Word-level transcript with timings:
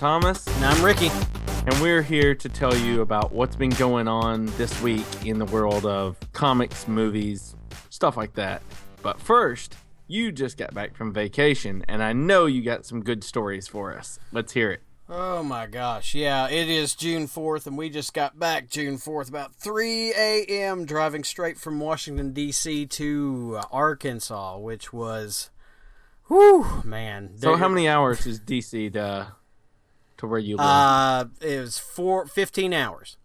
Thomas, 0.00 0.46
And 0.46 0.64
I'm 0.64 0.82
Ricky. 0.82 1.10
and 1.66 1.78
we're 1.82 2.00
here 2.00 2.34
to 2.34 2.48
tell 2.48 2.74
you 2.74 3.02
about 3.02 3.32
what's 3.32 3.54
been 3.54 3.68
going 3.72 4.08
on 4.08 4.46
this 4.56 4.80
week 4.80 5.04
in 5.26 5.38
the 5.38 5.44
world 5.44 5.84
of 5.84 6.16
comics, 6.32 6.88
movies, 6.88 7.54
stuff 7.90 8.16
like 8.16 8.32
that. 8.32 8.62
But 9.02 9.20
first, 9.20 9.76
you 10.08 10.32
just 10.32 10.56
got 10.56 10.72
back 10.72 10.96
from 10.96 11.12
vacation, 11.12 11.84
and 11.86 12.02
I 12.02 12.14
know 12.14 12.46
you 12.46 12.62
got 12.62 12.86
some 12.86 13.02
good 13.02 13.22
stories 13.22 13.68
for 13.68 13.94
us. 13.94 14.18
Let's 14.32 14.54
hear 14.54 14.70
it. 14.70 14.82
Oh 15.06 15.42
my 15.42 15.66
gosh. 15.66 16.14
Yeah, 16.14 16.48
it 16.48 16.70
is 16.70 16.94
June 16.94 17.28
4th, 17.28 17.66
and 17.66 17.76
we 17.76 17.90
just 17.90 18.14
got 18.14 18.38
back 18.38 18.70
June 18.70 18.96
4th 18.96 19.28
about 19.28 19.54
3 19.54 20.14
a.m. 20.14 20.86
driving 20.86 21.24
straight 21.24 21.58
from 21.58 21.78
Washington, 21.78 22.32
D.C. 22.32 22.86
to 22.86 23.60
Arkansas, 23.70 24.56
which 24.56 24.94
was. 24.94 25.50
Whew, 26.28 26.80
man. 26.84 27.32
So, 27.36 27.56
how 27.56 27.68
many 27.68 27.86
hours 27.86 28.24
is 28.24 28.40
DC 28.40 28.94
to 28.94 29.32
to 30.20 30.26
where 30.26 30.38
you 30.38 30.56
live? 30.56 30.66
Uh, 30.66 31.24
it 31.40 31.60
was 31.60 31.78
four, 31.78 32.26
15 32.26 32.72
hours. 32.72 33.16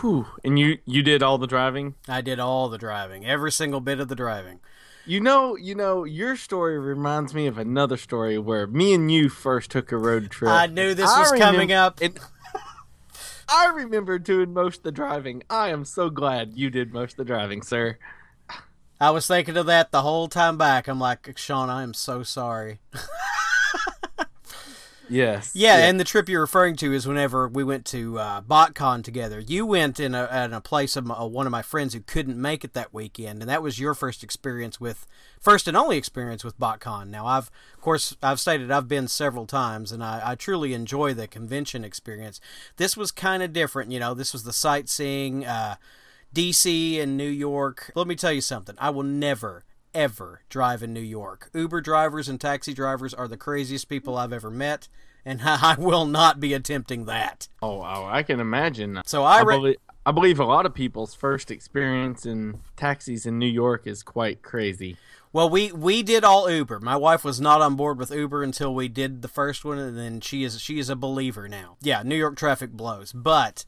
Whew. 0.00 0.26
And 0.44 0.58
you 0.58 0.78
you 0.84 1.02
did 1.02 1.22
all 1.22 1.38
the 1.38 1.46
driving. 1.46 1.94
I 2.08 2.20
did 2.20 2.38
all 2.38 2.68
the 2.68 2.76
driving, 2.76 3.24
every 3.24 3.52
single 3.52 3.80
bit 3.80 4.00
of 4.00 4.08
the 4.08 4.14
driving. 4.14 4.60
You 5.06 5.20
know, 5.20 5.56
you 5.56 5.74
know, 5.74 6.04
your 6.04 6.36
story 6.36 6.78
reminds 6.78 7.32
me 7.32 7.46
of 7.46 7.56
another 7.56 7.96
story 7.96 8.38
where 8.38 8.66
me 8.66 8.92
and 8.92 9.10
you 9.10 9.30
first 9.30 9.70
took 9.70 9.90
a 9.90 9.96
road 9.96 10.30
trip. 10.30 10.50
I 10.50 10.66
knew 10.66 10.92
this 10.92 11.10
I 11.10 11.20
was 11.20 11.32
coming 11.32 11.72
up. 11.72 12.00
And 12.02 12.18
I 13.48 13.66
remember 13.66 14.18
doing 14.18 14.52
most 14.52 14.78
of 14.78 14.82
the 14.82 14.92
driving. 14.92 15.42
I 15.48 15.70
am 15.70 15.86
so 15.86 16.10
glad 16.10 16.52
you 16.54 16.68
did 16.68 16.92
most 16.92 17.12
of 17.12 17.16
the 17.18 17.24
driving, 17.24 17.62
sir. 17.62 17.96
I 19.00 19.10
was 19.10 19.26
thinking 19.26 19.56
of 19.56 19.66
that 19.66 19.90
the 19.90 20.02
whole 20.02 20.28
time 20.28 20.58
back. 20.58 20.88
I'm 20.88 21.00
like, 21.00 21.38
Sean, 21.38 21.70
I 21.70 21.82
am 21.82 21.94
so 21.94 22.22
sorry. 22.22 22.80
Yes. 25.08 25.52
Yeah, 25.54 25.88
and 25.88 25.98
the 25.98 26.04
trip 26.04 26.28
you're 26.28 26.40
referring 26.40 26.76
to 26.76 26.92
is 26.92 27.06
whenever 27.06 27.48
we 27.48 27.64
went 27.64 27.84
to 27.86 28.18
uh, 28.18 28.40
BotCon 28.42 29.02
together. 29.02 29.40
You 29.40 29.66
went 29.66 29.98
in 30.00 30.14
a, 30.14 30.28
in 30.44 30.52
a 30.52 30.60
place 30.60 30.96
of 30.96 31.06
my, 31.06 31.14
uh, 31.14 31.26
one 31.26 31.46
of 31.46 31.50
my 31.50 31.62
friends 31.62 31.94
who 31.94 32.00
couldn't 32.00 32.40
make 32.40 32.64
it 32.64 32.74
that 32.74 32.92
weekend, 32.92 33.40
and 33.42 33.48
that 33.50 33.62
was 33.62 33.78
your 33.78 33.94
first 33.94 34.22
experience 34.22 34.80
with, 34.80 35.06
first 35.40 35.68
and 35.68 35.76
only 35.76 35.96
experience 35.96 36.44
with 36.44 36.58
BotCon. 36.58 37.08
Now, 37.08 37.26
I've, 37.26 37.50
of 37.74 37.80
course, 37.80 38.16
I've 38.22 38.40
stated 38.40 38.70
I've 38.70 38.88
been 38.88 39.08
several 39.08 39.46
times, 39.46 39.92
and 39.92 40.02
I, 40.02 40.20
I 40.24 40.34
truly 40.34 40.74
enjoy 40.74 41.14
the 41.14 41.26
convention 41.26 41.84
experience. 41.84 42.40
This 42.76 42.96
was 42.96 43.10
kind 43.10 43.42
of 43.42 43.52
different, 43.52 43.92
you 43.92 44.00
know. 44.00 44.14
This 44.14 44.32
was 44.32 44.44
the 44.44 44.52
sightseeing, 44.52 45.44
uh, 45.44 45.76
DC 46.34 47.00
and 47.00 47.16
New 47.16 47.28
York. 47.28 47.90
Let 47.94 48.06
me 48.06 48.14
tell 48.14 48.32
you 48.32 48.40
something. 48.40 48.74
I 48.78 48.90
will 48.90 49.02
never, 49.02 49.64
ever 49.94 50.42
drive 50.48 50.82
in 50.82 50.92
New 50.92 51.00
York. 51.00 51.50
Uber 51.54 51.80
drivers 51.80 52.28
and 52.28 52.40
taxi 52.40 52.74
drivers 52.74 53.14
are 53.14 53.28
the 53.28 53.36
craziest 53.36 53.88
people 53.88 54.16
I've 54.16 54.32
ever 54.32 54.50
met, 54.50 54.88
and 55.24 55.40
I 55.44 55.76
will 55.78 56.06
not 56.06 56.40
be 56.40 56.54
attempting 56.54 57.04
that. 57.06 57.48
Oh, 57.62 57.80
oh, 57.80 58.06
I 58.06 58.22
can 58.22 58.40
imagine. 58.40 59.00
So 59.06 59.24
I, 59.24 59.40
I, 59.40 59.44
believe, 59.44 59.76
I 60.06 60.12
believe 60.12 60.40
a 60.40 60.44
lot 60.44 60.66
of 60.66 60.74
people's 60.74 61.14
first 61.14 61.50
experience 61.50 62.24
in 62.24 62.60
taxis 62.76 63.26
in 63.26 63.38
New 63.38 63.46
York 63.46 63.86
is 63.86 64.02
quite 64.02 64.42
crazy. 64.42 64.96
well, 65.32 65.50
we 65.50 65.70
we 65.72 66.02
did 66.02 66.24
all 66.24 66.50
Uber. 66.50 66.80
My 66.80 66.96
wife 66.96 67.24
was 67.24 67.40
not 67.40 67.60
on 67.60 67.76
board 67.76 67.98
with 67.98 68.10
Uber 68.10 68.42
until 68.42 68.74
we 68.74 68.88
did 68.88 69.22
the 69.22 69.28
first 69.28 69.64
one, 69.64 69.78
and 69.78 69.98
then 69.98 70.20
she 70.20 70.44
is 70.44 70.60
she 70.60 70.78
is 70.78 70.88
a 70.88 70.96
believer 70.96 71.48
now. 71.48 71.76
Yeah, 71.82 72.02
New 72.02 72.16
York 72.16 72.36
traffic 72.36 72.72
blows, 72.72 73.12
but. 73.12 73.64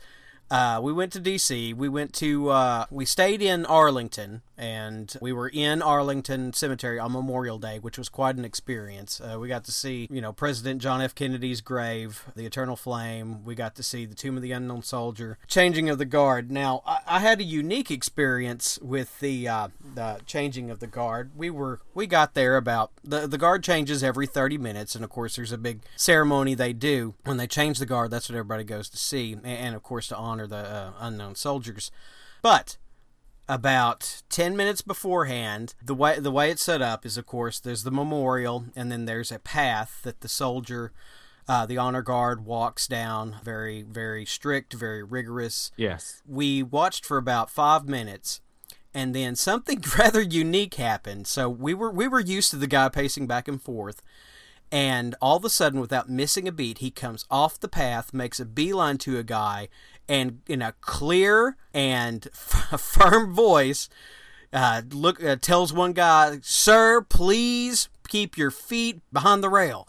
Uh, 0.52 0.80
we 0.82 0.92
went 0.92 1.12
to 1.12 1.20
DC. 1.20 1.72
We 1.76 1.88
went 1.88 2.12
to 2.14 2.48
uh, 2.48 2.86
we 2.90 3.04
stayed 3.04 3.40
in 3.40 3.64
Arlington, 3.66 4.42
and 4.60 5.16
we 5.22 5.32
were 5.32 5.48
in 5.48 5.80
Arlington 5.80 6.52
Cemetery 6.52 6.98
on 6.98 7.12
Memorial 7.12 7.58
Day, 7.58 7.78
which 7.78 7.96
was 7.96 8.10
quite 8.10 8.36
an 8.36 8.44
experience. 8.44 9.18
Uh, 9.18 9.38
we 9.40 9.48
got 9.48 9.64
to 9.64 9.72
see, 9.72 10.06
you 10.10 10.20
know, 10.20 10.34
President 10.34 10.82
John 10.82 11.00
F. 11.00 11.14
Kennedy's 11.14 11.62
grave, 11.62 12.26
the 12.36 12.44
Eternal 12.44 12.76
Flame. 12.76 13.42
We 13.42 13.54
got 13.54 13.74
to 13.76 13.82
see 13.82 14.04
the 14.04 14.14
Tomb 14.14 14.36
of 14.36 14.42
the 14.42 14.52
Unknown 14.52 14.82
Soldier, 14.82 15.38
changing 15.48 15.88
of 15.88 15.96
the 15.96 16.04
guard. 16.04 16.50
Now, 16.50 16.82
I, 16.86 16.98
I 17.06 17.18
had 17.20 17.40
a 17.40 17.44
unique 17.44 17.90
experience 17.90 18.78
with 18.82 19.18
the 19.20 19.48
uh, 19.48 19.68
the 19.94 20.20
changing 20.26 20.70
of 20.70 20.78
the 20.78 20.86
guard. 20.86 21.30
We 21.34 21.48
were 21.48 21.80
we 21.94 22.06
got 22.06 22.34
there 22.34 22.58
about 22.58 22.92
the 23.02 23.26
the 23.26 23.38
guard 23.38 23.64
changes 23.64 24.04
every 24.04 24.26
thirty 24.26 24.58
minutes, 24.58 24.94
and 24.94 25.02
of 25.02 25.08
course, 25.08 25.36
there's 25.36 25.52
a 25.52 25.58
big 25.58 25.80
ceremony 25.96 26.54
they 26.54 26.74
do 26.74 27.14
when 27.24 27.38
they 27.38 27.46
change 27.46 27.78
the 27.78 27.86
guard. 27.86 28.10
That's 28.10 28.28
what 28.28 28.36
everybody 28.36 28.64
goes 28.64 28.90
to 28.90 28.98
see, 28.98 29.32
and, 29.32 29.46
and 29.46 29.74
of 29.74 29.82
course 29.82 30.08
to 30.08 30.16
honor 30.16 30.46
the 30.46 30.56
uh, 30.56 30.92
unknown 31.00 31.34
soldiers. 31.34 31.90
But 32.42 32.76
about 33.50 34.22
10 34.28 34.56
minutes 34.56 34.80
beforehand 34.80 35.74
the 35.84 35.94
way 35.94 36.20
the 36.20 36.30
way 36.30 36.52
it's 36.52 36.62
set 36.62 36.80
up 36.80 37.04
is 37.04 37.16
of 37.18 37.26
course 37.26 37.58
there's 37.58 37.82
the 37.82 37.90
memorial 37.90 38.66
and 38.76 38.92
then 38.92 39.06
there's 39.06 39.32
a 39.32 39.40
path 39.40 39.98
that 40.04 40.20
the 40.20 40.28
soldier 40.28 40.92
uh, 41.48 41.66
the 41.66 41.76
honor 41.76 42.00
guard 42.00 42.44
walks 42.46 42.86
down 42.86 43.34
very 43.42 43.82
very 43.82 44.24
strict 44.24 44.72
very 44.72 45.02
rigorous 45.02 45.72
Yes. 45.76 46.22
we 46.28 46.62
watched 46.62 47.04
for 47.04 47.16
about 47.16 47.50
five 47.50 47.88
minutes 47.88 48.40
and 48.94 49.16
then 49.16 49.34
something 49.34 49.82
rather 49.98 50.20
unique 50.22 50.74
happened 50.74 51.26
so 51.26 51.48
we 51.48 51.74
were 51.74 51.90
we 51.90 52.06
were 52.06 52.20
used 52.20 52.50
to 52.52 52.56
the 52.56 52.68
guy 52.68 52.88
pacing 52.88 53.26
back 53.26 53.48
and 53.48 53.60
forth 53.60 54.00
and 54.72 55.16
all 55.20 55.38
of 55.38 55.44
a 55.44 55.50
sudden 55.50 55.80
without 55.80 56.08
missing 56.08 56.46
a 56.46 56.52
beat 56.52 56.78
he 56.78 56.92
comes 56.92 57.24
off 57.32 57.58
the 57.58 57.66
path 57.68 58.14
makes 58.14 58.38
a 58.38 58.44
beeline 58.44 58.98
to 58.98 59.18
a 59.18 59.24
guy 59.24 59.68
and 60.10 60.40
in 60.48 60.60
a 60.60 60.72
clear 60.80 61.56
and 61.72 62.28
firm 62.34 63.32
voice 63.32 63.88
uh, 64.52 64.82
look 64.90 65.22
uh, 65.22 65.36
tells 65.36 65.72
one 65.72 65.92
guy 65.92 66.38
sir 66.42 67.00
please 67.00 67.88
keep 68.08 68.36
your 68.36 68.50
feet 68.50 69.00
behind 69.12 69.42
the 69.42 69.48
rail 69.48 69.88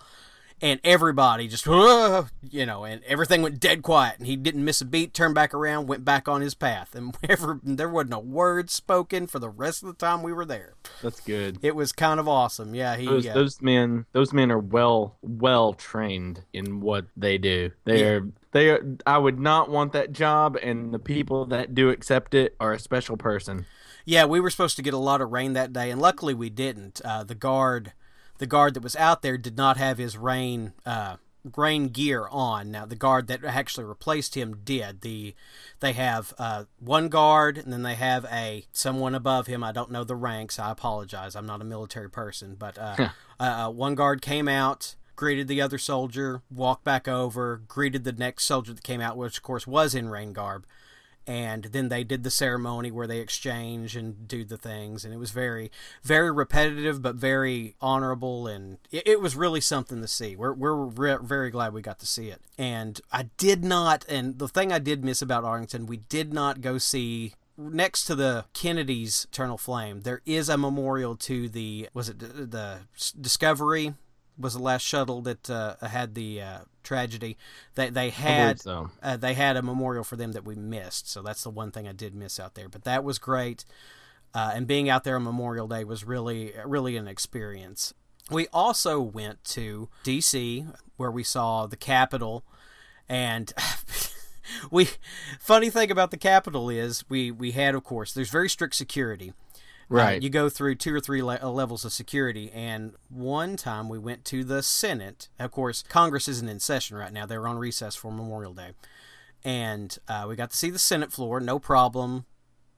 and 0.62 0.80
everybody 0.84 1.48
just 1.48 1.66
"Whoa," 1.68 2.28
you 2.50 2.66
know 2.66 2.84
and 2.84 3.04
everything 3.06 3.42
went 3.42 3.60
dead 3.60 3.82
quiet 3.84 4.18
and 4.18 4.28
he 4.28 4.36
didn't 4.36 4.64
miss 4.64 4.82
a 4.82 4.86
beat 4.86 5.14
turned 5.14 5.36
back 5.36 5.54
around 5.54 5.88
went 5.88 6.06
back 6.06 6.28
on 6.28 6.42
his 6.42 6.54
path 6.54 6.96
and 6.96 7.16
whenever 7.22 7.60
there 7.64 7.90
wasn't 7.90 8.14
a 8.14 8.20
word 8.20 8.70
spoken 8.70 9.28
for 9.28 9.40
the 9.40 9.50
rest 9.50 9.84
of 9.84 9.88
the 9.88 9.96
time 9.96 10.24
we 10.24 10.34
were 10.34 10.46
there 10.46 10.74
That's 11.02 11.20
good. 11.20 11.58
it 11.62 11.76
was 11.76 11.92
kind 11.92 12.20
of 12.20 12.28
awesome 12.28 12.74
yeah 12.76 12.96
he 12.96 13.06
Those, 13.06 13.28
uh, 13.28 13.34
those 13.34 13.62
men, 13.62 14.06
those 14.14 14.34
men 14.34 14.52
are 14.52 14.60
well, 14.60 15.18
well 15.22 15.74
trained 15.74 16.44
in 16.54 16.82
what 16.82 17.06
they 17.18 17.38
do. 17.38 17.72
They 17.86 18.04
are, 18.04 18.28
they 18.52 18.70
are. 18.70 18.98
I 19.06 19.18
would 19.18 19.40
not 19.40 19.70
want 19.70 19.94
that 19.94 20.12
job, 20.12 20.58
and 20.62 20.94
the 20.94 21.00
people 21.00 21.46
that 21.48 21.74
do 21.74 21.90
accept 21.90 22.34
it 22.34 22.56
are 22.60 22.74
a 22.74 22.80
special 22.80 23.18
person. 23.18 23.66
Yeah, 24.06 24.26
we 24.26 24.40
were 24.40 24.50
supposed 24.50 24.76
to 24.78 24.82
get 24.82 24.94
a 24.94 24.98
lot 24.98 25.22
of 25.22 25.32
rain 25.32 25.54
that 25.54 25.74
day, 25.74 25.90
and 25.92 26.02
luckily 26.02 26.34
we 26.34 26.50
didn't. 26.50 27.02
Uh, 27.04 27.24
the 27.24 27.36
guard, 27.36 27.94
the 28.42 28.48
guard 28.48 28.74
that 28.74 28.82
was 28.82 28.96
out 28.96 29.22
there, 29.22 29.38
did 29.38 29.56
not 29.56 29.78
have 29.78 30.00
his 30.00 30.18
rain 30.18 30.74
uh, 30.84 31.18
rain 31.56 31.90
gear 31.90 32.28
on. 32.32 32.72
Now 32.72 32.88
the 32.88 32.96
guard 32.96 33.28
that 33.28 33.46
actually 33.46 33.84
replaced 33.84 34.36
him 34.36 34.62
did. 34.64 35.02
The 35.02 35.36
they 35.80 35.94
have 35.94 36.34
uh, 36.40 36.64
one 36.80 37.08
guard, 37.08 37.60
and 37.60 37.72
then 37.72 37.84
they 37.84 37.94
have 37.94 38.26
a 38.26 38.66
someone 38.74 39.14
above 39.14 39.46
him. 39.46 39.64
I 39.64 39.72
don't 39.72 39.92
know 39.92 40.04
the 40.04 40.16
ranks. 40.16 40.58
I 40.58 40.72
apologize. 40.72 41.36
I'm 41.36 41.46
not 41.46 41.62
a 41.62 41.66
military 41.66 42.10
person, 42.10 42.56
but 42.58 42.80
uh, 42.80 43.10
uh, 43.40 43.70
one 43.70 43.94
guard 43.94 44.24
came 44.24 44.48
out. 44.48 44.96
Greeted 45.16 45.48
the 45.48 45.62
other 45.62 45.78
soldier, 45.78 46.42
walked 46.50 46.84
back 46.84 47.08
over, 47.08 47.62
greeted 47.68 48.06
the 48.06 48.12
next 48.12 48.46
soldier 48.46 48.74
that 48.74 48.82
came 48.82 49.02
out, 49.02 49.18
which 49.18 49.38
of 49.38 49.44
course 49.44 49.68
was 49.68 49.94
in 49.94 50.10
rain 50.10 50.34
garb 50.34 50.66
and 51.28 51.66
then 51.66 51.90
they 51.90 52.04
did 52.04 52.24
the 52.24 52.32
ceremony 52.32 52.92
where 52.92 53.08
they 53.08 53.20
exchange 53.20 53.96
and 53.96 54.28
do 54.28 54.44
the 54.44 54.58
things 54.58 55.06
and 55.06 55.14
it 55.14 55.18
was 55.18 55.32
very 55.32 55.72
very 56.04 56.32
repetitive 56.32 57.02
but 57.02 57.16
very 57.16 57.76
honorable 57.82 58.48
and 58.48 58.78
it, 58.92 59.08
it 59.08 59.22
was 59.22 59.36
really 59.36 59.62
something 59.62 60.02
to 60.02 60.08
see. 60.08 60.36
We're, 60.36 60.54
we're 60.54 60.76
re- 60.76 61.18
very 61.22 61.52
glad 61.52 61.74
we 61.74 61.82
got 61.82 62.00
to 62.00 62.08
see 62.08 62.30
it. 62.30 62.42
And 62.58 63.00
i 63.12 63.24
did 63.38 63.64
not 63.64 64.06
and 64.10 64.40
the 64.40 64.48
thing 64.48 64.72
i 64.72 64.80
did 64.80 65.04
miss 65.04 65.22
about 65.22 65.44
arlington 65.44 65.86
we 65.86 65.98
did 65.98 66.34
not 66.34 66.62
go 66.62 66.78
see 66.78 67.34
next 67.58 68.06
to 68.06 68.16
the 68.16 68.46
Kennedy's 68.54 69.28
Eternal 69.32 69.58
Flame, 69.58 70.02
there 70.02 70.22
is 70.26 70.50
a 70.50 70.58
memorial 70.58 71.16
to 71.18 71.48
the 71.50 71.90
was 71.94 72.10
it 72.10 72.20
the, 72.20 72.46
the 72.46 72.80
Discovery? 73.20 73.94
Was 74.38 74.54
the 74.54 74.62
last 74.62 74.84
shuttle 74.84 75.22
that 75.22 75.50
uh, 75.50 75.76
had 75.82 76.16
the 76.16 76.42
uh, 76.42 76.60
tragedy. 76.84 77.38
They 77.76 77.90
they 77.90 78.10
had 78.10 78.60
so. 78.60 78.92
uh, 79.02 79.18
they 79.18 79.34
had 79.34 79.58
a 79.58 79.62
memorial 79.62 80.04
for 80.04 80.16
them 80.16 80.32
that 80.34 80.46
we 80.46 80.56
missed. 80.56 81.10
So 81.10 81.22
that's 81.22 81.44
the 81.44 81.50
one 81.50 81.72
thing 81.72 81.88
I 81.88 81.94
did 81.94 82.16
miss 82.16 82.40
out 82.40 82.56
there. 82.56 82.70
But 82.70 82.84
that 82.84 83.04
was 83.04 83.20
great. 83.20 83.66
Uh, 84.34 84.52
and 84.56 84.66
being 84.68 84.90
out 84.90 85.04
there 85.04 85.18
on 85.18 85.24
Memorial 85.24 85.68
Day 85.68 85.84
was 85.84 86.06
really, 86.06 86.54
really 86.66 86.96
an 86.96 87.08
experience. 87.08 87.94
We 88.30 88.48
also 88.54 89.02
went 89.02 89.44
to 89.46 89.90
D.C., 90.04 90.66
where 90.96 91.12
we 91.12 91.24
saw 91.24 91.68
the 91.68 91.76
Capitol, 91.76 92.46
and 93.10 93.52
we. 94.72 94.88
Funny 95.40 95.70
thing 95.70 95.92
about 95.92 96.12
the 96.12 96.18
Capitol 96.18 96.70
is 96.70 97.04
we 97.10 97.30
we 97.30 97.52
had, 97.52 97.76
of 97.76 97.84
course, 97.84 98.14
there's 98.14 98.30
very 98.30 98.50
strict 98.50 98.76
security. 98.76 99.34
Uh, 99.92 99.96
Right. 99.96 100.24
you 100.24 100.30
go 100.30 100.48
through 100.50 100.76
two 100.76 100.96
or 100.96 101.02
three 101.02 101.22
le- 101.22 101.40
uh, 101.42 101.50
levels 101.50 101.84
of 101.84 101.92
security, 101.92 102.50
and 102.52 102.94
one 103.10 103.58
time 103.58 103.90
we 103.90 104.00
went 104.00 104.24
to 104.26 104.44
the 104.46 104.64
Senate. 104.64 105.28
Of 105.38 105.52
course, 105.52 105.84
Congress 105.90 106.28
isn't 106.30 106.48
in 106.48 106.60
session 106.62 106.96
right 106.96 107.12
now; 107.12 107.26
they're 107.26 107.48
on 107.48 107.58
recess 107.58 107.96
for 107.96 108.12
Memorial 108.12 108.54
Day, 108.54 108.72
and 109.44 109.98
uh, 110.08 110.26
we 110.30 110.36
got 110.38 110.52
to 110.52 110.58
see 110.58 110.70
the 110.70 110.80
Senate 110.80 111.12
floor, 111.12 111.40
no 111.42 111.60
problem. 111.60 112.26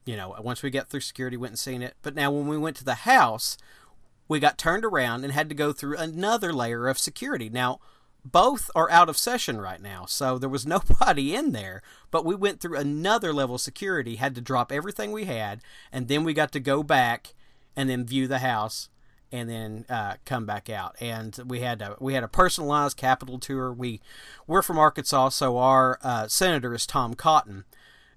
You 0.06 0.18
know, 0.18 0.36
once 0.42 0.64
we 0.64 0.70
got 0.70 0.90
through 0.90 1.02
security, 1.02 1.38
went 1.38 1.52
and 1.52 1.60
seen 1.60 1.82
it. 1.82 1.96
But 2.02 2.16
now, 2.16 2.32
when 2.32 2.48
we 2.48 2.58
went 2.58 2.76
to 2.78 2.84
the 2.84 2.96
House, 2.96 3.58
we 4.28 4.40
got 4.40 4.58
turned 4.58 4.84
around 4.84 5.24
and 5.24 5.32
had 5.34 5.50
to 5.50 5.56
go 5.56 5.72
through 5.72 5.98
another 5.98 6.52
layer 6.52 6.88
of 6.88 6.98
security. 6.98 7.48
Now, 7.50 7.80
both 8.26 8.70
are 8.76 8.90
out 8.90 9.10
of 9.10 9.18
session 9.18 9.60
right 9.60 9.82
now, 9.82 10.06
so 10.06 10.38
there 10.38 10.50
was 10.50 10.66
nobody 10.68 11.36
in 11.36 11.52
there. 11.52 11.82
But 12.12 12.26
we 12.26 12.36
went 12.36 12.60
through 12.60 12.78
another 12.78 13.34
level 13.34 13.56
of 13.56 13.62
security, 13.62 14.16
had 14.16 14.36
to 14.36 14.42
drop 14.42 14.72
everything 14.72 15.12
we 15.12 15.26
had, 15.26 15.62
and 15.92 16.08
then 16.08 16.24
we 16.24 16.34
got 16.34 16.52
to 16.54 16.60
go 16.60 16.84
back 16.84 17.34
and 17.76 17.90
then 17.90 18.06
view 18.06 18.28
the 18.28 18.40
house 18.40 18.90
and 19.32 19.50
then 19.50 19.86
uh, 19.90 20.14
come 20.26 20.46
back 20.46 20.70
out. 20.70 20.96
And 21.02 21.38
we 21.48 21.62
had 21.62 21.82
a 21.82 21.98
we 22.00 22.14
had 22.14 22.24
a 22.24 22.28
personalized 22.28 22.98
Capitol 22.98 23.40
tour. 23.40 23.74
We 23.74 24.00
we're 24.46 24.62
from 24.62 24.78
Arkansas, 24.78 25.30
so 25.30 25.58
our 25.58 25.98
uh, 26.04 26.28
senator 26.28 26.74
is 26.74 26.86
Tom 26.86 27.16
Cotton. 27.16 27.66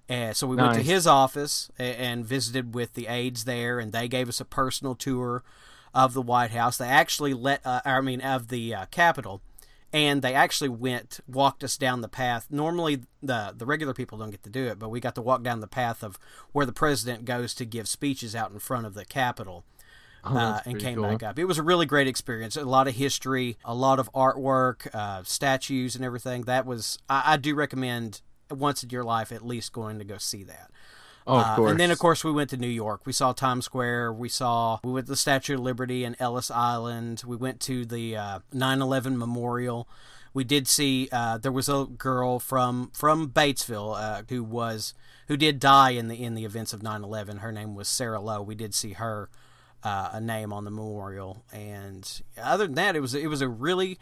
And 0.09 0.37
so 0.37 0.47
we 0.47 0.55
nice. 0.55 0.75
went 0.75 0.85
to 0.85 0.89
his 0.89 1.05
office 1.05 1.69
and 1.77 2.25
visited 2.25 2.73
with 2.73 2.93
the 2.93 3.07
aides 3.07 3.43
there, 3.43 3.77
and 3.79 3.91
they 3.91 4.07
gave 4.07 4.29
us 4.29 4.39
a 4.39 4.45
personal 4.45 4.95
tour 4.95 5.43
of 5.93 6.13
the 6.13 6.21
White 6.21 6.51
House. 6.51 6.77
They 6.77 6.87
actually 6.87 7.33
let, 7.33 7.65
uh, 7.65 7.81
I 7.83 7.99
mean, 7.99 8.21
of 8.21 8.47
the 8.47 8.73
uh, 8.73 8.85
Capitol, 8.85 9.41
and 9.93 10.21
they 10.21 10.33
actually 10.33 10.69
went, 10.69 11.19
walked 11.27 11.63
us 11.63 11.77
down 11.77 12.01
the 12.01 12.07
path. 12.07 12.47
Normally, 12.49 13.03
the 13.21 13.53
the 13.55 13.65
regular 13.65 13.93
people 13.93 14.17
don't 14.17 14.31
get 14.31 14.43
to 14.43 14.49
do 14.49 14.65
it, 14.65 14.79
but 14.79 14.89
we 14.89 14.99
got 14.99 15.15
to 15.15 15.21
walk 15.21 15.43
down 15.43 15.59
the 15.59 15.67
path 15.67 16.03
of 16.03 16.19
where 16.51 16.65
the 16.65 16.73
president 16.73 17.25
goes 17.25 17.53
to 17.55 17.65
give 17.65 17.87
speeches 17.87 18.35
out 18.35 18.51
in 18.51 18.59
front 18.59 18.85
of 18.85 18.93
the 18.93 19.05
Capitol. 19.05 19.63
Oh, 20.23 20.35
uh, 20.35 20.59
and 20.65 20.79
came 20.79 20.95
cool. 20.95 21.03
back 21.03 21.23
up. 21.23 21.39
It 21.39 21.45
was 21.45 21.57
a 21.57 21.63
really 21.63 21.85
great 21.85 22.07
experience. 22.07 22.57
A 22.57 22.65
lot 22.65 22.87
of 22.87 22.95
history, 22.95 23.55
a 23.63 23.73
lot 23.73 23.97
of 23.97 24.11
artwork, 24.11 24.93
uh, 24.93 25.23
statues, 25.23 25.95
and 25.95 26.03
everything. 26.03 26.41
That 26.41 26.65
was 26.65 26.97
I, 27.07 27.33
I 27.33 27.37
do 27.37 27.55
recommend 27.55 28.21
once 28.51 28.83
in 28.83 28.89
your 28.89 29.03
life 29.03 29.31
at 29.31 29.45
least 29.45 29.71
going 29.71 29.99
to 29.99 30.05
go 30.05 30.17
see 30.17 30.43
that. 30.43 30.71
Oh, 31.27 31.39
of 31.39 31.55
course. 31.55 31.67
Uh, 31.67 31.71
and 31.71 31.79
then, 31.79 31.91
of 31.91 31.99
course, 31.99 32.23
we 32.23 32.31
went 32.31 32.49
to 32.51 32.57
New 32.57 32.67
York. 32.67 33.05
We 33.05 33.13
saw 33.13 33.33
Times 33.33 33.65
Square. 33.65 34.13
We 34.13 34.29
saw 34.29 34.79
we 34.83 34.91
went 34.91 35.07
to 35.07 35.11
the 35.11 35.17
Statue 35.17 35.55
of 35.55 35.59
Liberty 35.59 36.03
and 36.03 36.15
Ellis 36.19 36.49
Island. 36.49 37.23
We 37.25 37.35
went 37.35 37.59
to 37.61 37.85
the 37.85 38.15
uh, 38.15 38.39
9/11 38.53 39.17
Memorial. 39.17 39.87
We 40.33 40.43
did 40.43 40.67
see 40.67 41.09
uh, 41.11 41.37
there 41.37 41.51
was 41.51 41.67
a 41.67 41.85
girl 41.97 42.39
from 42.39 42.91
from 42.93 43.29
Batesville 43.29 43.97
uh, 43.97 44.23
who 44.29 44.43
was 44.43 44.93
who 45.27 45.35
did 45.35 45.59
die 45.59 45.91
in 45.91 46.07
the 46.07 46.23
in 46.23 46.33
the 46.35 46.45
events 46.45 46.73
of 46.73 46.81
9/11. 46.81 47.39
Her 47.39 47.51
name 47.51 47.75
was 47.75 47.87
Sarah 47.87 48.21
Lowe. 48.21 48.41
We 48.41 48.55
did 48.55 48.73
see 48.73 48.93
her 48.93 49.29
uh, 49.83 50.09
a 50.13 50.21
name 50.21 50.53
on 50.53 50.63
the 50.63 50.71
memorial, 50.71 51.43
and 51.51 52.21
other 52.41 52.65
than 52.65 52.75
that, 52.75 52.95
it 52.95 53.01
was 53.01 53.13
it 53.13 53.27
was 53.27 53.41
a 53.41 53.49
really 53.49 53.99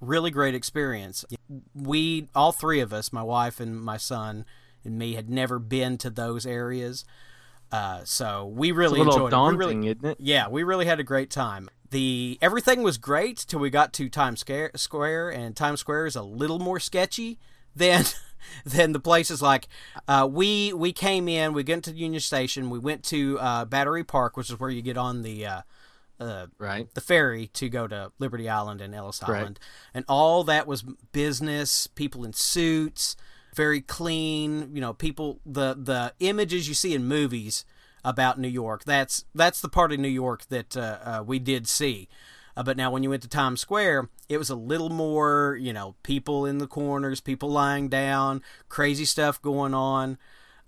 really 0.00 0.30
great 0.30 0.54
experience. 0.54 1.24
We 1.74 2.28
all 2.34 2.52
three 2.52 2.80
of 2.80 2.92
us, 2.92 3.12
my 3.12 3.22
wife 3.22 3.60
and 3.60 3.80
my 3.80 3.96
son 3.96 4.44
and 4.84 4.98
me 4.98 5.14
had 5.14 5.30
never 5.30 5.58
been 5.58 5.98
to 5.98 6.10
those 6.10 6.46
areas. 6.46 7.04
Uh, 7.72 8.00
so 8.04 8.46
we 8.46 8.72
really 8.72 9.00
it's 9.00 9.06
a 9.06 9.10
little 9.10 9.26
enjoyed 9.26 9.30
daunting, 9.30 9.60
it. 9.60 9.66
We 9.66 9.74
really, 9.74 9.88
isn't 9.88 10.04
it? 10.04 10.16
Yeah, 10.20 10.48
we 10.48 10.62
really 10.62 10.86
had 10.86 10.98
a 10.98 11.04
great 11.04 11.30
time. 11.30 11.70
The 11.90 12.38
everything 12.40 12.82
was 12.82 12.98
great 12.98 13.44
till 13.48 13.60
we 13.60 13.70
got 13.70 13.92
to 13.94 14.08
Times 14.08 14.44
Square, 14.76 15.30
and 15.30 15.56
Times 15.56 15.80
Square 15.80 16.06
is 16.06 16.16
a 16.16 16.22
little 16.22 16.58
more 16.58 16.80
sketchy 16.80 17.38
than 17.74 18.04
than 18.64 18.92
the 18.92 19.00
places 19.00 19.40
like 19.40 19.68
uh, 20.08 20.28
we 20.30 20.72
we 20.72 20.92
came 20.92 21.28
in. 21.28 21.52
We 21.52 21.62
went 21.62 21.84
to 21.84 21.92
Union 21.92 22.20
Station. 22.20 22.70
We 22.70 22.78
went 22.78 23.04
to 23.04 23.38
uh, 23.38 23.64
Battery 23.66 24.04
Park, 24.04 24.36
which 24.36 24.50
is 24.50 24.58
where 24.58 24.70
you 24.70 24.82
get 24.82 24.96
on 24.96 25.22
the 25.22 25.46
uh, 25.46 25.62
uh, 26.18 26.46
right 26.58 26.92
the 26.94 27.00
ferry 27.00 27.48
to 27.54 27.68
go 27.68 27.86
to 27.86 28.12
Liberty 28.18 28.48
Island 28.48 28.80
and 28.80 28.94
Ellis 28.94 29.22
Island, 29.22 29.60
and 29.94 30.04
all 30.08 30.42
that 30.44 30.66
was 30.66 30.82
business. 31.12 31.86
People 31.86 32.24
in 32.24 32.32
suits 32.32 33.16
very 33.60 33.82
clean. 33.82 34.70
You 34.72 34.80
know, 34.80 34.94
people 34.94 35.38
the 35.44 35.74
the 35.74 36.14
images 36.20 36.66
you 36.66 36.72
see 36.72 36.94
in 36.94 37.04
movies 37.04 37.66
about 38.02 38.38
New 38.38 38.48
York. 38.48 38.84
That's 38.84 39.26
that's 39.34 39.60
the 39.60 39.68
part 39.68 39.92
of 39.92 40.00
New 40.00 40.08
York 40.08 40.46
that 40.48 40.76
uh, 40.76 40.98
uh, 41.02 41.24
we 41.26 41.38
did 41.38 41.68
see. 41.68 42.08
Uh, 42.56 42.62
but 42.62 42.78
now, 42.78 42.90
when 42.90 43.02
you 43.02 43.10
went 43.10 43.22
to 43.22 43.28
Times 43.28 43.60
Square, 43.60 44.08
it 44.30 44.38
was 44.38 44.48
a 44.48 44.54
little 44.54 44.88
more, 44.88 45.58
you 45.60 45.74
know, 45.74 45.94
people 46.02 46.46
in 46.46 46.56
the 46.56 46.66
corners, 46.66 47.20
people 47.20 47.50
lying 47.50 47.88
down, 47.88 48.42
crazy 48.70 49.04
stuff 49.04 49.40
going 49.42 49.74
on. 49.74 50.16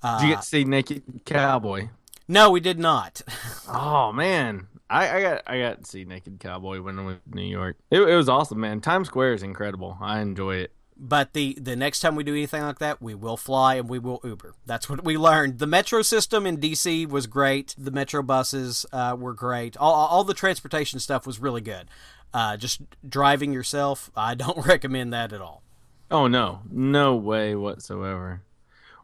did 0.03 0.23
you 0.23 0.35
get 0.35 0.43
to 0.43 0.47
see 0.47 0.65
Naked 0.65 1.23
Cowboy? 1.25 1.89
No, 2.29 2.50
we 2.50 2.61
did 2.61 2.79
not. 2.79 3.23
oh 3.69 4.12
man, 4.12 4.69
I, 4.91 5.17
I, 5.17 5.23
got 5.23 5.43
I 5.47 5.59
got 5.59 5.83
to 5.83 5.91
see 5.91 6.05
Naked 6.05 6.41
Cowboy 6.41 6.83
when 6.83 6.99
I 6.99 7.05
went 7.05 7.25
to 7.25 7.37
New 7.37 7.50
York. 7.50 7.79
It, 7.91 8.03
it 8.03 8.17
was 8.17 8.29
awesome, 8.29 8.61
man. 8.61 8.83
Times 8.83 9.09
Square 9.09 9.33
is 9.33 9.43
incredible. 9.43 9.97
I 9.99 10.21
enjoy 10.21 10.56
it. 10.56 10.73
But 10.97 11.33
the 11.33 11.59
the 11.61 11.75
next 11.75 12.00
time 12.00 12.15
we 12.15 12.25
do 12.25 12.33
anything 12.33 12.62
like 12.62 12.79
that, 12.79 13.03
we 13.03 13.15
will 13.15 13.37
fly 13.37 13.75
and 13.75 13.89
we 13.89 13.99
will 13.99 14.21
Uber. 14.23 14.55
That's 14.67 14.89
what 14.89 15.05
we 15.05 15.17
learned. 15.17 15.59
The 15.59 15.67
metro 15.67 16.03
system 16.03 16.47
in 16.47 16.59
DC 16.59 17.09
was 17.09 17.27
great. 17.27 17.75
The 17.79 17.91
metro 17.91 18.23
buses 18.23 18.87
uh, 18.93 19.17
were 19.19 19.35
great. 19.35 19.77
All 19.77 19.94
all 19.94 20.25
the 20.25 20.35
transportation 20.35 21.00
stuff 21.00 21.27
was 21.27 21.41
really 21.41 21.61
good. 21.61 21.89
Uh, 22.35 22.56
just 22.56 22.81
driving 23.06 23.53
yourself, 23.53 24.11
I 24.17 24.35
don't 24.35 24.67
recommend 24.67 25.12
that 25.12 25.33
at 25.33 25.41
all. 25.41 25.62
Oh 26.11 26.27
no, 26.27 26.61
no 26.71 27.17
way 27.17 27.55
whatsoever. 27.55 28.43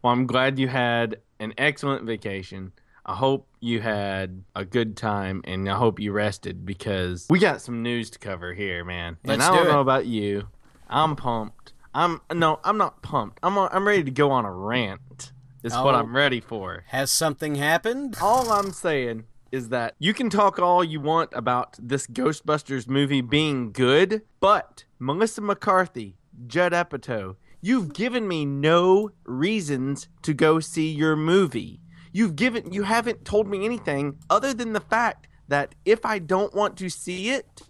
Well, 0.03 0.13
I'm 0.13 0.27
glad 0.27 0.59
you 0.59 0.69
had 0.69 1.21
an 1.41 1.55
excellent 1.59 2.05
vacation. 2.05 2.73
I 3.05 3.15
hope 3.15 3.49
you 3.61 3.81
had 3.81 4.45
a 4.55 4.67
good 4.67 4.97
time 4.97 5.41
and 5.45 5.69
I 5.69 5.77
hope 5.77 5.99
you 5.99 6.13
rested 6.13 6.67
because 6.67 7.27
we 7.31 7.39
got 7.39 7.63
some 7.63 7.83
news 7.83 8.11
to 8.11 8.19
cover 8.19 8.53
here, 8.53 8.85
man. 8.85 9.17
Let's 9.25 9.43
and 9.43 9.43
I 9.43 9.57
don't 9.57 9.67
do 9.67 9.73
know 9.73 9.81
about 9.81 10.07
you. 10.07 10.49
I'm 10.89 11.17
pumped. 11.17 11.73
I'm 11.95 12.21
no, 12.33 12.61
I'm 12.65 12.79
not 12.79 13.03
pumped. 13.03 13.39
I'm 13.43 13.59
uh, 13.59 13.69
I'm 13.73 13.87
ready 13.87 14.05
to 14.05 14.11
go 14.11 14.31
on 14.31 14.45
a 14.45 14.53
rant. 14.53 15.33
Is 15.63 15.73
oh, 15.75 15.85
what 15.85 15.95
I'm 15.95 16.15
ready 16.15 16.41
for. 16.41 16.85
Has 16.89 17.11
something 17.11 17.57
happened? 17.57 18.17
All 18.21 18.53
I'm 18.53 18.73
saying 18.73 19.25
is 19.51 19.71
that 19.71 19.95
you 19.99 20.15
can 20.15 20.31
talk 20.31 20.59
all 20.59 20.85
you 20.85 21.01
want 21.01 21.31
about 21.33 21.77
this 21.81 22.07
Ghostbusters 22.07 22.87
movie 22.89 23.21
being 23.21 23.73
good, 23.73 24.23
but 24.41 24.85
Melissa 24.99 25.41
McCarthy, 25.41 26.17
Judd 26.47 26.73
Apatow, 26.73 27.37
you've 27.61 27.93
given 27.93 28.29
me 28.29 28.45
no 28.45 29.11
reasons 29.25 30.09
to 30.23 30.33
go 30.33 30.61
see 30.61 30.91
your 30.91 31.17
movie. 31.17 31.81
You've 32.13 32.37
given 32.37 32.73
you 32.73 32.85
haven't 32.85 33.25
told 33.25 33.49
me 33.49 33.65
anything 33.65 34.19
other 34.31 34.55
than 34.55 34.73
the 34.73 34.81
fact 34.81 35.29
that 35.49 35.75
if 35.85 36.05
I 36.05 36.19
don't 36.19 36.55
want 36.55 36.77
to 36.79 36.89
see 36.89 37.31
it, 37.31 37.63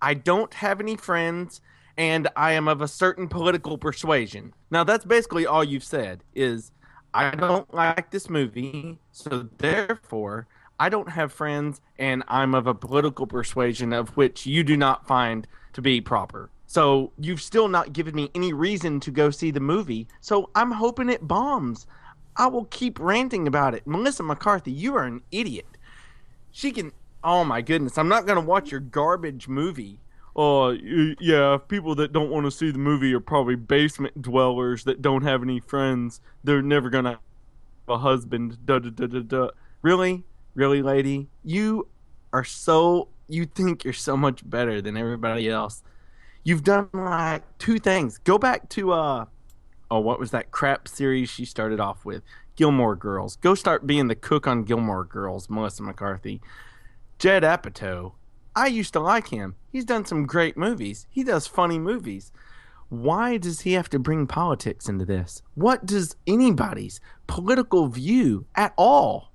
I 0.00 0.14
don't 0.14 0.54
have 0.54 0.80
any 0.80 0.96
friends 0.96 1.60
and 1.96 2.28
I 2.36 2.52
am 2.52 2.68
of 2.68 2.80
a 2.80 2.88
certain 2.88 3.28
political 3.28 3.78
persuasion. 3.78 4.52
Now 4.70 4.84
that's 4.84 5.04
basically 5.04 5.46
all 5.46 5.64
you've 5.64 5.84
said 5.84 6.24
is 6.34 6.72
I 7.14 7.34
don't 7.34 7.72
like 7.74 8.10
this 8.10 8.30
movie, 8.30 8.98
so 9.12 9.48
therefore 9.58 10.46
I 10.80 10.88
don't 10.88 11.10
have 11.10 11.32
friends 11.32 11.80
and 11.98 12.22
I'm 12.28 12.54
of 12.54 12.66
a 12.66 12.74
political 12.74 13.26
persuasion 13.26 13.92
of 13.92 14.10
which 14.16 14.46
you 14.46 14.64
do 14.64 14.76
not 14.76 15.06
find 15.06 15.46
to 15.74 15.82
be 15.82 16.00
proper. 16.00 16.50
So 16.66 17.12
you've 17.18 17.42
still 17.42 17.68
not 17.68 17.92
given 17.92 18.14
me 18.14 18.30
any 18.34 18.52
reason 18.52 18.98
to 19.00 19.10
go 19.10 19.30
see 19.30 19.50
the 19.50 19.60
movie. 19.60 20.08
So 20.20 20.48
I'm 20.54 20.70
hoping 20.70 21.10
it 21.10 21.28
bombs. 21.28 21.86
I 22.36 22.46
will 22.46 22.64
keep 22.66 22.98
ranting 22.98 23.46
about 23.46 23.74
it. 23.74 23.86
Melissa 23.86 24.22
McCarthy, 24.22 24.72
you 24.72 24.96
are 24.96 25.04
an 25.04 25.20
idiot. 25.30 25.66
She 26.50 26.72
can 26.72 26.92
Oh 27.24 27.44
my 27.44 27.62
goodness, 27.62 27.98
I'm 27.98 28.08
not 28.08 28.26
going 28.26 28.40
to 28.40 28.46
watch 28.46 28.70
your 28.72 28.80
garbage 28.80 29.46
movie 29.46 30.00
uh, 30.34 30.74
yeah, 31.20 31.58
people 31.68 31.94
that 31.96 32.12
don't 32.12 32.30
want 32.30 32.46
to 32.46 32.50
see 32.50 32.70
the 32.70 32.78
movie 32.78 33.12
are 33.12 33.20
probably 33.20 33.56
basement 33.56 34.22
dwellers 34.22 34.84
that 34.84 35.02
don't 35.02 35.22
have 35.22 35.42
any 35.42 35.60
friends. 35.60 36.20
They're 36.42 36.62
never 36.62 36.88
gonna 36.88 37.10
have 37.10 37.18
a 37.88 37.98
husband. 37.98 38.58
Da 38.64 38.78
da 38.78 38.90
da 38.90 39.06
da 39.06 39.20
da. 39.20 39.48
Really, 39.82 40.24
really, 40.54 40.82
lady, 40.82 41.28
you 41.44 41.88
are 42.32 42.44
so. 42.44 43.08
You 43.28 43.46
think 43.46 43.84
you're 43.84 43.92
so 43.92 44.16
much 44.16 44.48
better 44.48 44.82
than 44.82 44.96
everybody 44.96 45.48
else. 45.48 45.82
You've 46.44 46.64
done 46.64 46.88
like 46.92 47.42
two 47.58 47.78
things. 47.78 48.18
Go 48.18 48.36
back 48.38 48.68
to 48.70 48.92
uh, 48.92 49.26
oh, 49.90 50.00
what 50.00 50.18
was 50.18 50.30
that 50.30 50.50
crap 50.50 50.88
series 50.88 51.28
she 51.28 51.44
started 51.44 51.78
off 51.78 52.04
with? 52.04 52.22
Gilmore 52.56 52.96
Girls. 52.96 53.36
Go 53.36 53.54
start 53.54 53.86
being 53.86 54.08
the 54.08 54.14
cook 54.14 54.46
on 54.46 54.64
Gilmore 54.64 55.04
Girls, 55.04 55.48
Melissa 55.48 55.82
McCarthy. 55.82 56.40
Judd 57.18 57.42
Apatow 57.42 58.12
I 58.54 58.66
used 58.66 58.92
to 58.92 59.00
like 59.00 59.28
him. 59.28 59.56
He's 59.70 59.84
done 59.84 60.04
some 60.04 60.26
great 60.26 60.56
movies. 60.56 61.06
He 61.10 61.24
does 61.24 61.46
funny 61.46 61.78
movies. 61.78 62.32
Why 62.88 63.38
does 63.38 63.62
he 63.62 63.72
have 63.72 63.88
to 63.90 63.98
bring 63.98 64.26
politics 64.26 64.88
into 64.88 65.06
this? 65.06 65.42
What 65.54 65.86
does 65.86 66.16
anybody's 66.26 67.00
political 67.26 67.88
view 67.88 68.46
at 68.54 68.74
all? 68.76 69.32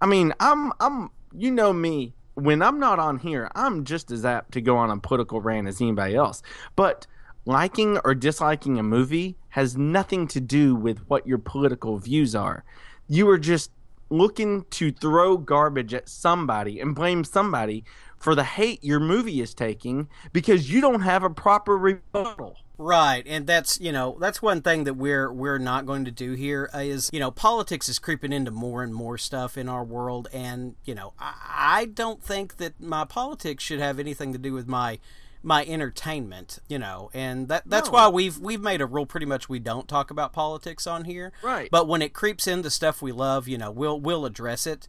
I 0.00 0.06
mean, 0.06 0.32
I'm 0.38 0.72
I'm 0.78 1.10
you 1.32 1.50
know 1.50 1.72
me, 1.72 2.14
when 2.34 2.62
I'm 2.62 2.78
not 2.78 3.00
on 3.00 3.18
here, 3.18 3.50
I'm 3.54 3.84
just 3.84 4.10
as 4.12 4.24
apt 4.24 4.52
to 4.52 4.60
go 4.60 4.76
on 4.76 4.90
a 4.90 4.98
political 4.98 5.40
rant 5.40 5.66
as 5.66 5.80
anybody 5.80 6.14
else. 6.14 6.42
But 6.76 7.06
liking 7.44 7.98
or 8.04 8.14
disliking 8.14 8.78
a 8.78 8.82
movie 8.82 9.36
has 9.50 9.76
nothing 9.76 10.28
to 10.28 10.40
do 10.40 10.74
with 10.76 10.98
what 11.08 11.26
your 11.26 11.38
political 11.38 11.98
views 11.98 12.34
are. 12.36 12.64
You 13.08 13.28
are 13.30 13.38
just 13.38 13.72
looking 14.10 14.64
to 14.70 14.92
throw 14.92 15.36
garbage 15.36 15.92
at 15.92 16.08
somebody 16.08 16.80
and 16.80 16.94
blame 16.94 17.24
somebody 17.24 17.84
for 18.18 18.34
the 18.34 18.44
hate 18.44 18.82
your 18.82 19.00
movie 19.00 19.40
is 19.40 19.54
taking 19.54 20.08
because 20.32 20.70
you 20.70 20.80
don't 20.80 21.00
have 21.02 21.22
a 21.22 21.30
proper 21.30 21.76
rebuttal. 21.76 22.56
Right, 22.80 23.24
and 23.26 23.44
that's 23.44 23.80
you 23.80 23.90
know 23.90 24.16
that's 24.20 24.40
one 24.40 24.62
thing 24.62 24.84
that 24.84 24.94
we're 24.94 25.32
we're 25.32 25.58
not 25.58 25.84
going 25.84 26.04
to 26.04 26.12
do 26.12 26.34
here 26.34 26.70
is 26.74 27.10
you 27.12 27.18
know 27.18 27.32
politics 27.32 27.88
is 27.88 27.98
creeping 27.98 28.32
into 28.32 28.52
more 28.52 28.84
and 28.84 28.94
more 28.94 29.18
stuff 29.18 29.58
in 29.58 29.68
our 29.68 29.82
world, 29.82 30.28
and 30.32 30.76
you 30.84 30.94
know 30.94 31.12
I, 31.18 31.34
I 31.80 31.84
don't 31.86 32.22
think 32.22 32.58
that 32.58 32.80
my 32.80 33.04
politics 33.04 33.64
should 33.64 33.80
have 33.80 33.98
anything 33.98 34.32
to 34.32 34.38
do 34.38 34.52
with 34.52 34.68
my 34.68 35.00
my 35.42 35.64
entertainment, 35.64 36.60
you 36.68 36.78
know, 36.78 37.10
and 37.14 37.48
that 37.48 37.64
that's 37.66 37.88
No. 37.88 37.94
why 37.94 38.08
we've 38.08 38.38
we've 38.38 38.60
made 38.60 38.80
a 38.80 38.86
rule 38.86 39.06
pretty 39.06 39.26
much 39.26 39.48
we 39.48 39.58
don't 39.58 39.88
talk 39.88 40.12
about 40.12 40.32
politics 40.32 40.86
on 40.86 41.04
here. 41.04 41.32
Right. 41.42 41.68
But 41.72 41.88
when 41.88 42.00
it 42.00 42.12
creeps 42.12 42.46
into 42.46 42.70
stuff 42.70 43.02
we 43.02 43.10
love, 43.10 43.48
you 43.48 43.58
know, 43.58 43.72
we'll 43.72 43.98
we'll 44.00 44.24
address 44.24 44.68
it. 44.68 44.86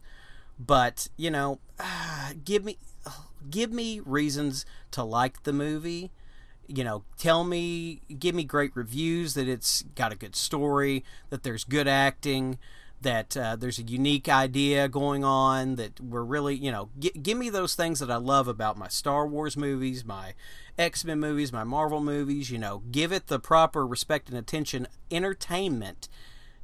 But 0.58 1.08
you 1.16 1.30
know, 1.32 1.58
give 2.44 2.64
me 2.64 2.78
give 3.50 3.72
me 3.72 4.00
reasons 4.00 4.64
to 4.92 5.02
like 5.02 5.42
the 5.44 5.52
movie. 5.52 6.10
You 6.66 6.84
know, 6.84 7.04
tell 7.16 7.42
me, 7.42 8.02
give 8.18 8.34
me 8.34 8.44
great 8.44 8.70
reviews 8.74 9.34
that 9.34 9.48
it's 9.48 9.82
got 9.94 10.12
a 10.12 10.16
good 10.16 10.36
story, 10.36 11.04
that 11.30 11.42
there's 11.42 11.64
good 11.64 11.88
acting, 11.88 12.58
that 13.00 13.36
uh, 13.36 13.56
there's 13.56 13.78
a 13.78 13.82
unique 13.82 14.28
idea 14.28 14.88
going 14.88 15.24
on, 15.24 15.76
that 15.76 16.00
we're 16.00 16.22
really, 16.22 16.54
you 16.54 16.70
know, 16.70 16.90
g- 16.98 17.10
give 17.10 17.38
me 17.38 17.50
those 17.50 17.74
things 17.74 17.98
that 17.98 18.10
I 18.10 18.16
love 18.16 18.46
about 18.46 18.78
my 18.78 18.88
Star 18.88 19.26
Wars 19.26 19.56
movies, 19.56 20.04
my 20.04 20.34
X 20.78 21.04
Men 21.04 21.18
movies, 21.18 21.52
my 21.52 21.64
Marvel 21.64 22.00
movies. 22.00 22.50
You 22.50 22.58
know, 22.58 22.82
give 22.90 23.10
it 23.10 23.26
the 23.26 23.40
proper 23.40 23.86
respect 23.86 24.28
and 24.28 24.38
attention, 24.38 24.86
entertainment 25.10 26.08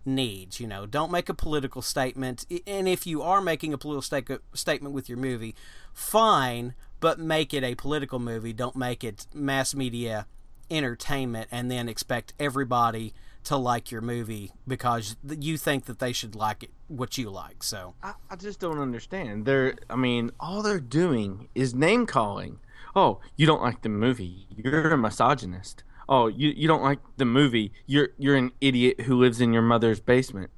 needs. 0.07 0.61
You 0.61 0.67
know, 0.67 0.87
don't 0.87 1.11
make 1.11 1.29
a 1.29 1.35
political 1.35 1.83
statement. 1.83 2.47
And 2.67 2.89
if 2.89 3.07
you 3.07 3.23
are 3.23 3.41
making 3.41 3.73
a 3.73 3.79
political 3.79 4.03
sta- 4.03 4.39
statement 4.55 4.95
with 4.95 5.09
your 5.09 5.19
movie, 5.19 5.55
fine, 5.93 6.75
but 7.01 7.19
make 7.19 7.53
it 7.53 7.65
a 7.65 7.75
political 7.75 8.19
movie. 8.19 8.53
Don't 8.53 8.77
make 8.77 9.05
it 9.05 9.27
mass 9.35 9.75
media 9.75 10.27
entertainment 10.71 11.49
and 11.51 11.71
then 11.71 11.89
expect 11.89 12.35
everybody 12.39 13.15
to 13.45 13.57
like 13.57 13.93
your 13.93 14.01
movie 14.01 14.51
because 14.67 15.15
you 15.39 15.57
think 15.57 15.85
that 15.85 16.01
they 16.01 16.13
should 16.13 16.35
like 16.35 16.65
it 16.65 16.71
what 16.89 17.17
you 17.17 17.31
like. 17.31 17.63
So, 17.63 17.95
I, 18.03 18.15
I 18.29 18.35
just 18.35 18.59
don't 18.59 18.81
understand. 18.81 19.45
They're, 19.45 19.77
I 19.89 19.95
mean, 19.95 20.33
all 20.41 20.63
they're 20.63 20.81
doing 20.81 21.49
is 21.55 21.73
name 21.73 22.07
calling. 22.07 22.59
Oh, 22.97 23.21
you 23.37 23.47
don't 23.47 23.63
like 23.63 23.83
the 23.83 23.89
movie. 23.89 24.47
You're 24.57 24.91
a 24.91 24.99
misogynist. 24.99 25.85
Oh, 26.09 26.29
you, 26.29 26.51
you 26.51 26.69
don't 26.69 26.83
like 26.83 27.01
the 27.17 27.25
movie. 27.25 27.73
You're 27.87 28.11
you're 28.17 28.37
an 28.37 28.53
idiot 28.61 29.03
who 29.03 29.19
lives 29.19 29.41
in 29.41 29.53
your 29.53 29.63
mother's 29.63 30.01
basement. 30.01 30.51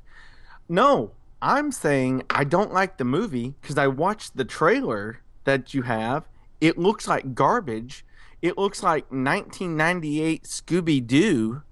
No, 0.69 1.13
I'm 1.41 1.73
saying 1.73 2.25
I 2.29 2.45
don't 2.45 2.73
like 2.73 2.99
the 2.99 3.05
movie 3.05 3.55
because 3.61 3.79
I 3.79 3.87
watched 3.87 4.37
the 4.37 4.45
trailer 4.45 5.21
that 5.45 5.73
you 5.73 5.83
have. 5.83 6.25
It 6.61 6.77
looks 6.77 7.07
like 7.09 7.35
garbage. 7.35 8.05
It 8.43 8.59
looks 8.59 8.83
like 8.83 9.05
1998 9.11 10.45
Scooby 10.45 11.05
Doo. 11.07 11.63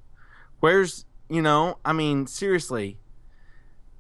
Where's, 0.61 1.05
you 1.29 1.43
know, 1.43 1.79
I 1.85 1.93
mean, 1.93 2.27
seriously, 2.27 2.99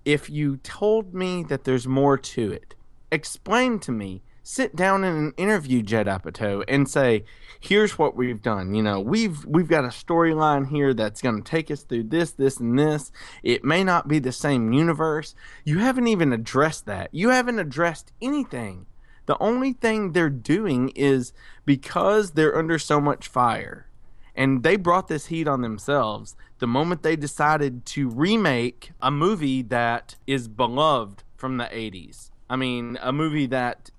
if 0.05 0.31
you 0.31 0.57
told 0.59 1.15
me 1.15 1.43
that 1.45 1.65
there's 1.65 1.87
more 1.87 2.17
to 2.17 2.53
it, 2.53 2.75
explain 3.13 3.79
to 3.81 3.93
me. 3.93 4.23
Sit 4.49 4.77
down 4.77 5.03
in 5.03 5.17
an 5.17 5.33
interview, 5.37 5.83
Judd 5.83 6.07
Apatow, 6.07 6.63
and 6.69 6.89
say, 6.89 7.25
"Here's 7.59 7.99
what 7.99 8.15
we've 8.15 8.41
done. 8.41 8.75
You 8.75 8.83
know, 8.85 9.01
we've 9.01 9.45
we've 9.45 9.67
got 9.67 9.85
a 9.85 9.89
storyline 9.89 10.69
here 10.69 10.95
that's 10.95 11.21
going 11.21 11.43
to 11.43 11.51
take 11.51 11.69
us 11.69 11.83
through 11.83 12.05
this, 12.05 12.31
this, 12.31 12.59
and 12.59 12.79
this. 12.79 13.11
It 13.43 13.65
may 13.65 13.83
not 13.83 14.07
be 14.07 14.21
the 14.21 14.31
same 14.31 14.73
universe. 14.73 15.35
You 15.65 15.81
haven't 15.81 16.07
even 16.07 16.33
addressed 16.33 16.87
that. 16.87 17.09
You 17.11 17.31
haven't 17.31 17.59
addressed 17.59 18.13
anything. 18.23 18.87
The 19.27 19.37
only 19.41 19.73
thing 19.73 20.13
they're 20.13 20.31
doing 20.31 20.91
is 20.91 21.33
because 21.65 22.31
they're 22.31 22.57
under 22.57 22.79
so 22.79 23.01
much 23.01 23.27
fire, 23.27 23.89
and 24.37 24.63
they 24.63 24.77
brought 24.77 25.09
this 25.09 25.27
heat 25.27 25.49
on 25.49 25.63
themselves 25.63 26.37
the 26.61 26.69
moment 26.69 27.03
they 27.03 27.17
decided 27.17 27.85
to 27.87 28.09
remake 28.09 28.93
a 29.03 29.11
movie 29.11 29.63
that 29.63 30.15
is 30.25 30.47
beloved 30.47 31.25
from 31.35 31.57
the 31.57 31.65
80s. 31.65 32.31
I 32.49 32.55
mean, 32.55 32.97
a 33.03 33.13
movie 33.13 33.47
that 33.47 33.91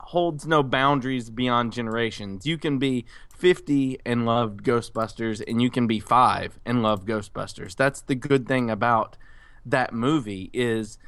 holds 0.00 0.46
no 0.46 0.62
boundaries 0.62 1.30
beyond 1.30 1.72
generations. 1.72 2.46
You 2.46 2.58
can 2.58 2.78
be 2.78 3.04
50 3.36 3.98
and 4.06 4.24
love 4.24 4.58
Ghostbusters, 4.58 5.42
and 5.46 5.60
you 5.60 5.70
can 5.70 5.86
be 5.86 6.00
5 6.00 6.58
and 6.64 6.82
love 6.82 7.04
Ghostbusters. 7.04 7.76
That's 7.76 8.00
the 8.00 8.14
good 8.14 8.46
thing 8.46 8.70
about 8.70 9.16
that 9.64 9.92
movie 9.92 10.50
is 10.52 10.98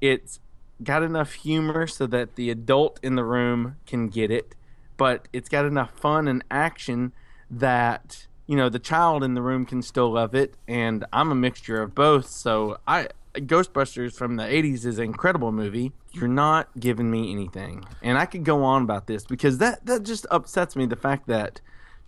it's 0.00 0.40
got 0.82 1.02
enough 1.02 1.32
humor 1.32 1.86
so 1.86 2.06
that 2.06 2.36
the 2.36 2.50
adult 2.50 3.00
in 3.02 3.14
the 3.14 3.24
room 3.24 3.76
can 3.86 4.08
get 4.08 4.30
it, 4.30 4.54
but 4.96 5.28
it's 5.32 5.48
got 5.48 5.64
enough 5.64 5.92
fun 5.98 6.28
and 6.28 6.44
action 6.50 7.12
that 7.50 8.26
you 8.46 8.56
know 8.56 8.68
the 8.68 8.78
child 8.78 9.22
in 9.22 9.34
the 9.34 9.42
room 9.42 9.64
can 9.64 9.82
still 9.82 10.12
love 10.12 10.34
it 10.34 10.54
and 10.66 11.04
i'm 11.12 11.30
a 11.30 11.34
mixture 11.34 11.80
of 11.82 11.94
both 11.94 12.26
so 12.26 12.78
i 12.86 13.06
ghostbusters 13.34 14.12
from 14.12 14.36
the 14.36 14.42
80s 14.42 14.84
is 14.84 14.98
an 14.98 15.04
incredible 15.04 15.52
movie 15.52 15.92
you're 16.12 16.28
not 16.28 16.68
giving 16.78 17.10
me 17.10 17.32
anything 17.32 17.84
and 18.02 18.18
i 18.18 18.26
could 18.26 18.44
go 18.44 18.62
on 18.62 18.82
about 18.82 19.06
this 19.06 19.24
because 19.24 19.58
that 19.58 19.84
that 19.86 20.02
just 20.02 20.26
upsets 20.30 20.76
me 20.76 20.86
the 20.86 20.96
fact 20.96 21.26
that 21.28 21.60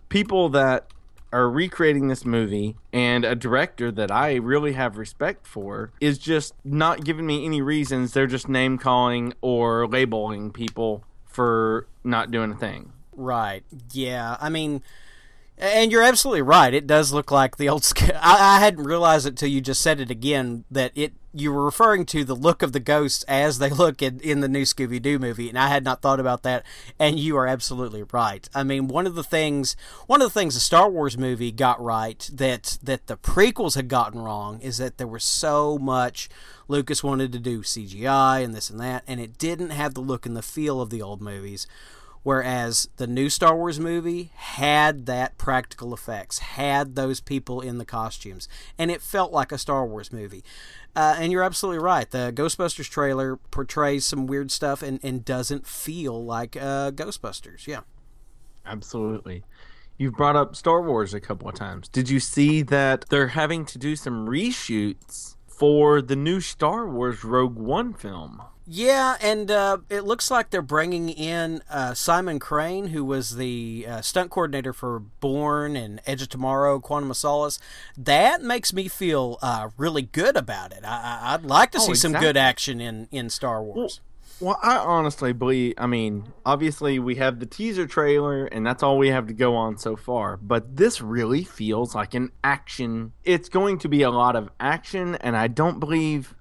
people 0.09 0.49
that 0.49 0.87
are 1.33 1.49
recreating 1.49 2.07
this 2.07 2.23
movie 2.23 2.75
and 2.93 3.25
a 3.25 3.35
director 3.35 3.91
that 3.91 4.11
i 4.11 4.35
really 4.35 4.73
have 4.73 4.97
respect 4.97 5.47
for 5.47 5.91
is 5.99 6.17
just 6.17 6.53
not 6.63 7.03
giving 7.03 7.25
me 7.25 7.43
any 7.43 7.61
reasons 7.61 8.13
they're 8.13 8.27
just 8.27 8.47
name 8.47 8.77
calling 8.77 9.33
or 9.41 9.87
labeling 9.87 10.51
people 10.51 11.03
for 11.25 11.87
not 12.03 12.29
doing 12.29 12.51
a 12.51 12.55
thing 12.55 12.91
right. 13.17 13.63
Yeah. 13.91 14.37
I 14.39 14.49
mean, 14.49 14.81
and 15.57 15.91
you're 15.91 16.03
absolutely 16.03 16.41
right. 16.41 16.73
It 16.73 16.87
does 16.87 17.13
look 17.13 17.31
like 17.31 17.57
the 17.57 17.69
old. 17.69 17.89
I, 18.15 18.57
I 18.57 18.59
hadn't 18.59 18.83
realized 18.83 19.25
it 19.25 19.37
till 19.37 19.49
you 19.49 19.61
just 19.61 19.81
said 19.81 19.99
it 19.99 20.11
again 20.11 20.65
that 20.71 20.91
it. 20.95 21.13
You 21.37 21.51
were 21.51 21.65
referring 21.65 22.05
to 22.07 22.23
the 22.23 22.33
look 22.33 22.61
of 22.61 22.71
the 22.71 22.79
ghosts 22.79 23.23
as 23.23 23.59
they 23.59 23.69
look 23.69 24.01
in, 24.01 24.21
in 24.21 24.39
the 24.39 24.47
new 24.47 24.61
Scooby 24.61 25.01
Doo 25.01 25.19
movie, 25.19 25.49
and 25.49 25.59
I 25.59 25.67
had 25.67 25.83
not 25.83 26.01
thought 26.01 26.21
about 26.21 26.43
that. 26.43 26.65
And 26.97 27.19
you 27.19 27.35
are 27.35 27.45
absolutely 27.45 28.03
right. 28.03 28.47
I 28.55 28.63
mean, 28.63 28.87
one 28.87 29.05
of 29.05 29.15
the 29.15 29.23
things, 29.23 29.75
one 30.07 30.21
of 30.21 30.27
the 30.27 30.39
things 30.39 30.53
the 30.53 30.61
Star 30.61 30.89
Wars 30.89 31.17
movie 31.17 31.51
got 31.51 31.81
right 31.81 32.29
that 32.33 32.77
that 32.81 33.07
the 33.07 33.17
prequels 33.17 33.75
had 33.75 33.89
gotten 33.89 34.21
wrong 34.21 34.61
is 34.61 34.77
that 34.77 34.97
there 34.97 35.07
was 35.07 35.25
so 35.25 35.77
much 35.77 36.29
Lucas 36.67 37.03
wanted 37.03 37.31
to 37.33 37.39
do 37.39 37.61
CGI 37.61 38.43
and 38.43 38.53
this 38.53 38.69
and 38.69 38.79
that, 38.79 39.03
and 39.07 39.19
it 39.19 39.37
didn't 39.37 39.69
have 39.71 39.93
the 39.93 40.01
look 40.01 40.25
and 40.25 40.35
the 40.35 40.41
feel 40.41 40.81
of 40.81 40.89
the 40.89 41.01
old 41.01 41.21
movies. 41.21 41.67
Whereas 42.25 42.89
the 42.97 43.05
new 43.05 43.29
Star 43.29 43.55
Wars 43.55 43.79
movie 43.79 44.31
had 44.33 45.05
that 45.05 45.37
practical 45.37 45.93
effects, 45.93 46.39
had 46.39 46.95
those 46.95 47.19
people 47.19 47.61
in 47.61 47.77
the 47.77 47.85
costumes, 47.85 48.49
and 48.79 48.89
it 48.89 49.03
felt 49.03 49.31
like 49.31 49.51
a 49.51 49.59
Star 49.59 49.85
Wars 49.85 50.11
movie. 50.11 50.43
Uh, 50.95 51.17
and 51.19 51.31
you're 51.31 51.43
absolutely 51.43 51.83
right. 51.83 52.09
The 52.09 52.33
Ghostbusters 52.35 52.89
trailer 52.89 53.35
portrays 53.51 54.05
some 54.05 54.25
weird 54.25 54.49
stuff 54.49 54.81
and, 54.81 54.99
and 55.03 55.23
doesn't 55.23 55.67
feel 55.67 56.25
like 56.25 56.57
uh, 56.57 56.89
Ghostbusters. 56.89 57.67
Yeah. 57.67 57.81
Absolutely. 58.65 59.43
You've 59.95 60.15
brought 60.15 60.35
up 60.35 60.55
Star 60.55 60.81
Wars 60.81 61.13
a 61.13 61.19
couple 61.19 61.47
of 61.47 61.53
times. 61.53 61.87
Did 61.89 62.09
you 62.09 62.19
see 62.19 62.63
that 62.63 63.05
they're 63.09 63.27
having 63.27 63.67
to 63.67 63.77
do 63.77 63.95
some 63.95 64.25
reshoots 64.25 65.35
for 65.47 66.01
the 66.01 66.15
new 66.15 66.41
Star 66.41 66.89
Wars 66.89 67.23
Rogue 67.23 67.55
One 67.55 67.93
film? 67.93 68.41
Yeah, 68.67 69.15
and 69.21 69.51
uh, 69.51 69.77
it 69.89 70.01
looks 70.05 70.31
like 70.31 70.49
they're 70.49 70.61
bringing 70.63 71.09
in 71.09 71.61
uh, 71.69 71.93
Simon 71.93 72.39
Crane, 72.39 72.87
who 72.87 73.05
was 73.05 73.35
the 73.35 73.85
uh, 73.87 74.01
stunt 74.01 74.31
coordinator 74.31 74.73
for 74.73 74.99
Bourne 74.99 75.75
and 75.75 76.01
Edge 76.07 76.23
of 76.23 76.29
Tomorrow, 76.29 76.79
Quantum 76.79 77.11
of 77.11 77.17
Solace. 77.17 77.59
That 77.95 78.41
makes 78.41 78.73
me 78.73 78.87
feel 78.87 79.37
uh, 79.41 79.69
really 79.77 80.01
good 80.01 80.35
about 80.35 80.71
it. 80.71 80.79
I- 80.83 81.35
I'd 81.35 81.43
like 81.43 81.71
to 81.71 81.77
Oh, 81.77 81.81
see 81.81 81.93
some 81.95 82.13
good 82.13 82.37
action 82.37 82.81
in, 82.81 83.07
in 83.11 83.29
Star 83.29 83.61
Wars. 83.61 84.01
Well, 84.41 84.59
I 84.61 84.77
honestly 84.77 85.31
believe. 85.31 85.75
I 85.77 85.85
mean, 85.87 86.33
obviously, 86.45 86.99
we 86.99 87.15
have 87.15 87.39
the 87.39 87.45
teaser 87.45 87.85
trailer, 87.87 88.45
and 88.47 88.65
that's 88.65 88.83
all 88.83 88.97
we 88.97 89.07
have 89.09 89.27
to 89.27 89.33
go 89.33 89.55
on 89.55 89.77
so 89.77 89.95
far. 89.95 90.35
But 90.37 90.75
this 90.75 91.01
really 91.01 91.43
feels 91.45 91.95
like 91.95 92.13
an 92.15 92.31
action. 92.43 93.13
It's 93.23 93.47
going 93.47 93.77
to 93.79 93.87
be 93.87 94.01
a 94.01 94.09
lot 94.11 94.35
of 94.35 94.49
action, 94.59 95.15
and 95.15 95.37
I 95.37 95.47
don't 95.47 95.79
believe. 95.79 96.33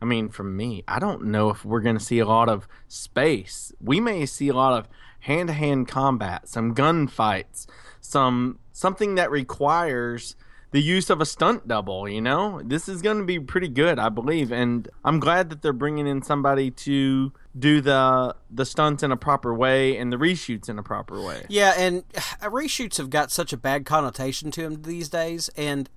I 0.00 0.04
mean, 0.06 0.28
for 0.28 0.44
me, 0.44 0.82
I 0.88 0.98
don't 0.98 1.26
know 1.26 1.50
if 1.50 1.64
we're 1.64 1.80
going 1.80 1.98
to 1.98 2.04
see 2.04 2.18
a 2.18 2.26
lot 2.26 2.48
of 2.48 2.66
space. 2.88 3.72
We 3.80 4.00
may 4.00 4.24
see 4.26 4.48
a 4.48 4.54
lot 4.54 4.78
of 4.78 4.88
hand-to-hand 5.20 5.88
combat, 5.88 6.48
some 6.48 6.74
gunfights, 6.74 7.66
some 8.00 8.58
something 8.72 9.16
that 9.16 9.30
requires 9.30 10.36
the 10.70 10.80
use 10.80 11.10
of 11.10 11.20
a 11.20 11.26
stunt 11.26 11.66
double, 11.66 12.08
you 12.08 12.20
know? 12.20 12.60
This 12.64 12.88
is 12.88 13.02
going 13.02 13.18
to 13.18 13.24
be 13.24 13.40
pretty 13.40 13.68
good, 13.68 13.98
I 13.98 14.08
believe, 14.08 14.52
and 14.52 14.88
I'm 15.04 15.18
glad 15.18 15.50
that 15.50 15.62
they're 15.62 15.72
bringing 15.72 16.06
in 16.06 16.22
somebody 16.22 16.70
to 16.70 17.32
do 17.58 17.80
the 17.80 18.36
the 18.48 18.64
stunts 18.64 19.02
in 19.02 19.10
a 19.10 19.16
proper 19.16 19.52
way 19.52 19.96
and 19.96 20.12
the 20.12 20.16
reshoots 20.16 20.68
in 20.68 20.78
a 20.78 20.82
proper 20.82 21.20
way. 21.20 21.44
Yeah, 21.48 21.74
and 21.76 22.08
reshoots 22.40 22.96
have 22.98 23.10
got 23.10 23.30
such 23.30 23.52
a 23.52 23.56
bad 23.56 23.84
connotation 23.84 24.50
to 24.52 24.62
them 24.62 24.82
these 24.82 25.08
days, 25.08 25.50
and 25.56 25.90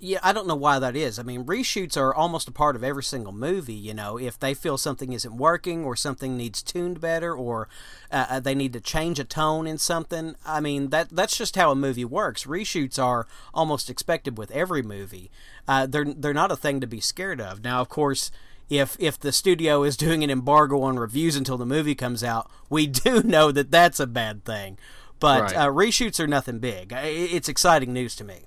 yeah, 0.00 0.18
I 0.22 0.32
don't 0.32 0.46
know 0.48 0.56
why 0.56 0.78
that 0.78 0.96
is. 0.96 1.18
I 1.18 1.22
mean, 1.22 1.44
reshoots 1.44 1.96
are 1.96 2.14
almost 2.14 2.48
a 2.48 2.52
part 2.52 2.76
of 2.76 2.82
every 2.84 3.02
single 3.04 3.32
movie. 3.32 3.72
You 3.74 3.94
know, 3.94 4.18
if 4.18 4.38
they 4.38 4.52
feel 4.54 4.76
something 4.78 5.12
isn't 5.12 5.36
working 5.36 5.84
or 5.84 5.94
something 5.96 6.36
needs 6.36 6.62
tuned 6.62 7.00
better 7.00 7.34
or 7.34 7.68
uh, 8.10 8.40
they 8.40 8.54
need 8.54 8.72
to 8.72 8.80
change 8.80 9.18
a 9.18 9.24
tone 9.24 9.66
in 9.66 9.78
something, 9.78 10.34
I 10.44 10.60
mean 10.60 10.90
that 10.90 11.10
that's 11.10 11.36
just 11.36 11.56
how 11.56 11.70
a 11.70 11.76
movie 11.76 12.04
works. 12.04 12.44
Reshoots 12.44 13.02
are 13.02 13.26
almost 13.54 13.88
expected 13.88 14.36
with 14.38 14.50
every 14.50 14.82
movie. 14.82 15.30
Uh, 15.68 15.86
they're 15.86 16.04
they're 16.04 16.34
not 16.34 16.52
a 16.52 16.56
thing 16.56 16.80
to 16.80 16.86
be 16.86 17.00
scared 17.00 17.40
of. 17.40 17.62
Now, 17.64 17.80
of 17.80 17.88
course. 17.88 18.30
If, 18.68 18.96
if 18.98 19.16
the 19.20 19.30
studio 19.30 19.84
is 19.84 19.96
doing 20.06 20.24
an 20.24 20.30
embargo 20.30 20.82
on 20.82 20.98
reviews 20.98 21.36
until 21.36 21.56
the 21.56 21.64
movie 21.64 21.94
comes 21.94 22.24
out, 22.24 22.50
we 22.68 22.86
do 23.04 23.22
know 23.22 23.52
that 23.52 23.70
that's 23.70 24.00
a 24.00 24.08
bad 24.08 24.44
thing 24.44 24.76
But 25.20 25.42
Right. 25.42 25.56
uh, 25.56 25.68
reshoots 25.68 26.18
are 26.18 26.26
nothing 26.26 26.58
big. 26.58 26.92
It's 26.92 27.48
exciting 27.48 27.92
news 27.92 28.16
to 28.16 28.24
me. 28.24 28.46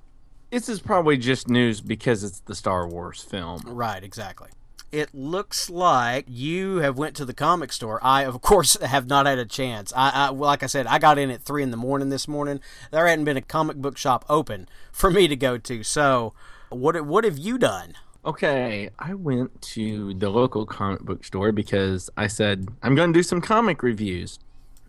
This 0.50 0.68
is 0.68 0.80
probably 0.80 1.16
just 1.16 1.48
news 1.48 1.80
because 1.80 2.24
it's 2.24 2.40
the 2.40 2.56
Star 2.56 2.88
Wars 2.88 3.22
film. 3.22 3.62
Right, 3.66 4.04
exactly. 4.04 4.50
It 4.92 5.14
looks 5.14 5.70
like 5.70 6.26
you 6.28 6.78
have 6.78 6.98
went 6.98 7.16
to 7.18 7.26
the 7.26 7.36
comic 7.36 7.72
store. 7.72 8.00
I, 8.02 8.26
of 8.26 8.42
course, 8.42 8.76
have 8.82 9.06
not 9.06 9.28
had 9.28 9.38
a 9.38 9.46
chance. 9.46 9.94
I, 9.96 10.10
I 10.10 10.32
well, 10.32 10.48
like 10.48 10.64
I 10.64 10.66
said, 10.66 10.88
I 10.88 10.98
got 10.98 11.20
in 11.20 11.30
at 11.30 11.44
three 11.44 11.62
in 11.62 11.70
the 11.70 11.78
morning 11.78 12.10
this 12.10 12.28
morning. 12.28 12.62
There 12.90 13.06
hadn't 13.06 13.26
been 13.26 13.38
a 13.38 13.42
comic 13.42 13.78
book 13.78 13.98
shop 13.98 14.26
open 14.28 14.68
for 14.92 15.12
me 15.12 15.28
to 15.28 15.36
go 15.36 15.60
to. 15.60 15.84
So, 15.84 16.34
what 16.70 17.00
what 17.06 17.24
have 17.26 17.38
you 17.38 17.60
done? 17.60 17.94
Okay, 18.26 18.90
I 18.98 19.14
went 19.14 19.62
to 19.62 20.16
the 20.16 20.30
local 20.32 20.66
comic 20.66 21.02
book 21.02 21.24
store 21.24 21.52
because 21.52 22.10
I 22.18 22.26
said 22.26 22.70
I'm 22.82 22.96
going 22.96 23.14
to 23.14 23.18
do 23.18 23.24
some 23.24 23.40
comic 23.40 23.84
reviews. 23.84 24.40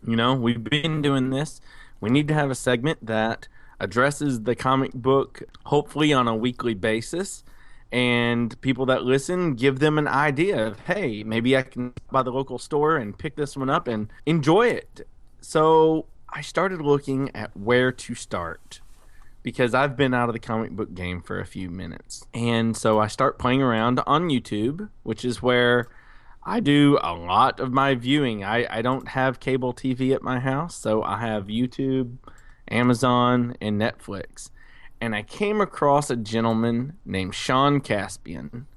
You 0.05 0.15
know, 0.15 0.33
we've 0.33 0.63
been 0.63 1.03
doing 1.03 1.29
this. 1.29 1.61
We 1.99 2.09
need 2.09 2.27
to 2.29 2.33
have 2.33 2.49
a 2.49 2.55
segment 2.55 3.05
that 3.05 3.47
addresses 3.81 4.43
the 4.43 4.55
comic 4.55 4.93
book, 4.93 5.43
hopefully 5.65 6.13
on 6.13 6.27
a 6.27 6.35
weekly 6.35 6.73
basis. 6.73 7.43
And 7.91 8.59
people 8.61 8.85
that 8.85 9.03
listen 9.03 9.55
give 9.55 9.79
them 9.79 9.97
an 9.97 10.07
idea 10.07 10.65
of, 10.67 10.79
hey, 10.81 11.23
maybe 11.23 11.57
I 11.57 11.63
can 11.63 11.93
buy 12.09 12.23
the 12.23 12.31
local 12.31 12.57
store 12.57 12.95
and 12.95 13.17
pick 13.17 13.35
this 13.35 13.57
one 13.57 13.69
up 13.69 13.87
and 13.87 14.07
enjoy 14.25 14.67
it. 14.67 15.05
So 15.41 16.05
I 16.29 16.39
started 16.39 16.79
looking 16.81 17.35
at 17.35 17.55
where 17.57 17.91
to 17.91 18.15
start 18.15 18.79
because 19.43 19.73
I've 19.73 19.97
been 19.97 20.13
out 20.13 20.29
of 20.29 20.33
the 20.33 20.39
comic 20.39 20.71
book 20.71 20.93
game 20.93 21.21
for 21.21 21.39
a 21.39 21.45
few 21.45 21.69
minutes. 21.69 22.25
And 22.33 22.77
so 22.77 22.99
I 22.99 23.07
start 23.07 23.39
playing 23.39 23.61
around 23.61 23.99
on 24.07 24.29
YouTube, 24.29 24.89
which 25.03 25.25
is 25.25 25.41
where 25.41 25.89
I 26.43 26.59
do 26.59 26.97
a 27.03 27.13
lot 27.13 27.59
of 27.59 27.73
my 27.73 27.95
viewing. 27.95 28.43
I, 28.43 28.65
I 28.69 28.81
don't 28.81 29.09
have 29.09 29.39
cable 29.39 29.73
TV 29.73 30.13
at 30.13 30.23
my 30.23 30.39
house, 30.39 30.75
so 30.75 31.03
I 31.03 31.19
have 31.19 31.47
YouTube, 31.47 32.17
Amazon, 32.71 33.55
and 33.61 33.79
Netflix. 33.79 34.49
And 34.99 35.15
I 35.15 35.23
came 35.23 35.61
across 35.61 36.09
a 36.09 36.15
gentleman 36.15 36.97
named 37.05 37.35
Sean 37.35 37.81
Caspian. 37.81 38.67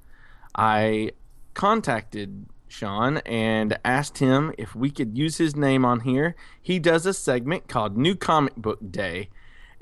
I 0.55 1.11
contacted 1.53 2.47
Sean 2.67 3.17
and 3.19 3.77
asked 3.85 4.17
him 4.17 4.53
if 4.57 4.75
we 4.75 4.89
could 4.89 5.17
use 5.17 5.37
his 5.37 5.55
name 5.55 5.85
on 5.85 6.01
here. 6.01 6.35
He 6.61 6.79
does 6.79 7.05
a 7.05 7.13
segment 7.13 7.67
called 7.67 7.97
New 7.97 8.15
Comic 8.15 8.55
Book 8.55 8.79
Day 8.91 9.29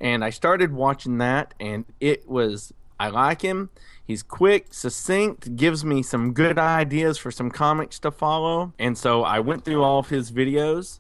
and 0.04 0.24
I 0.24 0.32
started 0.32 0.74
watching 0.74 1.18
that, 1.20 1.54
and 1.60 1.86
it 2.00 2.28
was 2.28 2.74
I 3.00 3.08
like 3.08 3.42
him. 3.42 3.70
He's 4.06 4.22
quick, 4.22 4.74
succinct, 4.74 5.56
gives 5.56 5.84
me 5.84 6.04
some 6.04 6.34
good 6.34 6.60
ideas 6.60 7.18
for 7.18 7.32
some 7.32 7.50
comics 7.50 8.00
to 8.00 8.12
follow, 8.12 8.74
and 8.78 8.98
so 8.98 9.24
I 9.24 9.40
went 9.40 9.64
through 9.66 9.82
all 9.82 10.00
of 10.00 10.10
his 10.10 10.32
videos 10.32 11.00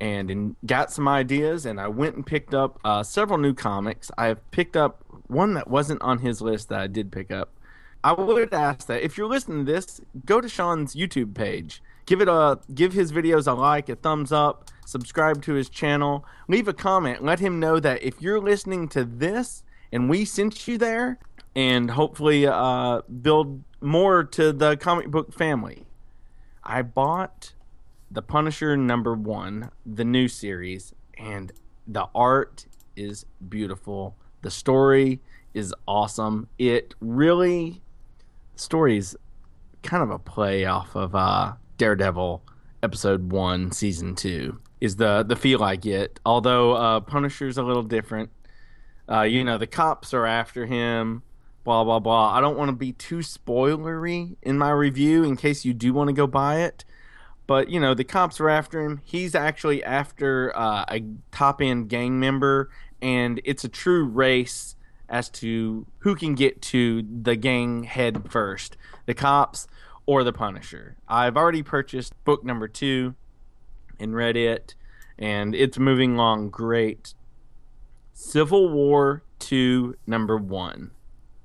and, 0.00 0.56
got 0.66 0.92
some 0.92 1.08
ideas, 1.08 1.66
and 1.66 1.80
I 1.80 1.88
went 1.88 2.16
and 2.16 2.26
picked 2.26 2.54
up 2.54 2.78
uh, 2.84 3.02
several 3.02 3.38
new 3.38 3.54
comics. 3.54 4.10
I've 4.18 4.48
picked 4.50 4.76
up 4.76 5.02
one 5.26 5.54
that 5.54 5.68
wasn't 5.68 6.02
on 6.02 6.18
his 6.18 6.40
list 6.40 6.68
that 6.68 6.80
I 6.80 6.86
did 6.86 7.10
pick 7.10 7.30
up. 7.30 7.50
I 8.04 8.12
would 8.12 8.52
ask 8.52 8.86
that 8.86 9.02
if 9.02 9.16
you're 9.16 9.28
listening 9.28 9.66
to 9.66 9.72
this, 9.72 10.00
go 10.24 10.40
to 10.40 10.48
Sean's 10.48 10.94
YouTube 10.94 11.34
page. 11.34 11.82
Give 12.04 12.20
it 12.20 12.28
a 12.28 12.60
give 12.72 12.92
his 12.92 13.10
videos 13.10 13.48
a 13.48 13.52
like, 13.54 13.88
a 13.88 13.96
thumbs 13.96 14.30
up, 14.30 14.70
subscribe 14.84 15.42
to 15.42 15.54
his 15.54 15.68
channel, 15.68 16.24
leave 16.46 16.68
a 16.68 16.72
comment, 16.72 17.24
let 17.24 17.40
him 17.40 17.58
know 17.58 17.80
that 17.80 18.02
if 18.02 18.22
you're 18.22 18.40
listening 18.40 18.86
to 18.90 19.04
this 19.04 19.64
and 19.90 20.08
we 20.08 20.24
sent 20.24 20.68
you 20.68 20.78
there, 20.78 21.18
and 21.56 21.90
hopefully 21.92 22.46
uh, 22.46 23.00
build 23.22 23.64
more 23.80 24.22
to 24.22 24.52
the 24.52 24.76
comic 24.76 25.10
book 25.10 25.32
family. 25.32 25.86
I 26.62 26.82
bought 26.82 27.54
the 28.16 28.22
Punisher 28.22 28.78
number 28.78 29.12
one, 29.12 29.70
the 29.84 30.02
new 30.02 30.26
series, 30.26 30.94
and 31.18 31.52
the 31.86 32.08
art 32.14 32.64
is 32.96 33.26
beautiful. 33.46 34.16
The 34.40 34.50
story 34.50 35.20
is 35.52 35.74
awesome. 35.86 36.48
It 36.58 36.94
really 36.98 37.82
story 38.54 38.96
is 38.96 39.18
kind 39.82 40.02
of 40.02 40.10
a 40.10 40.18
play 40.18 40.64
off 40.64 40.96
of 40.96 41.14
uh, 41.14 41.56
Daredevil 41.76 42.42
episode 42.82 43.32
one, 43.32 43.70
season 43.70 44.14
two. 44.14 44.60
Is 44.80 44.96
the 44.96 45.22
the 45.22 45.36
feel 45.36 45.62
I 45.62 45.76
get. 45.76 46.18
Although 46.24 46.72
uh, 46.72 47.00
Punisher's 47.00 47.58
a 47.58 47.62
little 47.62 47.82
different. 47.82 48.30
Uh, 49.10 49.22
you 49.22 49.44
know, 49.44 49.58
the 49.58 49.66
cops 49.66 50.14
are 50.14 50.24
after 50.24 50.64
him. 50.64 51.22
Blah 51.64 51.84
blah 51.84 52.00
blah. 52.00 52.32
I 52.32 52.40
don't 52.40 52.56
want 52.56 52.70
to 52.70 52.76
be 52.76 52.92
too 52.92 53.18
spoilery 53.18 54.36
in 54.40 54.56
my 54.56 54.70
review 54.70 55.22
in 55.22 55.36
case 55.36 55.66
you 55.66 55.74
do 55.74 55.92
want 55.92 56.08
to 56.08 56.14
go 56.14 56.26
buy 56.26 56.60
it. 56.60 56.86
But 57.46 57.68
you 57.68 57.78
know, 57.78 57.94
the 57.94 58.04
cops 58.04 58.40
are 58.40 58.48
after 58.48 58.82
him. 58.82 59.00
He's 59.04 59.34
actually 59.34 59.82
after 59.84 60.56
uh, 60.56 60.84
a 60.88 61.02
top 61.30 61.62
end 61.62 61.88
gang 61.88 62.18
member, 62.18 62.70
and 63.00 63.40
it's 63.44 63.64
a 63.64 63.68
true 63.68 64.04
race 64.04 64.74
as 65.08 65.28
to 65.28 65.86
who 66.00 66.16
can 66.16 66.34
get 66.34 66.60
to 66.60 67.02
the 67.02 67.36
gang 67.36 67.84
head 67.84 68.30
first 68.30 68.76
the 69.06 69.14
cops 69.14 69.68
or 70.04 70.24
the 70.24 70.32
Punisher. 70.32 70.96
I've 71.08 71.36
already 71.36 71.62
purchased 71.62 72.12
book 72.24 72.44
number 72.44 72.68
two 72.68 73.14
and 73.98 74.14
read 74.14 74.36
it, 74.36 74.74
and 75.18 75.54
it's 75.54 75.78
moving 75.78 76.14
along 76.14 76.50
great. 76.50 77.14
Civil 78.12 78.70
War 78.70 79.22
2, 79.40 79.96
number 80.06 80.36
one. 80.36 80.90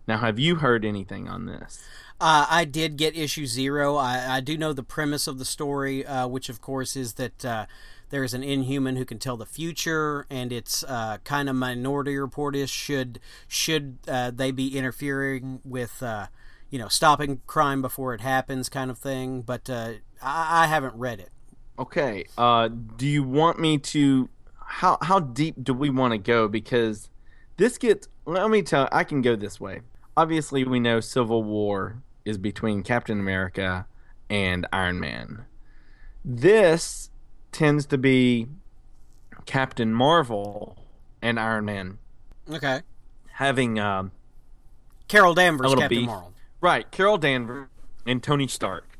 Now, 0.07 0.17
have 0.17 0.39
you 0.39 0.55
heard 0.55 0.85
anything 0.85 1.27
on 1.27 1.45
this? 1.45 1.83
Uh, 2.21 2.45
I 2.47 2.65
did 2.65 2.97
get 2.97 3.17
issue 3.17 3.47
zero. 3.47 3.95
I, 3.95 4.35
I 4.35 4.41
do 4.41 4.55
know 4.55 4.73
the 4.73 4.83
premise 4.83 5.25
of 5.25 5.39
the 5.39 5.43
story, 5.43 6.05
uh, 6.05 6.27
which 6.27 6.49
of 6.49 6.61
course 6.61 6.95
is 6.95 7.13
that 7.13 7.43
uh, 7.43 7.65
there 8.11 8.23
is 8.23 8.35
an 8.35 8.43
inhuman 8.43 8.95
who 8.95 9.05
can 9.05 9.17
tell 9.17 9.37
the 9.37 9.47
future, 9.47 10.27
and 10.29 10.53
it's 10.53 10.83
uh, 10.83 11.17
kind 11.23 11.49
of 11.49 11.55
minority 11.55 12.15
report 12.15 12.55
is 12.55 12.69
should 12.69 13.19
should 13.47 13.97
uh, 14.07 14.29
they 14.29 14.51
be 14.51 14.77
interfering 14.77 15.61
with 15.65 16.03
uh, 16.03 16.27
you 16.69 16.77
know 16.77 16.87
stopping 16.87 17.41
crime 17.47 17.81
before 17.81 18.13
it 18.13 18.21
happens, 18.21 18.69
kind 18.69 18.91
of 18.91 18.99
thing. 18.99 19.41
But 19.41 19.67
I, 19.67 20.01
I 20.21 20.67
haven't 20.67 20.93
read 20.93 21.19
it. 21.21 21.31
Okay. 21.79 22.25
Do 22.37 23.07
you 23.07 23.23
want 23.23 23.59
me 23.59 23.79
to? 23.79 24.29
How 24.63 24.99
how 25.01 25.19
deep 25.19 25.55
do 25.63 25.73
we 25.73 25.89
want 25.89 26.11
to 26.11 26.19
go? 26.19 26.47
Because 26.47 27.09
this 27.57 27.79
gets. 27.79 28.07
Let 28.27 28.47
me 28.51 28.61
tell. 28.61 28.87
I 28.91 29.05
can 29.05 29.23
go 29.23 29.35
this 29.35 29.59
way. 29.59 29.81
Obviously, 30.15 30.63
we 30.65 30.79
know 30.79 30.99
Civil 30.99 31.41
War 31.41 32.03
is 32.25 32.37
between 32.37 32.83
Captain 32.83 33.19
America 33.19 33.85
and 34.29 34.65
Iron 34.71 34.99
Man. 34.99 35.45
This 36.23 37.09
tends 37.51 37.85
to 37.87 37.97
be 37.97 38.47
Captain 39.45 39.93
Marvel 39.93 40.77
and 41.21 41.39
Iron 41.39 41.65
Man 41.65 41.97
Okay. 42.51 42.81
having 43.33 43.79
um, 43.79 44.11
Carol 45.07 45.33
Danvers, 45.33 45.73
Captain 45.73 45.89
beef. 45.89 46.05
Marvel. 46.07 46.33
Right, 46.61 46.89
Carol 46.91 47.17
Danvers 47.17 47.67
and 48.05 48.21
Tony 48.21 48.47
Stark. 48.47 48.97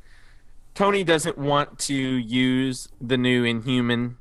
Tony 0.74 1.04
doesn't 1.04 1.38
want 1.38 1.78
to 1.80 1.94
use 1.96 2.88
the 3.00 3.18
new 3.18 3.44
Inhuman, 3.44 4.18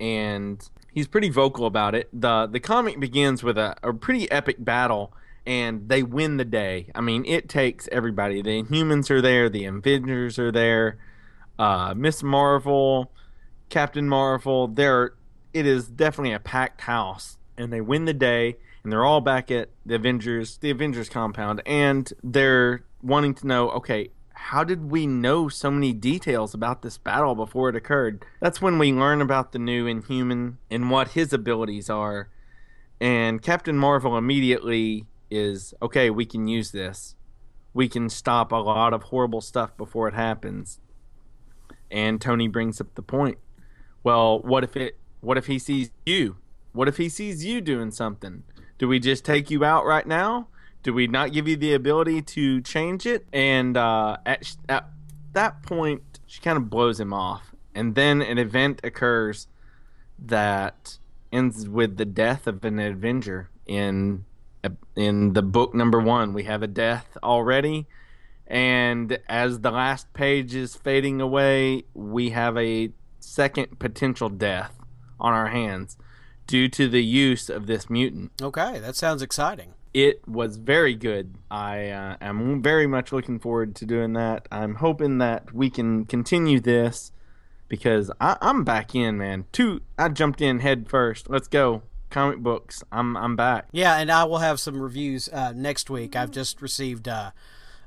and 0.00 0.68
he's 0.92 1.06
pretty 1.06 1.30
vocal 1.30 1.64
about 1.64 1.94
it. 1.94 2.08
the 2.12 2.46
The 2.46 2.60
comic 2.60 2.98
begins 3.00 3.42
with 3.42 3.56
a, 3.56 3.76
a 3.82 3.94
pretty 3.94 4.30
epic 4.30 4.56
battle, 4.58 5.14
and 5.46 5.88
they 5.88 6.02
win 6.02 6.36
the 6.36 6.44
day. 6.44 6.90
I 6.94 7.00
mean, 7.00 7.24
it 7.26 7.48
takes 7.48 7.88
everybody. 7.90 8.42
The 8.42 8.62
Inhumans 8.62 9.10
are 9.10 9.20
there, 9.20 9.48
the 9.48 9.64
Avengers 9.64 10.38
are 10.38 10.52
there, 10.52 10.98
uh, 11.58 11.94
Miss 11.96 12.22
Marvel, 12.22 13.12
Captain 13.68 14.08
Marvel. 14.08 14.68
There, 14.68 15.14
it 15.52 15.66
is 15.66 15.88
definitely 15.88 16.32
a 16.34 16.40
packed 16.40 16.82
house, 16.82 17.38
and 17.56 17.72
they 17.72 17.80
win 17.80 18.04
the 18.04 18.14
day 18.14 18.56
and 18.82 18.92
they're 18.92 19.04
all 19.04 19.20
back 19.20 19.50
at 19.50 19.70
the 19.86 19.94
Avengers, 19.94 20.58
the 20.58 20.70
Avengers 20.70 21.08
compound, 21.08 21.62
and 21.66 22.12
they're 22.22 22.84
wanting 23.02 23.34
to 23.34 23.46
know, 23.46 23.70
okay, 23.70 24.10
how 24.34 24.64
did 24.64 24.90
we 24.90 25.06
know 25.06 25.48
so 25.48 25.70
many 25.70 25.92
details 25.92 26.52
about 26.52 26.82
this 26.82 26.98
battle 26.98 27.34
before 27.34 27.68
it 27.68 27.76
occurred? 27.76 28.24
That's 28.40 28.60
when 28.60 28.78
we 28.78 28.92
learn 28.92 29.20
about 29.20 29.52
the 29.52 29.58
new 29.58 29.86
Inhuman 29.86 30.58
and 30.70 30.90
what 30.90 31.08
his 31.08 31.32
abilities 31.32 31.88
are. 31.88 32.28
And 33.00 33.40
Captain 33.40 33.78
Marvel 33.78 34.18
immediately 34.18 35.06
is, 35.32 35.74
okay, 35.82 36.10
we 36.10 36.26
can 36.26 36.46
use 36.46 36.70
this. 36.70 37.16
We 37.74 37.88
can 37.88 38.08
stop 38.08 38.52
a 38.52 38.56
lot 38.56 38.92
of 38.92 39.04
horrible 39.04 39.40
stuff 39.40 39.76
before 39.76 40.06
it 40.08 40.14
happens. 40.14 40.78
And 41.90 42.20
Tony 42.20 42.48
brings 42.48 42.80
up 42.80 42.94
the 42.94 43.02
point. 43.02 43.38
Well, 44.04 44.40
what 44.40 44.64
if 44.64 44.76
it 44.76 44.98
what 45.20 45.38
if 45.38 45.46
he 45.46 45.58
sees 45.58 45.90
you? 46.04 46.36
What 46.72 46.88
if 46.88 46.96
he 46.96 47.08
sees 47.08 47.44
you 47.44 47.60
doing 47.60 47.90
something? 47.92 48.42
Do 48.78 48.88
we 48.88 48.98
just 48.98 49.24
take 49.24 49.50
you 49.50 49.64
out 49.64 49.86
right 49.86 50.06
now? 50.06 50.48
Do 50.82 50.92
we 50.92 51.06
not 51.06 51.32
give 51.32 51.46
you 51.46 51.56
the 51.56 51.74
ability 51.74 52.22
to 52.22 52.60
change 52.60 53.06
it? 53.06 53.24
And 53.32 53.76
uh, 53.76 54.16
at, 54.26 54.56
at 54.68 54.90
that 55.32 55.62
point, 55.62 56.18
she 56.26 56.40
kind 56.40 56.56
of 56.56 56.68
blows 56.68 56.98
him 56.98 57.12
off. 57.12 57.54
And 57.74 57.94
then 57.94 58.20
an 58.20 58.38
event 58.38 58.80
occurs 58.82 59.46
that 60.18 60.98
ends 61.30 61.68
with 61.68 61.96
the 61.98 62.04
death 62.04 62.46
of 62.46 62.64
an 62.64 62.80
Avenger 62.80 63.48
in 63.66 64.24
in 64.96 65.32
the 65.32 65.42
book 65.42 65.74
number 65.74 66.00
one. 66.00 66.32
We 66.32 66.44
have 66.44 66.62
a 66.62 66.66
death 66.66 67.16
already, 67.22 67.86
and 68.46 69.18
as 69.28 69.60
the 69.60 69.70
last 69.70 70.12
page 70.12 70.54
is 70.54 70.74
fading 70.74 71.20
away, 71.20 71.84
we 71.94 72.30
have 72.30 72.56
a 72.56 72.90
second 73.20 73.78
potential 73.78 74.28
death 74.28 74.78
on 75.18 75.32
our 75.32 75.48
hands. 75.48 75.96
due 76.46 76.68
to 76.68 76.88
the 76.88 77.02
use 77.02 77.48
of 77.48 77.66
this 77.66 77.88
mutant. 77.88 78.32
Okay, 78.42 78.78
that 78.80 78.96
sounds 78.96 79.22
exciting. 79.22 79.74
It 79.94 80.26
was 80.26 80.56
very 80.56 80.94
good. 80.94 81.36
I 81.50 81.88
uh, 81.88 82.16
am 82.20 82.60
very 82.60 82.86
much 82.86 83.12
looking 83.12 83.38
forward 83.38 83.74
to 83.76 83.86
doing 83.86 84.14
that. 84.14 84.48
I'm 84.50 84.74
hoping 84.74 85.18
that 85.18 85.54
we 85.54 85.70
can 85.70 86.04
continue 86.04 86.60
this 86.60 87.12
because 87.68 88.10
I, 88.20 88.36
I'm 88.40 88.64
back 88.64 88.94
in, 88.94 89.18
man. 89.18 89.44
Two, 89.52 89.80
I 89.98 90.08
jumped 90.08 90.40
in 90.40 90.60
head 90.60 90.88
first. 90.88 91.30
Let's 91.30 91.48
go 91.48 91.82
comic 92.12 92.38
books. 92.38 92.84
I'm 92.92 93.16
I'm 93.16 93.34
back. 93.34 93.66
Yeah, 93.72 93.96
and 93.96 94.10
I 94.12 94.24
will 94.24 94.38
have 94.38 94.60
some 94.60 94.80
reviews 94.80 95.28
uh, 95.28 95.52
next 95.56 95.90
week. 95.90 96.14
I've 96.14 96.30
just 96.30 96.62
received 96.62 97.08
uh, 97.08 97.32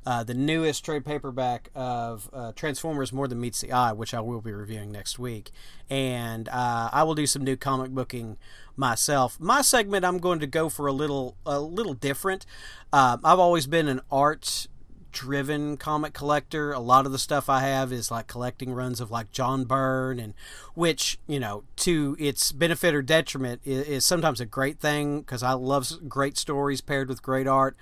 uh, 0.05 0.23
the 0.23 0.33
newest 0.33 0.83
trade 0.83 1.05
paperback 1.05 1.69
of 1.73 2.29
uh, 2.33 2.51
Transformers 2.53 3.13
More 3.13 3.27
Than 3.27 3.39
Meets 3.39 3.61
the 3.61 3.71
Eye, 3.71 3.93
which 3.93 4.13
I 4.13 4.19
will 4.19 4.41
be 4.41 4.51
reviewing 4.51 4.91
next 4.91 5.17
week. 5.17 5.51
And 5.89 6.49
uh, 6.49 6.89
I 6.91 7.03
will 7.03 7.15
do 7.15 7.25
some 7.25 7.43
new 7.43 7.55
comic 7.55 7.91
booking 7.91 8.37
myself. 8.75 9.39
My 9.39 9.61
segment, 9.61 10.03
I'm 10.03 10.17
going 10.17 10.39
to 10.39 10.47
go 10.47 10.69
for 10.69 10.87
a 10.87 10.91
little 10.91 11.37
a 11.45 11.59
little 11.59 11.93
different. 11.93 12.45
Uh, 12.91 13.17
I've 13.23 13.39
always 13.39 13.67
been 13.67 13.87
an 13.87 14.01
art 14.11 14.67
driven 15.15 15.77
comic 15.77 16.13
collector. 16.13 16.71
A 16.71 16.79
lot 16.79 17.05
of 17.05 17.11
the 17.11 17.17
stuff 17.17 17.49
I 17.49 17.61
have 17.61 17.91
is 17.91 18.11
like 18.11 18.27
collecting 18.27 18.73
runs 18.73 18.99
of 19.01 19.09
like 19.09 19.31
John 19.31 19.63
Byrne, 19.63 20.19
and 20.19 20.33
which 20.75 21.17
you 21.25 21.39
know, 21.39 21.63
to 21.77 22.15
its 22.19 22.51
benefit 22.51 22.93
or 22.93 23.01
detriment, 23.01 23.61
is, 23.65 23.87
is 23.87 24.05
sometimes 24.05 24.39
a 24.39 24.45
great 24.45 24.79
thing 24.79 25.21
because 25.21 25.41
I 25.41 25.53
love 25.53 25.89
great 26.07 26.37
stories 26.37 26.81
paired 26.81 27.09
with 27.09 27.23
great 27.23 27.47
art 27.47 27.75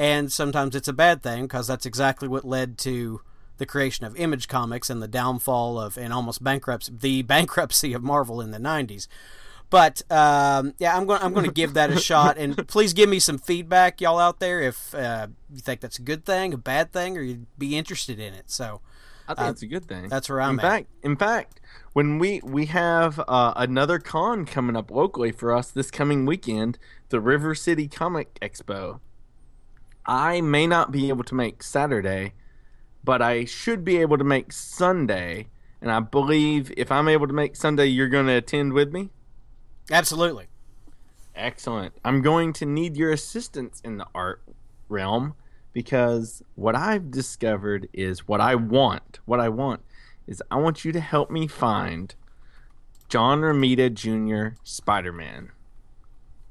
and 0.00 0.32
sometimes 0.32 0.74
it's 0.74 0.88
a 0.88 0.94
bad 0.94 1.22
thing 1.22 1.42
because 1.42 1.66
that's 1.66 1.84
exactly 1.84 2.26
what 2.26 2.42
led 2.42 2.78
to 2.78 3.20
the 3.58 3.66
creation 3.66 4.06
of 4.06 4.16
Image 4.16 4.48
Comics 4.48 4.88
and 4.88 5.02
the 5.02 5.06
downfall 5.06 5.78
of 5.78 5.98
and 5.98 6.10
almost 6.10 6.42
bankruptcy 6.42 6.92
the 6.98 7.22
bankruptcy 7.34 7.92
of 7.92 8.02
Marvel 8.02 8.40
in 8.40 8.50
the 8.50 8.58
90s. 8.58 9.06
But 9.70 10.02
um, 10.10 10.74
yeah, 10.78 10.96
I'm 10.96 11.06
going 11.06 11.22
I'm 11.22 11.32
going 11.32 11.46
to 11.46 11.52
give 11.52 11.74
that 11.74 11.90
a 11.90 11.98
shot, 12.00 12.36
and 12.36 12.66
please 12.68 12.92
give 12.92 13.08
me 13.08 13.20
some 13.20 13.38
feedback, 13.38 14.00
y'all 14.00 14.18
out 14.18 14.40
there, 14.40 14.60
if 14.60 14.94
uh, 14.94 15.28
you 15.48 15.60
think 15.60 15.80
that's 15.80 15.98
a 15.98 16.02
good 16.02 16.24
thing, 16.24 16.52
a 16.52 16.58
bad 16.58 16.92
thing, 16.92 17.16
or 17.16 17.22
you'd 17.22 17.46
be 17.56 17.78
interested 17.78 18.18
in 18.18 18.34
it. 18.34 18.50
So 18.50 18.80
I 19.28 19.34
think 19.34 19.48
uh, 19.48 19.50
it's 19.52 19.62
a 19.62 19.68
good 19.68 19.86
thing. 19.86 20.08
That's 20.08 20.28
where 20.28 20.40
I'm 20.40 20.58
in 20.58 20.60
at. 20.60 20.70
Fact, 20.70 20.86
in 21.04 21.16
fact, 21.16 21.60
when 21.92 22.18
we 22.18 22.40
we 22.42 22.66
have 22.66 23.20
uh, 23.28 23.52
another 23.54 24.00
con 24.00 24.44
coming 24.44 24.76
up 24.76 24.90
locally 24.90 25.30
for 25.30 25.54
us 25.54 25.70
this 25.70 25.90
coming 25.90 26.26
weekend, 26.26 26.76
the 27.10 27.20
River 27.20 27.54
City 27.54 27.86
Comic 27.86 28.38
Expo. 28.40 29.00
I 30.06 30.40
may 30.40 30.66
not 30.66 30.90
be 30.90 31.08
able 31.08 31.24
to 31.24 31.34
make 31.34 31.62
Saturday, 31.62 32.32
but 33.04 33.22
I 33.22 33.44
should 33.44 33.84
be 33.84 33.98
able 33.98 34.18
to 34.18 34.24
make 34.24 34.50
Sunday. 34.50 35.48
And 35.80 35.92
I 35.92 36.00
believe 36.00 36.72
if 36.76 36.90
I'm 36.90 37.06
able 37.06 37.28
to 37.28 37.32
make 37.32 37.54
Sunday, 37.54 37.86
you're 37.86 38.08
going 38.08 38.26
to 38.26 38.32
attend 38.32 38.72
with 38.72 38.92
me? 38.92 39.10
Absolutely. 39.90 40.46
Excellent. 41.34 41.94
I'm 42.04 42.22
going 42.22 42.52
to 42.54 42.66
need 42.66 42.96
your 42.96 43.12
assistance 43.12 43.80
in 43.84 43.98
the 43.98 44.06
art 44.14 44.42
realm 44.88 45.34
because 45.72 46.42
what 46.54 46.74
I've 46.74 47.10
discovered 47.10 47.88
is 47.92 48.26
what 48.28 48.40
I 48.40 48.54
want. 48.54 49.20
What 49.24 49.40
I 49.40 49.48
want 49.48 49.82
is 50.26 50.42
I 50.50 50.56
want 50.56 50.84
you 50.84 50.92
to 50.92 51.00
help 51.00 51.30
me 51.30 51.46
find 51.46 52.14
John 53.08 53.40
Romita 53.40 53.92
Jr. 53.92 54.56
Spider 54.64 55.12
Man. 55.12 55.50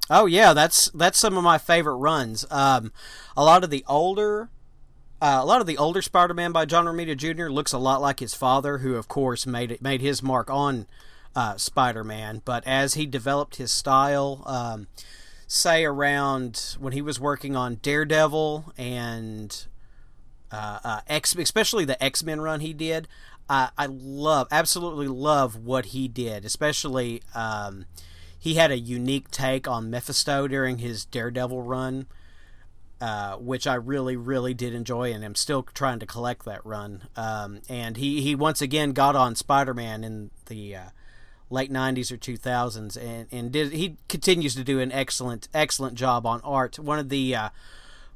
Oh 0.09 0.25
yeah, 0.25 0.53
that's 0.53 0.89
that's 0.89 1.19
some 1.19 1.37
of 1.37 1.43
my 1.43 1.57
favorite 1.57 1.95
runs. 1.95 2.45
Um, 2.49 2.91
a 3.37 3.43
lot 3.43 3.63
of 3.63 3.69
the 3.69 3.85
older, 3.87 4.49
uh, 5.21 5.39
a 5.41 5.45
lot 5.45 5.61
of 5.61 5.67
the 5.67 5.77
older 5.77 6.01
Spider-Man 6.01 6.51
by 6.51 6.65
John 6.65 6.85
Romita 6.85 7.15
Jr. 7.15 7.49
looks 7.49 7.73
a 7.73 7.77
lot 7.77 8.01
like 8.01 8.19
his 8.19 8.33
father, 8.33 8.79
who 8.79 8.95
of 8.95 9.07
course 9.07 9.45
made 9.45 9.71
it 9.71 9.81
made 9.81 10.01
his 10.01 10.23
mark 10.23 10.49
on 10.49 10.87
uh, 11.35 11.57
Spider-Man. 11.57 12.41
But 12.45 12.65
as 12.67 12.95
he 12.95 13.05
developed 13.05 13.57
his 13.57 13.71
style, 13.71 14.43
um, 14.45 14.87
say 15.47 15.85
around 15.85 16.75
when 16.79 16.93
he 16.93 17.01
was 17.01 17.19
working 17.19 17.55
on 17.55 17.75
Daredevil 17.75 18.73
and 18.77 19.65
uh, 20.51 20.79
uh 20.83 21.01
X, 21.07 21.35
especially 21.35 21.85
the 21.85 22.01
X 22.03 22.23
Men 22.23 22.41
run 22.41 22.59
he 22.59 22.73
did, 22.73 23.07
I, 23.49 23.87
love 23.87 24.47
absolutely 24.51 25.07
love 25.07 25.55
what 25.55 25.87
he 25.87 26.07
did, 26.07 26.45
especially. 26.45 27.23
Um, 27.33 27.85
he 28.37 28.53
had 28.53 28.71
a 28.71 28.77
unique 28.77 29.29
take 29.31 29.67
on 29.67 29.89
Mephisto 29.89 30.47
during 30.47 30.77
his 30.77 31.03
Daredevil 31.03 31.61
run, 31.61 32.07
uh, 33.01 33.35
which 33.35 33.67
I 33.67 33.73
really, 33.73 34.15
really 34.15 34.53
did 34.53 34.73
enjoy, 34.73 35.11
and 35.11 35.25
I'm 35.25 35.35
still 35.35 35.63
trying 35.63 35.99
to 35.99 36.05
collect 36.05 36.45
that 36.45 36.65
run. 36.65 37.09
Um, 37.17 37.61
and 37.67 37.97
he, 37.97 38.21
he 38.21 38.35
once 38.35 38.61
again 38.61 38.93
got 38.93 39.15
on 39.15 39.35
Spider 39.35 39.73
Man 39.73 40.05
in 40.05 40.31
the 40.45 40.75
uh, 40.75 40.89
late 41.49 41.71
90s 41.71 42.11
or 42.11 42.17
2000s, 42.17 42.97
and, 42.97 43.27
and 43.31 43.51
did 43.51 43.71
he 43.71 43.97
continues 44.07 44.55
to 44.55 44.63
do 44.63 44.79
an 44.79 44.91
excellent, 44.91 45.47
excellent 45.53 45.95
job 45.95 46.25
on 46.25 46.41
art. 46.41 46.77
One 46.77 46.99
of 46.99 47.09
the 47.09 47.35
uh, 47.35 47.49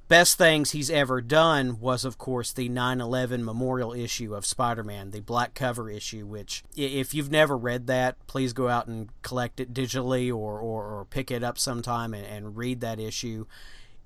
best 0.08 0.38
things 0.38 0.72
he's 0.72 0.90
ever 0.90 1.22
done 1.22 1.80
was, 1.80 2.06
of 2.06 2.18
course, 2.18 2.52
the 2.52 2.70
9 2.70 3.02
11 3.02 3.44
memorial 3.44 3.94
issue 3.94 4.36
of 4.36 4.46
Spider 4.46 4.84
Man, 4.84 5.12
the 5.12 5.22
black 5.22 5.54
cover 5.54 5.90
issue, 5.90 6.26
which, 6.26 6.64
if 6.76 7.14
you've 7.14 7.32
never 7.32 7.58
read 7.58 7.88
that, 7.88 8.16
please 8.28 8.54
go 8.54 8.68
out 8.68 8.88
and 8.88 9.10
collect 9.22 9.60
it 9.60 9.74
digitally 9.74 10.30
or, 10.30 10.60
or, 10.60 10.86
or 10.86 11.06
pick 11.06 11.32
it 11.32 11.44
up 11.44 11.58
sometime 11.58 12.14
and, 12.14 12.26
and 12.26 12.58
read 12.58 12.82
that 12.82 13.00
issue. 13.00 13.46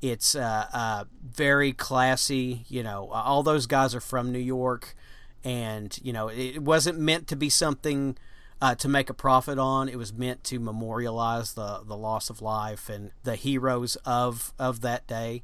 It's 0.02 0.36
uh, 0.36 0.68
uh, 0.72 1.04
very 1.22 1.74
classy. 1.74 2.64
You 2.70 2.84
know, 2.84 3.10
all 3.10 3.44
those 3.44 3.66
guys 3.66 3.96
are 3.96 4.00
from 4.00 4.32
New 4.32 4.40
York, 4.40 4.96
and, 5.44 5.98
you 6.04 6.14
know, 6.14 6.28
it 6.28 6.60
wasn't 6.62 7.00
meant 7.00 7.28
to 7.28 7.36
be 7.36 7.50
something. 7.50 8.18
Uh, 8.60 8.74
to 8.74 8.88
make 8.88 9.08
a 9.08 9.14
profit 9.14 9.60
on. 9.60 9.88
It 9.88 9.98
was 9.98 10.12
meant 10.12 10.44
to 10.46 10.60
memorialize 10.60 11.54
the, 11.54 11.82
the 11.86 11.96
loss 11.96 12.32
of 12.32 12.42
life 12.42 12.90
and 12.90 13.12
the 13.24 13.36
heroes 13.36 13.98
of 13.98 14.52
of 14.58 14.82
that 14.82 15.06
day 15.06 15.44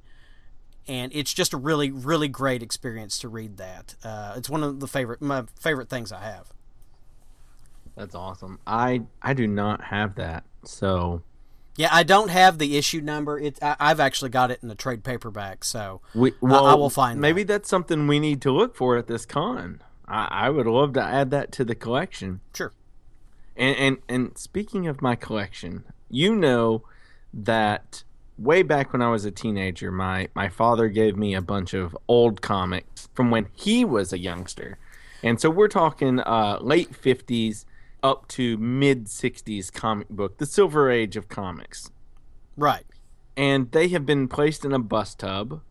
and 0.88 1.12
it's 1.16 1.34
just 1.34 1.54
a 1.54 1.58
really 1.58 1.92
really 1.92 2.28
great 2.28 2.62
experience 2.62 3.18
to 3.20 3.30
read 3.30 3.58
that. 3.58 3.96
Uh, 4.04 4.34
it's 4.36 4.50
one 4.50 4.64
of 4.64 4.80
the 4.80 4.88
favorite 4.88 5.22
my 5.22 5.44
favorite 5.60 5.90
things 5.90 6.12
I 6.12 6.22
have. 6.22 6.52
That's 7.96 8.16
awesome. 8.16 8.60
I 8.66 9.04
I 9.22 9.34
do 9.34 9.48
not 9.48 9.86
have 9.86 10.16
that, 10.16 10.44
so 10.64 11.22
yeah, 11.76 11.90
I 11.92 12.04
don't 12.04 12.30
have 12.30 12.58
the 12.58 12.78
issue 12.78 13.02
number. 13.02 13.40
It 13.40 13.60
I, 13.62 13.90
have 13.90 14.00
actually 14.00 14.30
got 14.30 14.52
it 14.52 14.60
in 14.62 14.70
a 14.70 14.76
trade 14.76 15.04
paperback, 15.04 15.64
so 15.64 16.02
we, 16.14 16.34
well, 16.42 16.66
I, 16.66 16.72
I 16.72 16.76
will 16.76 16.90
find. 16.90 17.20
Maybe 17.20 17.44
that. 17.44 17.54
that's 17.54 17.70
something 17.70 18.08
we 18.08 18.20
need 18.20 18.42
to 18.42 18.52
look 18.52 18.76
for 18.76 18.98
at 18.98 19.08
this 19.08 19.26
con. 19.26 19.82
I, 20.08 20.28
I 20.30 20.50
would 20.50 20.68
love 20.68 20.94
to 20.94 21.02
add 21.02 21.32
that 21.32 21.52
to 21.54 21.66
the 21.66 21.76
collection. 21.76 22.42
Sure. 22.54 22.74
And 23.56 23.78
and 23.78 23.98
and 24.10 24.38
speaking 24.38 24.88
of 24.88 25.02
my 25.02 25.16
collection, 25.16 25.84
you 26.10 26.36
know 26.36 26.84
that 27.34 28.04
way 28.38 28.64
back 28.64 28.94
when 28.94 29.02
I 29.02 29.10
was 29.10 29.26
a 29.26 29.32
teenager, 29.32 29.92
my 29.92 30.30
my 30.34 30.50
father 30.50 30.88
gave 30.88 31.16
me 31.16 31.34
a 31.34 31.42
bunch 31.42 31.74
of 31.74 31.98
old 32.08 32.42
comics 32.42 33.10
from 33.14 33.32
when 33.32 33.48
he 33.54 33.86
was 33.86 34.12
a 34.12 34.18
youngster, 34.18 34.78
and 35.22 35.40
so 35.40 35.50
we're 35.50 35.68
talking 35.68 36.20
uh, 36.20 36.58
late 36.62 36.96
fifties 36.96 37.66
up 38.02 38.28
to 38.30 38.58
mid 38.58 39.08
sixties 39.08 39.70
comic 39.70 40.10
book, 40.10 40.38
the 40.38 40.46
Silver 40.46 40.90
Age 40.90 41.16
of 41.16 41.30
comics. 41.30 41.90
Right. 42.58 42.86
And 43.36 43.72
they 43.72 43.88
have 43.88 44.06
been 44.06 44.28
placed 44.28 44.64
in 44.64 44.74
a 44.74 44.80
bus 44.80 45.16
tub 45.16 45.62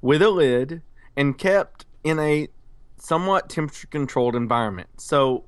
with 0.00 0.22
a 0.22 0.30
lid 0.30 0.82
and 1.16 1.38
kept 1.38 1.86
in 2.02 2.18
a 2.18 2.48
somewhat 2.96 3.48
temperature 3.48 3.86
controlled 3.86 4.34
environment. 4.34 4.88
So 4.96 5.44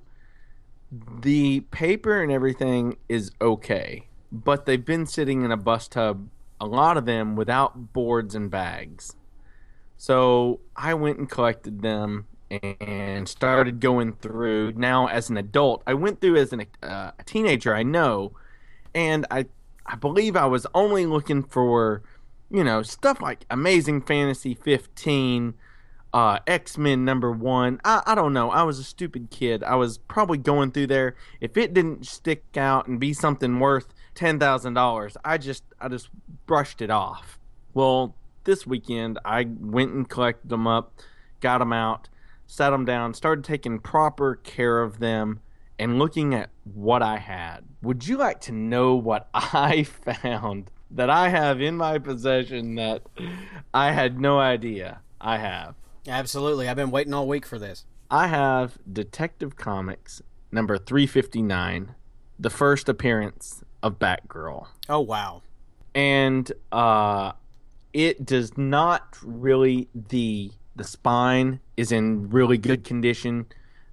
the 1.21 1.61
paper 1.61 2.23
and 2.23 2.31
everything 2.31 2.97
is 3.09 3.31
okay, 3.41 4.09
but 4.31 4.67
they've 4.67 4.85
been 4.85 5.07
sitting 5.07 5.43
in 5.45 5.51
a 5.51 5.57
bus 5.57 5.89
tub 5.89 6.29
a 6.61 6.67
lot 6.67 6.97
of 6.97 7.05
them 7.05 7.37
without 7.37 7.93
boards 7.93 8.35
and 8.35 8.51
bags. 8.51 9.17
So 9.97 10.61
I 10.77 10.95
went 10.95 11.19
and 11.19 11.29
collected 11.29 11.83
them 11.83 12.27
and 12.51 13.29
started 13.29 13.81
going 13.81 14.15
through. 14.15 14.73
Now, 14.73 15.07
as 15.09 15.31
an 15.31 15.37
adult, 15.37 15.83
I 15.87 15.95
went 15.95 16.21
through 16.21 16.37
as 16.37 16.53
an, 16.53 16.67
uh, 16.83 17.13
a 17.19 17.25
teenager, 17.25 17.75
I 17.75 17.83
know, 17.83 18.33
and 18.95 19.27
I 19.31 19.47
I 19.87 19.97
believe 19.97 20.35
I 20.35 20.47
was 20.47 20.67
only 20.75 21.05
looking 21.05 21.43
for, 21.43 22.03
you 22.51 22.65
know, 22.65 22.83
stuff 22.83 23.21
like 23.21 23.45
Amazing 23.51 24.03
Fantasy 24.03 24.55
15, 24.55 25.55
uh, 26.15 26.39
X 26.47 26.79
Men 26.79 27.05
number 27.05 27.33
one. 27.33 27.81
I, 27.85 28.03
I 28.07 28.15
don't 28.15 28.33
know. 28.33 28.51
I 28.51 28.63
was 28.63 28.79
a 28.79 28.85
stupid 28.85 29.31
kid. 29.31 29.65
I 29.65 29.75
was 29.75 29.99
probably 29.99 30.39
going 30.39 30.71
through 30.71 30.87
there. 30.87 31.17
If 31.41 31.57
it 31.57 31.75
didn't 31.75 32.07
stick 32.07 32.45
out 32.57 32.87
and 32.87 33.01
be 33.01 33.13
something 33.13 33.59
worth 33.59 33.93
ten 34.15 34.39
thousand 34.39 34.75
dollars. 34.75 35.17
I 35.25 35.39
just 35.39 35.65
I 35.81 35.89
just 35.89 36.09
brushed 36.47 36.81
it 36.81 36.91
off. 36.91 37.41
Well, 37.75 38.15
this 38.45 38.65
weekend 38.65 39.19
I 39.25 39.49
went 39.59 39.93
and 39.93 40.09
collected 40.09 40.49
them 40.49 40.69
up, 40.69 41.01
got 41.41 41.59
them 41.59 41.73
out, 41.73 42.09
sat 42.47 42.71
them 42.71 42.85
down, 42.85 43.15
started 43.15 43.45
taking 43.45 43.81
proper 43.81 44.37
care 44.37 44.83
of 44.83 45.01
them, 45.01 45.41
and 45.81 45.99
looking 45.99 46.33
at 46.33 46.51
what 46.63 47.03
I 47.03 47.19
had. 47.19 47.65
Would 47.83 48.07
you 48.07 48.17
like 48.17 48.41
to 48.43 48.53
know 48.53 48.95
what 48.95 49.29
I 49.35 49.83
found 49.83 50.71
that 50.93 51.11
I 51.11 51.29
have 51.29 51.61
in 51.61 51.77
my 51.77 51.99
possession 51.99 52.77
that 52.77 53.03
I 53.73 53.91
had 53.91 54.21
no 54.21 54.39
idea 54.39 55.01
I 55.21 55.39
have? 55.39 55.75
Absolutely. 56.07 56.69
I've 56.69 56.77
been 56.77 56.91
waiting 56.91 57.15
all 57.15 57.27
week 57.27 57.47
for 57.47 57.59
this. 57.59 57.85
I 58.11 58.27
have 58.27 58.79
Detective 58.91 59.57
Comics 59.57 60.23
number 60.53 60.79
359, 60.79 61.95
the 62.39 62.51
first 62.51 62.89
appearance 62.89 63.65
of 63.83 63.99
Batgirl. 63.99 64.67
Oh 64.89 65.01
wow. 65.01 65.43
And 65.95 66.51
uh 66.71 67.33
it 67.93 68.25
does 68.25 68.57
not 68.59 69.17
really 69.23 69.89
the 69.95 70.51
the 70.77 70.85
spine 70.85 71.61
is 71.77 71.93
in 71.93 72.31
really 72.31 72.59
good 72.59 72.85
condition. 72.85 73.47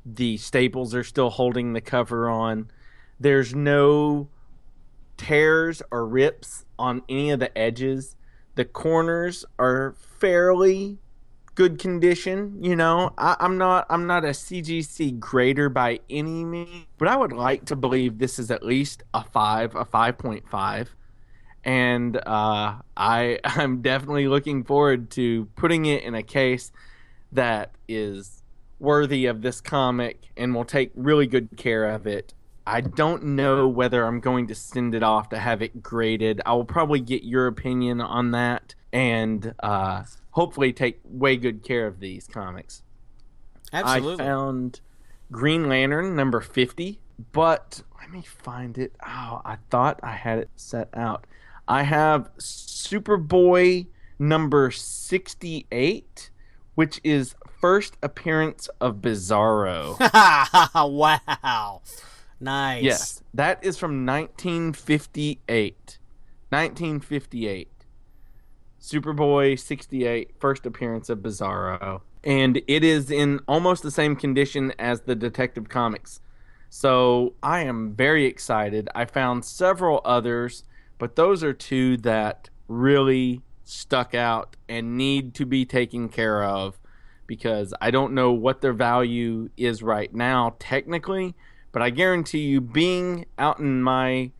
The 0.05 0.37
staples 0.37 0.95
are 0.95 1.03
still 1.03 1.29
holding 1.29 1.73
the 1.73 1.81
cover 1.81 2.29
on. 2.29 2.71
There's 3.19 3.53
no 3.53 4.29
tears 5.17 5.83
or 5.91 6.07
rips 6.07 6.65
on 6.79 7.03
any 7.07 7.29
of 7.29 7.39
the 7.39 7.55
edges. 7.55 8.15
The 8.55 8.65
corners 8.65 9.45
are 9.59 9.95
fairly 10.19 10.97
good 11.55 11.79
condition. 11.79 12.57
You 12.63 12.75
know, 12.75 13.13
I, 13.17 13.35
am 13.39 13.57
not 13.57 13.85
I'm 13.89 14.07
not 14.07 14.23
a 14.25 14.29
CGC 14.29 15.19
grader 15.19 15.69
by 15.69 15.99
any 16.09 16.43
means, 16.43 16.85
but 16.97 17.07
I 17.07 17.15
would 17.15 17.33
like 17.33 17.65
to 17.65 17.75
believe 17.75 18.17
this 18.17 18.39
is 18.39 18.51
at 18.51 18.63
least 18.63 19.03
a 19.13 19.23
five, 19.23 19.75
a 19.75 19.85
five 19.85 20.17
point 20.17 20.47
five. 20.49 20.95
And 21.63 22.17
uh, 22.17 22.75
I 22.97 23.39
I'm 23.43 23.81
definitely 23.81 24.27
looking 24.27 24.63
forward 24.63 25.09
to 25.11 25.45
putting 25.55 25.85
it 25.85 26.03
in 26.03 26.15
a 26.15 26.23
case 26.23 26.71
that 27.31 27.71
is 27.87 28.43
worthy 28.79 29.27
of 29.27 29.41
this 29.41 29.61
comic 29.61 30.19
and 30.35 30.55
will 30.55 30.65
take 30.65 30.91
really 30.95 31.27
good 31.27 31.49
care 31.55 31.85
of 31.85 32.07
it. 32.07 32.33
I 32.65 32.81
don't 32.81 33.23
know 33.23 33.67
whether 33.67 34.05
I'm 34.05 34.19
going 34.19 34.47
to 34.47 34.55
send 34.55 34.95
it 34.95 35.03
off 35.03 35.29
to 35.29 35.39
have 35.39 35.61
it 35.61 35.81
graded. 35.81 36.41
I 36.45 36.53
will 36.53 36.65
probably 36.65 36.99
get 36.99 37.23
your 37.23 37.47
opinion 37.47 38.01
on 38.01 38.31
that 38.31 38.75
and 38.93 39.53
uh, 39.61 40.03
hopefully 40.31 40.73
take 40.73 40.99
way 41.05 41.37
good 41.37 41.63
care 41.63 41.87
of 41.87 41.99
these 41.99 42.27
comics. 42.27 42.83
Absolutely. 43.73 44.23
I 44.23 44.27
found 44.27 44.81
Green 45.31 45.69
Lantern 45.69 46.15
number 46.15 46.41
50, 46.41 46.99
but 47.31 47.81
let 47.99 48.11
me 48.11 48.21
find 48.21 48.77
it. 48.77 48.93
Oh, 49.05 49.41
I 49.45 49.57
thought 49.69 49.99
I 50.03 50.11
had 50.13 50.39
it 50.39 50.49
set 50.55 50.89
out. 50.93 51.25
I 51.67 51.83
have 51.83 52.29
Superboy 52.37 53.87
number 54.19 54.71
68 54.71 56.31
which 56.75 56.99
is 57.03 57.35
first 57.59 57.97
appearance 58.01 58.69
of 58.79 58.95
Bizarro. 58.97 59.99
wow. 60.75 61.81
Nice. 62.39 62.83
Yes, 62.83 63.23
that 63.33 63.63
is 63.63 63.77
from 63.77 64.05
1958. 64.05 65.99
1958. 66.49 67.80
Superboy 68.81 69.59
68, 69.59 70.31
first 70.39 70.65
appearance 70.65 71.09
of 71.09 71.19
Bizarro. 71.19 72.01
And 72.23 72.61
it 72.67 72.83
is 72.83 73.11
in 73.11 73.39
almost 73.47 73.83
the 73.83 73.91
same 73.91 74.15
condition 74.15 74.73
as 74.79 75.01
the 75.01 75.15
Detective 75.15 75.69
Comics. 75.69 76.19
So 76.69 77.35
I 77.43 77.61
am 77.61 77.93
very 77.93 78.25
excited. 78.25 78.89
I 78.95 79.05
found 79.05 79.45
several 79.45 80.01
others, 80.03 80.63
but 80.97 81.15
those 81.15 81.43
are 81.43 81.53
two 81.53 81.97
that 81.97 82.49
really 82.67 83.41
stuck 83.63 84.15
out 84.15 84.55
and 84.67 84.97
need 84.97 85.33
to 85.35 85.45
be 85.45 85.65
taken 85.65 86.09
care 86.09 86.43
of 86.43 86.79
because 87.27 87.73
I 87.79 87.91
don't 87.91 88.13
know 88.13 88.31
what 88.31 88.61
their 88.61 88.73
value 88.73 89.49
is 89.57 89.83
right 89.83 90.13
now 90.13 90.55
technically, 90.59 91.35
but 91.71 91.81
I 91.81 91.89
guarantee 91.89 92.39
you 92.39 92.61
being 92.61 93.25
out 93.37 93.59
in 93.59 93.81
my 93.83 94.31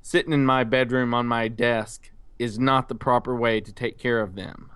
sitting 0.00 0.32
in 0.32 0.46
my 0.46 0.64
bedroom 0.64 1.12
on 1.12 1.26
my 1.26 1.48
desk 1.48 2.10
is 2.38 2.58
not 2.58 2.88
the 2.88 2.94
proper 2.94 3.34
way 3.34 3.60
to 3.60 3.72
take 3.72 3.98
care 3.98 4.20
of 4.20 4.34
them. 4.34 4.70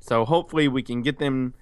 So 0.00 0.24
hopefully 0.24 0.68
we 0.68 0.82
can 0.82 1.02
get 1.02 1.18
them 1.18 1.54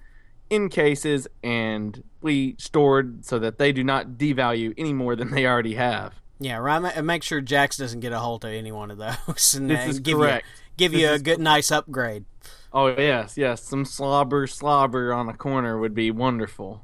in 0.49 0.69
cases 0.69 1.27
and 1.43 2.03
we 2.21 2.55
stored 2.57 3.25
so 3.25 3.39
that 3.39 3.57
they 3.57 3.71
do 3.71 3.83
not 3.83 4.11
devalue 4.17 4.73
any 4.77 4.93
more 4.93 5.15
than 5.15 5.31
they 5.31 5.45
already 5.45 5.75
have. 5.75 6.15
Yeah, 6.39 6.57
right. 6.57 7.03
Make 7.03 7.23
sure 7.23 7.39
Jax 7.39 7.77
doesn't 7.77 7.99
get 7.99 8.13
a 8.13 8.19
hold 8.19 8.43
of 8.43 8.51
any 8.51 8.71
one 8.71 8.89
of 8.89 8.97
those. 8.97 9.53
And 9.55 9.69
this 9.69 9.87
is 9.87 9.97
uh, 9.97 10.01
give 10.01 10.17
correct. 10.17 10.45
You, 10.47 10.63
give 10.77 10.91
this 10.91 11.01
you 11.01 11.09
a 11.11 11.19
good, 11.19 11.39
nice 11.39 11.71
upgrade. 11.71 12.25
Oh 12.73 12.87
yes, 12.87 13.37
yes. 13.37 13.61
Some 13.63 13.85
slobber, 13.85 14.47
slobber 14.47 15.13
on 15.13 15.29
a 15.29 15.33
corner 15.33 15.77
would 15.77 15.93
be 15.93 16.09
wonderful. 16.09 16.83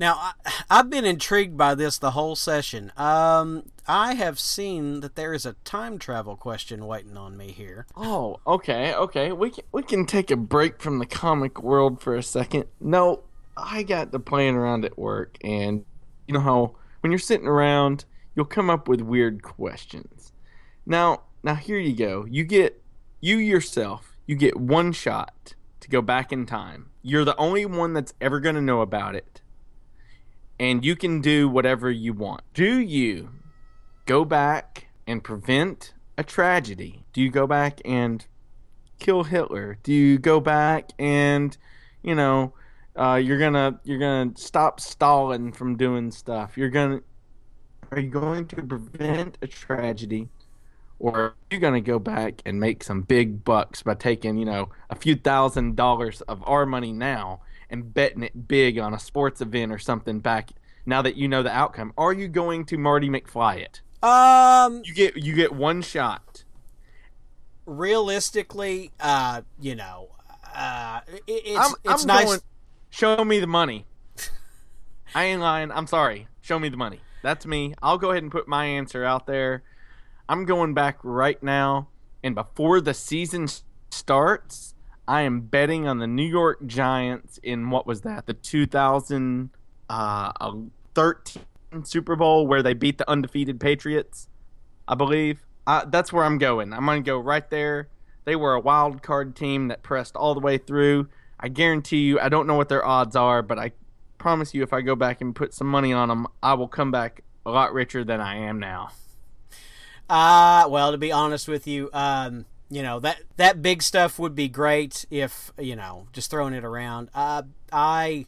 Now, 0.00 0.32
I, 0.70 0.76
have 0.76 0.90
been 0.90 1.04
intrigued 1.04 1.56
by 1.56 1.74
this 1.74 1.98
the 1.98 2.12
whole 2.12 2.36
session. 2.36 2.92
Um, 2.96 3.64
I 3.86 4.14
have 4.14 4.38
seen 4.38 5.00
that 5.00 5.16
there 5.16 5.34
is 5.34 5.44
a 5.44 5.54
time 5.64 5.98
travel 5.98 6.36
question 6.36 6.86
waiting 6.86 7.16
on 7.16 7.36
me 7.36 7.50
here. 7.50 7.86
Oh, 7.96 8.38
okay, 8.46 8.94
okay. 8.94 9.32
We 9.32 9.50
can 9.50 9.64
we 9.72 9.82
can 9.82 10.06
take 10.06 10.30
a 10.30 10.36
break 10.36 10.80
from 10.80 10.98
the 10.98 11.06
comic 11.06 11.62
world 11.62 12.00
for 12.00 12.14
a 12.14 12.22
second. 12.22 12.66
No, 12.80 13.24
I 13.56 13.82
got 13.82 14.12
to 14.12 14.20
playing 14.20 14.54
around 14.54 14.84
at 14.84 14.98
work, 14.98 15.36
and 15.42 15.84
you 16.28 16.34
know 16.34 16.40
how 16.40 16.76
when 17.00 17.10
you're 17.10 17.18
sitting 17.18 17.48
around, 17.48 18.04
you'll 18.36 18.44
come 18.44 18.70
up 18.70 18.86
with 18.86 19.00
weird 19.00 19.42
questions. 19.42 20.32
Now, 20.86 21.22
now 21.42 21.56
here 21.56 21.78
you 21.78 21.96
go. 21.96 22.24
You 22.24 22.44
get 22.44 22.82
you 23.20 23.38
yourself. 23.38 24.16
You 24.26 24.36
get 24.36 24.56
one 24.56 24.92
shot 24.92 25.54
to 25.80 25.88
go 25.88 26.02
back 26.02 26.32
in 26.32 26.46
time. 26.46 26.90
You're 27.02 27.24
the 27.24 27.36
only 27.36 27.66
one 27.66 27.94
that's 27.94 28.14
ever 28.20 28.38
going 28.38 28.54
to 28.54 28.60
know 28.60 28.82
about 28.82 29.16
it 29.16 29.40
and 30.60 30.84
you 30.84 30.96
can 30.96 31.20
do 31.20 31.48
whatever 31.48 31.90
you 31.90 32.12
want. 32.12 32.42
Do 32.54 32.78
you 32.78 33.30
go 34.06 34.24
back 34.24 34.88
and 35.06 35.22
prevent 35.22 35.94
a 36.16 36.24
tragedy? 36.24 37.04
Do 37.12 37.22
you 37.22 37.30
go 37.30 37.46
back 37.46 37.80
and 37.84 38.26
kill 38.98 39.24
Hitler? 39.24 39.78
Do 39.82 39.92
you 39.92 40.18
go 40.18 40.40
back 40.40 40.90
and, 40.98 41.56
you 42.02 42.14
know, 42.14 42.54
uh, 42.96 43.14
you're 43.14 43.38
gonna 43.38 43.78
you're 43.84 43.98
gonna 43.98 44.32
stop 44.36 44.80
Stalin 44.80 45.52
from 45.52 45.76
doing 45.76 46.10
stuff? 46.10 46.56
You're 46.56 46.70
gonna 46.70 47.00
are 47.90 48.00
you 48.00 48.10
going 48.10 48.46
to 48.48 48.56
prevent 48.62 49.38
a 49.40 49.46
tragedy? 49.46 50.28
Or 50.98 51.16
are 51.16 51.34
you 51.50 51.60
to 51.60 51.80
go 51.80 51.98
back 52.00 52.42
and 52.44 52.58
make 52.58 52.82
some 52.82 53.02
big 53.02 53.44
bucks 53.44 53.82
by 53.82 53.94
taking, 53.94 54.36
you 54.36 54.44
know, 54.44 54.70
a 54.90 54.96
few 54.96 55.14
thousand 55.14 55.76
dollars 55.76 56.20
of 56.22 56.42
our 56.44 56.66
money 56.66 56.92
now 56.92 57.40
and 57.70 57.92
betting 57.92 58.22
it 58.22 58.48
big 58.48 58.78
on 58.78 58.94
a 58.94 58.98
sports 58.98 59.40
event 59.40 59.72
or 59.72 59.78
something 59.78 60.20
back 60.20 60.50
now 60.86 61.02
that 61.02 61.16
you 61.16 61.28
know 61.28 61.42
the 61.42 61.50
outcome. 61.50 61.92
Are 61.98 62.12
you 62.12 62.28
going 62.28 62.64
to 62.66 62.78
Marty 62.78 63.08
McFly 63.08 63.58
it? 63.58 63.82
Um, 64.02 64.82
you 64.84 64.94
get 64.94 65.16
you 65.16 65.34
get 65.34 65.52
one 65.52 65.82
shot. 65.82 66.44
Realistically, 67.66 68.92
uh, 68.98 69.42
you 69.60 69.74
know, 69.74 70.08
uh, 70.54 71.00
it, 71.06 71.22
it's 71.26 71.58
I'm, 71.58 71.74
it's 71.84 72.02
I'm 72.02 72.06
nice. 72.06 72.24
Going, 72.24 72.40
show 72.90 73.24
me 73.24 73.40
the 73.40 73.46
money. 73.46 73.86
I 75.14 75.24
ain't 75.24 75.40
lying. 75.40 75.70
I'm 75.70 75.86
sorry. 75.86 76.28
Show 76.40 76.58
me 76.58 76.68
the 76.68 76.76
money. 76.76 77.00
That's 77.22 77.44
me. 77.46 77.74
I'll 77.82 77.98
go 77.98 78.10
ahead 78.10 78.22
and 78.22 78.32
put 78.32 78.48
my 78.48 78.64
answer 78.64 79.04
out 79.04 79.26
there. 79.26 79.62
I'm 80.28 80.44
going 80.44 80.74
back 80.74 80.98
right 81.02 81.42
now, 81.42 81.88
and 82.22 82.34
before 82.34 82.80
the 82.80 82.94
season 82.94 83.48
starts, 83.90 84.74
I 85.08 85.22
am 85.22 85.40
betting 85.40 85.88
on 85.88 85.98
the 86.00 86.06
New 86.06 86.26
York 86.26 86.66
Giants 86.66 87.40
in 87.42 87.70
what 87.70 87.86
was 87.86 88.02
that? 88.02 88.26
The 88.26 88.34
2013 88.34 89.50
uh, 89.88 90.52
Super 91.82 92.14
Bowl 92.14 92.46
where 92.46 92.62
they 92.62 92.74
beat 92.74 92.98
the 92.98 93.10
undefeated 93.10 93.58
Patriots, 93.58 94.28
I 94.86 94.94
believe. 94.94 95.46
Uh, 95.66 95.86
that's 95.86 96.12
where 96.12 96.24
I'm 96.24 96.36
going. 96.36 96.74
I'm 96.74 96.84
going 96.84 97.02
to 97.02 97.06
go 97.06 97.18
right 97.18 97.48
there. 97.48 97.88
They 98.26 98.36
were 98.36 98.52
a 98.52 98.60
wild 98.60 99.02
card 99.02 99.34
team 99.34 99.68
that 99.68 99.82
pressed 99.82 100.14
all 100.14 100.34
the 100.34 100.40
way 100.40 100.58
through. 100.58 101.08
I 101.40 101.48
guarantee 101.48 102.00
you, 102.00 102.20
I 102.20 102.28
don't 102.28 102.46
know 102.46 102.56
what 102.56 102.68
their 102.68 102.84
odds 102.84 103.16
are, 103.16 103.40
but 103.40 103.58
I 103.58 103.72
promise 104.18 104.52
you, 104.52 104.62
if 104.62 104.74
I 104.74 104.82
go 104.82 104.94
back 104.94 105.22
and 105.22 105.34
put 105.34 105.54
some 105.54 105.68
money 105.68 105.94
on 105.94 106.08
them, 106.08 106.26
I 106.42 106.52
will 106.52 106.68
come 106.68 106.90
back 106.90 107.22
a 107.46 107.50
lot 107.50 107.72
richer 107.72 108.04
than 108.04 108.20
I 108.20 108.36
am 108.36 108.58
now. 108.58 108.90
Uh, 110.10 110.66
well, 110.68 110.92
to 110.92 110.98
be 110.98 111.12
honest 111.12 111.48
with 111.48 111.66
you, 111.66 111.88
um, 111.94 112.44
you 112.70 112.82
know 112.82 113.00
that 113.00 113.20
that 113.36 113.62
big 113.62 113.82
stuff 113.82 114.18
would 114.18 114.34
be 114.34 114.48
great 114.48 115.04
if 115.10 115.52
you 115.58 115.76
know 115.76 116.06
just 116.12 116.30
throwing 116.30 116.54
it 116.54 116.64
around. 116.64 117.10
Uh, 117.14 117.42
I 117.72 118.26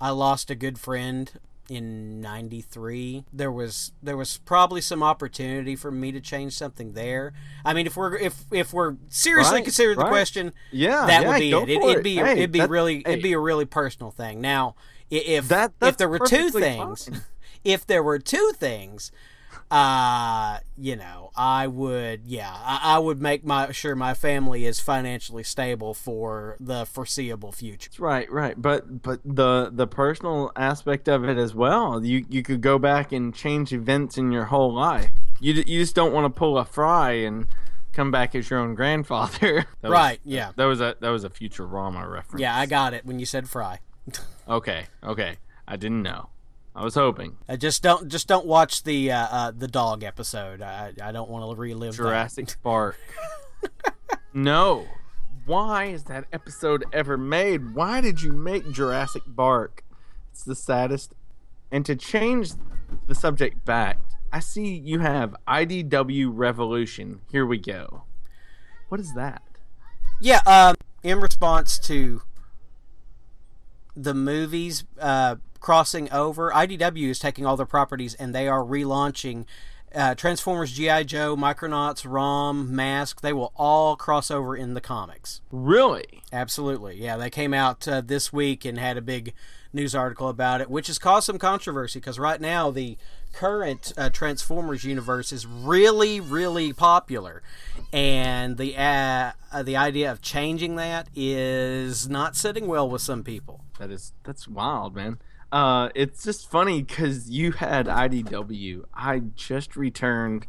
I 0.00 0.10
lost 0.10 0.50
a 0.50 0.54
good 0.54 0.78
friend 0.78 1.30
in 1.70 2.20
93 2.20 3.24
there 3.32 3.52
was 3.52 3.92
there 4.02 4.16
was 4.16 4.38
probably 4.38 4.80
some 4.80 5.04
opportunity 5.04 5.76
for 5.76 5.92
me 5.92 6.10
to 6.10 6.20
change 6.20 6.52
something 6.52 6.94
there 6.94 7.32
i 7.64 7.72
mean 7.72 7.86
if 7.86 7.96
we're 7.96 8.16
if 8.16 8.44
if 8.50 8.72
we're 8.72 8.96
seriously 9.08 9.58
right, 9.58 9.64
considering 9.64 9.96
right. 9.96 10.06
the 10.06 10.10
question 10.10 10.52
yeah 10.72 11.06
that 11.06 11.22
yeah, 11.22 11.28
would 11.28 11.38
be 11.38 11.52
it. 11.52 11.68
it. 11.68 11.80
would 11.80 12.02
be 12.02 12.16
hey, 12.16 12.32
it'd 12.32 12.50
be 12.50 12.58
that, 12.58 12.70
really 12.70 12.96
hey. 12.96 13.12
it'd 13.12 13.22
be 13.22 13.34
a 13.34 13.38
really 13.38 13.64
personal 13.64 14.10
thing 14.10 14.40
now 14.40 14.74
if 15.10 15.46
that, 15.46 15.72
if 15.80 15.96
there 15.96 16.08
were 16.08 16.18
two 16.18 16.50
things 16.50 17.04
fine. 17.04 17.20
if 17.62 17.86
there 17.86 18.02
were 18.02 18.18
two 18.18 18.50
things 18.56 19.12
uh 19.70 20.58
you 20.76 20.96
know 20.96 21.30
i 21.36 21.66
would 21.66 22.22
yeah 22.26 22.52
I, 22.52 22.96
I, 22.96 22.98
would 22.98 23.22
make 23.22 23.44
my 23.44 23.70
sure 23.70 23.94
my 23.94 24.14
family 24.14 24.66
is 24.66 24.80
financially 24.80 25.44
stable 25.44 25.94
for 25.94 26.56
the 26.58 26.86
foreseeable 26.86 27.52
future. 27.52 27.90
Right 27.98 28.30
right. 28.30 28.60
But 28.60 29.02
but 29.02 29.20
the 29.24 29.70
the 29.72 29.86
personal 29.86 30.52
aspect 30.56 31.08
of 31.08 31.24
it 31.24 31.38
as 31.38 31.54
well 31.54 32.04
you 32.04 32.24
you 32.28 32.42
could 32.42 32.60
go 32.60 32.78
back 32.78 33.12
and 33.12 33.34
change 33.34 33.72
events 33.72 34.18
in 34.18 34.32
your 34.32 34.46
whole 34.46 34.72
life. 34.72 35.10
You, 35.40 35.54
you 35.54 35.80
just 35.80 35.94
don't 35.94 36.12
want 36.12 36.24
to 36.26 36.38
pull 36.38 36.58
a 36.58 36.64
fry 36.64 37.12
and 37.12 37.46
come 37.92 38.10
back 38.10 38.34
as 38.34 38.50
your 38.50 38.58
own 38.58 38.74
grandfather. 38.74 39.66
That 39.80 39.90
right 39.90 40.20
was, 40.24 40.34
yeah. 40.34 40.52
that 40.56 40.64
was 40.64 40.80
a 40.80 40.96
that 41.00 41.10
was 41.10 41.24
a 41.24 41.30
futurama 41.30 42.10
reference. 42.10 42.40
Yeah 42.40 42.56
i 42.56 42.66
got 42.66 42.94
it 42.94 43.04
when 43.04 43.18
you 43.18 43.26
said 43.26 43.48
fry. 43.48 43.78
Okay 44.48 44.86
okay. 45.04 45.36
I 45.68 45.76
didn't 45.76 46.02
know 46.02 46.30
I 46.80 46.82
was 46.82 46.94
hoping. 46.94 47.36
Uh, 47.46 47.58
just 47.58 47.82
don't 47.82 48.08
just 48.08 48.26
don't 48.26 48.46
watch 48.46 48.84
the 48.84 49.12
uh, 49.12 49.26
uh, 49.30 49.50
the 49.50 49.68
dog 49.68 50.02
episode. 50.02 50.62
I 50.62 50.94
I 51.02 51.12
don't 51.12 51.28
want 51.28 51.44
to 51.44 51.60
relive 51.60 51.94
Jurassic 51.94 52.46
that. 52.46 52.56
Park. 52.62 52.96
no. 54.32 54.86
Why 55.44 55.84
is 55.86 56.04
that 56.04 56.24
episode 56.32 56.86
ever 56.90 57.18
made? 57.18 57.74
Why 57.74 58.00
did 58.00 58.22
you 58.22 58.32
make 58.32 58.72
Jurassic 58.72 59.22
Park? 59.36 59.84
It's 60.32 60.42
the 60.42 60.54
saddest. 60.54 61.12
And 61.70 61.84
to 61.84 61.94
change 61.94 62.52
the 63.06 63.14
subject 63.14 63.62
back, 63.66 63.98
I 64.32 64.40
see 64.40 64.74
you 64.74 65.00
have 65.00 65.36
IDW 65.46 66.30
Revolution. 66.32 67.20
Here 67.30 67.44
we 67.44 67.58
go. 67.58 68.04
What 68.88 69.00
is 69.00 69.12
that? 69.12 69.42
Yeah, 70.18 70.40
um, 70.46 70.76
in 71.02 71.20
response 71.20 71.78
to 71.80 72.22
the 73.94 74.14
movies 74.14 74.84
uh, 74.98 75.36
crossing 75.60 76.10
over, 76.12 76.50
IDW 76.50 77.08
is 77.08 77.18
taking 77.18 77.46
all 77.46 77.56
their 77.56 77.66
properties 77.66 78.14
and 78.14 78.34
they 78.34 78.48
are 78.48 78.62
relaunching 78.62 79.46
uh, 79.94 80.14
Transformers, 80.14 80.72
GI 80.72 81.04
Joe, 81.04 81.36
Micronauts, 81.36 82.04
Rom, 82.08 82.74
Mask. 82.74 83.20
They 83.20 83.32
will 83.32 83.52
all 83.56 83.96
cross 83.96 84.30
over 84.30 84.56
in 84.56 84.74
the 84.74 84.80
comics. 84.80 85.40
Really? 85.50 86.22
Absolutely. 86.32 86.96
Yeah, 87.02 87.16
they 87.16 87.30
came 87.30 87.52
out 87.52 87.86
uh, 87.88 88.00
this 88.00 88.32
week 88.32 88.64
and 88.64 88.78
had 88.78 88.96
a 88.96 89.02
big 89.02 89.34
news 89.72 89.94
article 89.94 90.28
about 90.28 90.60
it, 90.60 90.70
which 90.70 90.88
has 90.88 90.98
caused 90.98 91.26
some 91.26 91.38
controversy 91.38 91.98
because 91.98 92.18
right 92.18 92.40
now 92.40 92.70
the 92.70 92.96
current 93.32 93.92
uh, 93.96 94.10
Transformers 94.10 94.84
universe 94.84 95.32
is 95.32 95.46
really, 95.46 96.20
really 96.20 96.72
popular, 96.72 97.42
and 97.92 98.56
the 98.56 98.76
uh, 98.76 99.32
uh, 99.52 99.62
the 99.62 99.76
idea 99.76 100.10
of 100.10 100.20
changing 100.20 100.76
that 100.76 101.08
is 101.14 102.08
not 102.08 102.36
sitting 102.36 102.66
well 102.66 102.88
with 102.88 103.02
some 103.02 103.22
people. 103.22 103.60
That 103.78 103.90
is 103.90 104.12
that's 104.24 104.48
wild, 104.48 104.94
man. 104.94 105.18
Uh, 105.52 105.88
it's 105.94 106.24
just 106.24 106.50
funny 106.50 106.82
because 106.82 107.28
you 107.28 107.52
had 107.52 107.86
IDW. 107.86 108.84
I 108.94 109.20
just 109.34 109.76
returned 109.76 110.46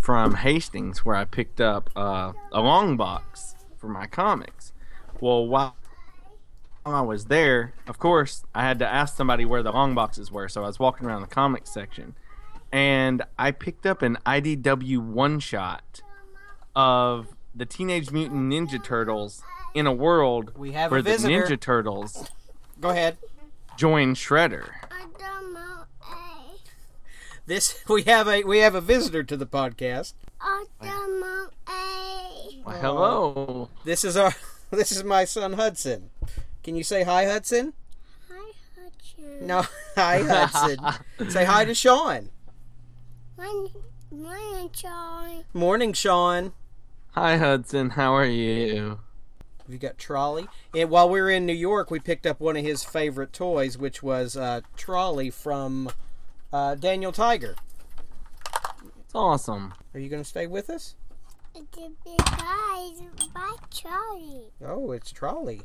from 0.00 0.36
Hastings 0.36 1.04
where 1.04 1.16
I 1.16 1.24
picked 1.24 1.60
up 1.60 1.90
uh, 1.94 2.32
a 2.50 2.60
long 2.60 2.96
box 2.96 3.54
for 3.76 3.88
my 3.88 4.06
comics. 4.06 4.72
Well, 5.20 5.46
while 5.46 5.76
I 6.84 7.02
was 7.02 7.26
there, 7.26 7.74
of 7.86 7.98
course, 7.98 8.42
I 8.54 8.62
had 8.62 8.78
to 8.80 8.88
ask 8.88 9.16
somebody 9.16 9.44
where 9.44 9.62
the 9.62 9.70
long 9.70 9.94
boxes 9.94 10.32
were. 10.32 10.48
So 10.48 10.64
I 10.64 10.66
was 10.66 10.78
walking 10.78 11.06
around 11.06 11.20
the 11.20 11.28
comics 11.28 11.70
section, 11.70 12.14
and 12.72 13.22
I 13.38 13.50
picked 13.50 13.86
up 13.86 14.02
an 14.02 14.18
IDW 14.26 14.98
one 14.98 15.40
shot 15.40 16.00
of 16.74 17.28
the 17.54 17.66
Teenage 17.66 18.10
Mutant 18.10 18.50
Ninja 18.50 18.82
Turtles 18.82 19.42
in 19.74 19.86
a 19.86 19.92
world 19.92 20.52
We 20.56 20.72
have 20.72 20.90
where 20.90 21.02
the. 21.02 21.10
Ninja 21.12 21.60
Turtles 21.60 22.30
Go 22.80 22.88
ahead. 22.88 23.18
Join 23.76 24.14
Shredder. 24.14 24.70
This 27.46 27.82
we 27.88 28.02
have 28.04 28.28
a 28.28 28.44
we 28.44 28.58
have 28.58 28.74
a 28.74 28.80
visitor 28.80 29.22
to 29.24 29.36
the 29.36 29.46
podcast. 29.46 30.14
Well, 32.64 32.78
hello. 32.80 33.68
This 33.84 34.04
is 34.04 34.16
our 34.16 34.32
this 34.70 34.92
is 34.92 35.04
my 35.04 35.24
son 35.24 35.54
Hudson. 35.54 36.10
Can 36.62 36.76
you 36.76 36.84
say 36.84 37.02
hi, 37.02 37.26
Hudson? 37.26 37.72
Hi, 38.30 38.52
Hudson. 38.80 39.46
No, 39.46 39.66
hi, 39.96 40.22
Hudson. 40.22 41.30
say 41.30 41.44
hi 41.44 41.64
to 41.64 41.74
Sean. 41.74 42.30
Morning, 45.52 45.92
Sean. 45.92 46.52
Hi, 47.12 47.36
Hudson. 47.36 47.90
How 47.90 48.14
are 48.14 48.24
you? 48.24 49.00
You 49.72 49.78
got 49.78 49.98
Trolley. 49.98 50.46
And 50.74 50.90
while 50.90 51.08
we 51.08 51.20
were 51.20 51.30
in 51.30 51.46
New 51.46 51.52
York, 51.52 51.90
we 51.90 51.98
picked 51.98 52.26
up 52.26 52.40
one 52.40 52.56
of 52.56 52.64
his 52.64 52.84
favorite 52.84 53.32
toys, 53.32 53.78
which 53.78 54.02
was 54.02 54.36
uh, 54.36 54.60
Trolley 54.76 55.30
from 55.30 55.90
uh, 56.52 56.74
Daniel 56.74 57.12
Tiger. 57.12 57.56
It's 59.00 59.14
awesome. 59.14 59.74
Are 59.94 60.00
you 60.00 60.08
going 60.08 60.22
to 60.22 60.28
stay 60.28 60.46
with 60.46 60.70
us? 60.70 60.96
The 61.54 61.62
big 62.04 62.18
guys 62.18 63.02
by 63.34 63.52
Charlie. 63.70 64.52
Oh, 64.64 64.92
it's 64.92 65.10
Trolley. 65.12 65.62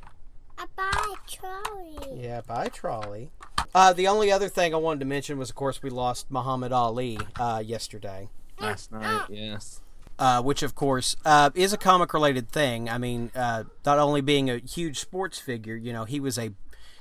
By 0.76 1.13
Charlie. 1.28 2.22
Yeah, 2.22 2.41
bye, 2.41 2.67
Trolley. 2.67 3.32
Uh, 3.76 3.93
the 3.93 4.08
only 4.08 4.32
other 4.32 4.50
thing 4.50 4.74
I 4.74 4.78
wanted 4.78 5.02
to 5.02 5.06
mention 5.06 5.38
was, 5.38 5.50
of 5.50 5.56
course, 5.56 5.84
we 5.84 5.89
lost 5.89 6.32
Muhammad 6.32 6.72
Ali 6.72 7.20
uh, 7.39 7.62
yesterday. 7.63 8.30
Last 8.60 8.91
night, 8.91 9.28
yes. 9.30 9.82
Uh, 10.20 10.42
which 10.42 10.64
of 10.64 10.76
course 10.76 11.16
uh, 11.26 11.50
is 11.56 11.74
a 11.74 11.78
comic 11.78 12.14
related 12.14 12.50
thing. 12.50 12.90
I 12.90 12.98
mean, 12.98 13.32
uh, 13.36 13.64
not 13.86 14.00
only 14.00 14.22
being 14.22 14.50
a 14.50 14.58
huge 14.58 15.00
sports 15.00 15.40
figure, 15.40 15.76
you 15.76 15.94
know, 15.94 16.06
he 16.06 16.20
was 16.20 16.38
a 16.38 16.52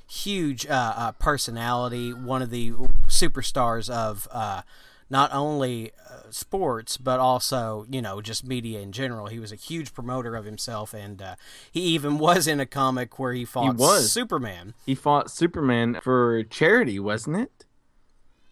huge 0.08 0.66
uh, 0.66 0.94
uh, 0.96 1.12
personality, 1.12 2.12
one 2.12 2.42
of 2.42 2.50
the 2.50 2.72
superstars 3.08 3.90
of 3.90 4.28
uh, 4.30 4.62
not 5.08 5.32
only 5.32 5.92
uh, 6.10 6.30
sports 6.30 6.96
but 6.96 7.20
also 7.20 7.86
you 7.88 8.02
know 8.02 8.20
just 8.20 8.44
media 8.44 8.80
in 8.80 8.92
general. 8.92 9.26
He 9.26 9.38
was 9.38 9.52
a 9.52 9.56
huge 9.56 9.94
promoter 9.94 10.36
of 10.36 10.44
himself, 10.44 10.94
and 10.94 11.20
uh, 11.20 11.36
he 11.70 11.80
even 11.80 12.18
was 12.18 12.46
in 12.46 12.60
a 12.60 12.66
comic 12.66 13.18
where 13.18 13.32
he 13.32 13.44
fought 13.44 13.76
was. 13.76 14.10
Superman. 14.12 14.74
He 14.84 14.94
fought 14.94 15.30
Superman 15.30 15.98
for 16.02 16.42
charity, 16.44 16.98
wasn't 16.98 17.36
it? 17.38 17.64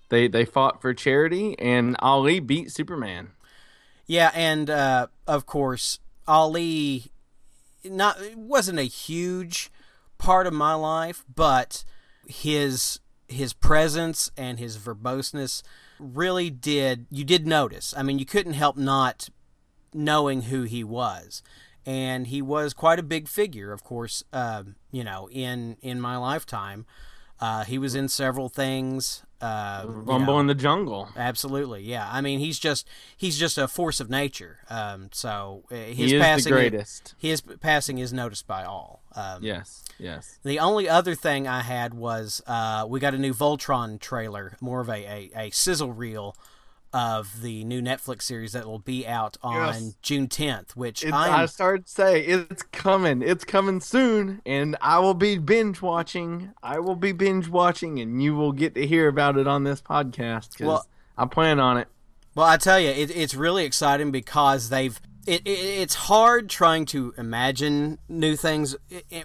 They 0.08 0.28
they 0.28 0.44
fought 0.44 0.80
for 0.80 0.94
charity, 0.94 1.58
and 1.58 1.96
Ali 2.00 2.40
beat 2.40 2.70
Superman. 2.70 3.30
Yeah, 4.06 4.30
and 4.34 4.68
uh, 4.68 5.06
of 5.26 5.46
course 5.46 5.98
Ali, 6.26 7.06
not 7.84 8.18
wasn't 8.36 8.78
a 8.78 8.84
huge 8.84 9.70
part 10.18 10.46
of 10.46 10.52
my 10.52 10.74
life, 10.74 11.24
but 11.34 11.84
his 12.26 13.00
his 13.28 13.52
presence 13.52 14.30
and 14.36 14.58
his 14.58 14.78
verboseness 14.78 15.62
really 15.98 16.50
did 16.50 17.06
you 17.10 17.24
did 17.24 17.46
notice. 17.46 17.94
I 17.96 18.02
mean, 18.02 18.18
you 18.18 18.26
couldn't 18.26 18.54
help 18.54 18.76
not 18.76 19.28
knowing 19.92 20.42
who 20.42 20.62
he 20.62 20.82
was, 20.82 21.42
and 21.86 22.26
he 22.26 22.42
was 22.42 22.74
quite 22.74 22.98
a 22.98 23.02
big 23.02 23.28
figure, 23.28 23.72
of 23.72 23.84
course. 23.84 24.22
Uh, 24.32 24.64
you 24.90 25.04
know, 25.04 25.28
in 25.30 25.76
in 25.82 26.00
my 26.00 26.16
lifetime, 26.16 26.86
uh, 27.40 27.64
he 27.64 27.78
was 27.78 27.94
in 27.94 28.08
several 28.08 28.48
things. 28.48 29.22
Uh, 29.44 29.82
you 29.84 29.90
Rumble 29.90 30.34
know. 30.34 30.40
in 30.40 30.46
the 30.46 30.54
Jungle. 30.54 31.08
Absolutely, 31.16 31.82
yeah. 31.82 32.08
I 32.10 32.20
mean, 32.20 32.38
he's 32.38 32.58
just 32.58 32.86
he's 33.16 33.38
just 33.38 33.58
a 33.58 33.68
force 33.68 34.00
of 34.00 34.08
nature. 34.08 34.58
Um, 34.70 35.10
so 35.12 35.64
uh, 35.70 35.74
his 35.74 35.96
He 35.96 36.04
is 36.04 36.12
the 36.12 36.18
passing, 36.20 36.52
greatest. 36.52 37.14
his 37.18 37.40
passing 37.40 37.98
is 37.98 38.12
noticed 38.12 38.46
by 38.46 38.64
all. 38.64 39.02
Um, 39.14 39.42
Yes, 39.42 39.84
yes. 39.98 40.38
The 40.44 40.58
only 40.58 40.88
other 40.88 41.14
thing 41.14 41.46
I 41.46 41.60
had 41.60 41.94
was 41.94 42.42
uh, 42.46 42.86
we 42.88 43.00
got 43.00 43.14
a 43.14 43.18
new 43.18 43.34
Voltron 43.34 44.00
trailer, 44.00 44.56
more 44.60 44.80
of 44.80 44.88
a, 44.88 45.04
a, 45.04 45.30
a 45.36 45.50
sizzle 45.50 45.92
reel 45.92 46.36
of 46.94 47.42
the 47.42 47.64
new 47.64 47.82
Netflix 47.82 48.22
series 48.22 48.52
that 48.52 48.66
will 48.66 48.78
be 48.78 49.06
out 49.06 49.36
on 49.42 49.74
Yes. 49.74 49.96
June 50.00 50.28
10th. 50.28 50.76
Which 50.76 51.04
I 51.04 51.44
started 51.46 51.86
to 51.86 51.92
say 51.92 52.20
it's 52.24 52.62
coming. 52.62 53.20
It's 53.20 53.44
coming 53.44 53.80
soon, 53.80 54.40
and 54.46 54.76
I 54.80 55.00
will 55.00 55.12
be 55.14 55.36
binge 55.36 55.82
watching. 55.82 56.52
I 56.62 56.78
will 56.78 56.94
be 56.96 57.10
binge 57.12 57.48
watching, 57.48 57.98
and 57.98 58.22
you 58.22 58.34
will 58.36 58.52
get 58.52 58.74
to 58.76 58.86
hear 58.86 59.08
about 59.08 59.36
it 59.36 59.46
on 59.48 59.64
this 59.64 59.82
podcast 59.82 60.52
because 60.52 60.66
Well- 60.66 60.86
I 61.18 61.26
plan 61.26 61.60
on 61.60 61.76
it. 61.78 61.88
Well, 62.34 62.46
I 62.46 62.56
tell 62.56 62.80
you, 62.80 62.88
it, 62.88 63.14
it's 63.16 63.34
really 63.34 63.64
exciting 63.64 64.10
because 64.10 64.68
they've. 64.68 65.00
It, 65.26 65.40
it, 65.46 65.50
it's 65.50 65.94
hard 65.94 66.50
trying 66.50 66.84
to 66.86 67.14
imagine 67.16 67.98
new 68.08 68.36
things 68.36 68.76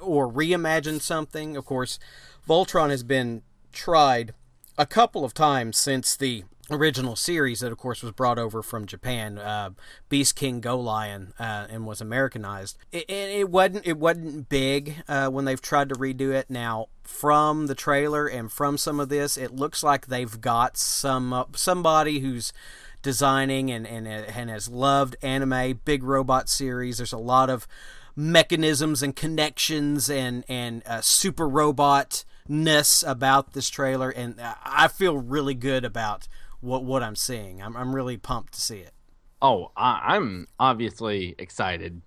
or 0.01 0.31
reimagine 0.31 1.01
something. 1.01 1.57
Of 1.57 1.65
course, 1.65 1.99
Voltron 2.47 2.89
has 2.89 3.03
been 3.03 3.41
tried 3.73 4.33
a 4.77 4.85
couple 4.85 5.25
of 5.25 5.33
times 5.33 5.77
since 5.77 6.15
the 6.15 6.45
original 6.71 7.15
series 7.15 7.59
that, 7.59 7.71
of 7.71 7.77
course, 7.77 8.01
was 8.01 8.11
brought 8.11 8.39
over 8.39 8.61
from 8.61 8.85
Japan, 8.85 9.37
uh, 9.37 9.71
Beast 10.09 10.35
King 10.35 10.59
Go 10.59 10.79
Lion, 10.79 11.33
uh, 11.39 11.67
and 11.69 11.85
was 11.85 12.01
Americanized. 12.01 12.77
It, 12.91 13.09
it, 13.09 13.49
wasn't 13.49 13.87
it 13.87 13.97
wasn't 13.97 14.49
big 14.49 15.03
uh, 15.07 15.29
when 15.29 15.45
they've 15.45 15.61
tried 15.61 15.89
to 15.89 15.95
redo 15.95 16.33
it. 16.33 16.49
Now, 16.49 16.87
from 17.03 17.67
the 17.67 17.75
trailer 17.75 18.27
and 18.27 18.51
from 18.51 18.77
some 18.77 18.99
of 18.99 19.09
this, 19.09 19.37
it 19.37 19.55
looks 19.55 19.83
like 19.83 20.07
they've 20.07 20.39
got 20.39 20.77
some 20.77 21.33
uh, 21.33 21.45
somebody 21.55 22.19
who's 22.19 22.53
designing 23.01 23.71
and, 23.71 23.87
and 23.87 24.07
and 24.07 24.49
has 24.49 24.67
loved 24.69 25.15
anime, 25.21 25.81
big 25.85 26.03
robot 26.03 26.49
series. 26.49 26.97
There's 26.97 27.13
a 27.13 27.17
lot 27.17 27.49
of 27.49 27.67
mechanisms 28.15 29.01
and 29.01 29.15
connections 29.15 30.09
and 30.09 30.43
and 30.47 30.83
uh, 30.85 31.01
super 31.01 31.47
robot 31.47 32.25
ness 32.47 33.03
about 33.05 33.53
this 33.53 33.69
trailer, 33.69 34.09
and 34.09 34.39
uh, 34.39 34.55
I 34.63 34.87
feel 34.87 35.17
really 35.17 35.53
good 35.53 35.85
about 35.85 36.27
what 36.61 36.83
what 36.83 37.03
I'm 37.03 37.15
seeing. 37.15 37.61
I'm 37.61 37.75
I'm 37.75 37.95
really 37.95 38.17
pumped 38.17 38.53
to 38.53 38.61
see 38.61 38.79
it. 38.79 38.93
Oh, 39.41 39.71
I, 39.75 40.15
I'm 40.15 40.47
obviously 40.59 41.35
excited. 41.37 42.01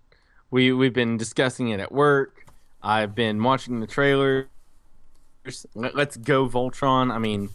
We 0.51 0.73
we've 0.73 0.93
been 0.93 1.17
discussing 1.17 1.69
it 1.69 1.81
at 1.81 1.93
work. 1.93 2.47
I've 2.83 3.15
been 3.15 3.43
watching 3.43 3.81
the 3.81 3.87
trailers. 3.87 4.47
Let, 5.75 5.95
let's 5.95 6.17
go 6.17 6.49
Voltron. 6.49 7.13
I 7.13 7.19
mean, 7.19 7.51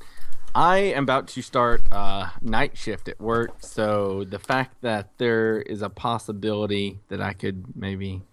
I 0.56 0.78
am 0.78 1.04
about 1.04 1.28
to 1.30 1.42
start 1.42 1.84
uh, 1.92 2.30
night 2.42 2.78
shift 2.78 3.08
at 3.08 3.20
work, 3.20 3.58
so 3.60 4.24
the 4.24 4.40
fact 4.40 4.82
that 4.82 5.10
there 5.18 5.62
is 5.62 5.82
a 5.82 5.90
possibility 5.90 7.00
that 7.10 7.22
I 7.22 7.34
could 7.34 7.76
maybe 7.76 8.24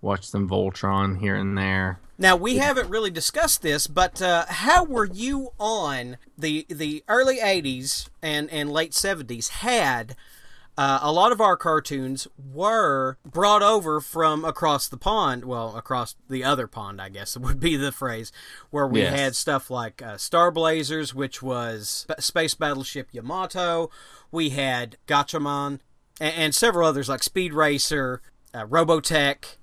watch 0.00 0.26
some 0.26 0.48
Voltron 0.48 1.20
here 1.20 1.36
and 1.36 1.56
there. 1.56 2.00
Now 2.20 2.34
we 2.34 2.56
haven't 2.56 2.90
really 2.90 3.10
discussed 3.10 3.62
this, 3.62 3.86
but 3.86 4.20
uh, 4.20 4.46
how 4.48 4.84
were 4.84 5.06
you 5.06 5.50
on 5.58 6.16
the 6.36 6.66
the 6.68 7.04
early 7.08 7.38
'80s 7.38 8.08
and 8.20 8.50
and 8.50 8.72
late 8.72 8.90
'70s? 8.92 9.48
Had 9.48 10.16
uh, 10.76 10.98
a 11.00 11.12
lot 11.12 11.30
of 11.32 11.40
our 11.40 11.56
cartoons 11.56 12.26
were 12.52 13.18
brought 13.24 13.62
over 13.62 14.00
from 14.00 14.44
across 14.44 14.88
the 14.88 14.96
pond. 14.96 15.44
Well, 15.44 15.76
across 15.76 16.16
the 16.28 16.42
other 16.42 16.66
pond, 16.66 17.00
I 17.00 17.08
guess 17.08 17.36
would 17.38 17.60
be 17.60 17.76
the 17.76 17.92
phrase, 17.92 18.32
where 18.70 18.86
we 18.86 19.02
Yes. 19.02 19.16
had 19.18 19.36
stuff 19.36 19.70
like 19.70 20.02
uh, 20.02 20.16
Star 20.16 20.50
Blazers, 20.50 21.14
which 21.14 21.40
was 21.40 22.04
Space 22.18 22.54
Battleship 22.54 23.08
Yamato. 23.12 23.90
We 24.32 24.50
had 24.50 24.96
Gatchaman, 25.06 25.78
and, 26.20 26.34
and 26.34 26.54
several 26.54 26.88
others 26.88 27.08
like 27.08 27.22
Speed 27.22 27.54
Racer, 27.54 28.22
uh, 28.52 28.64
Robotech 28.66 29.56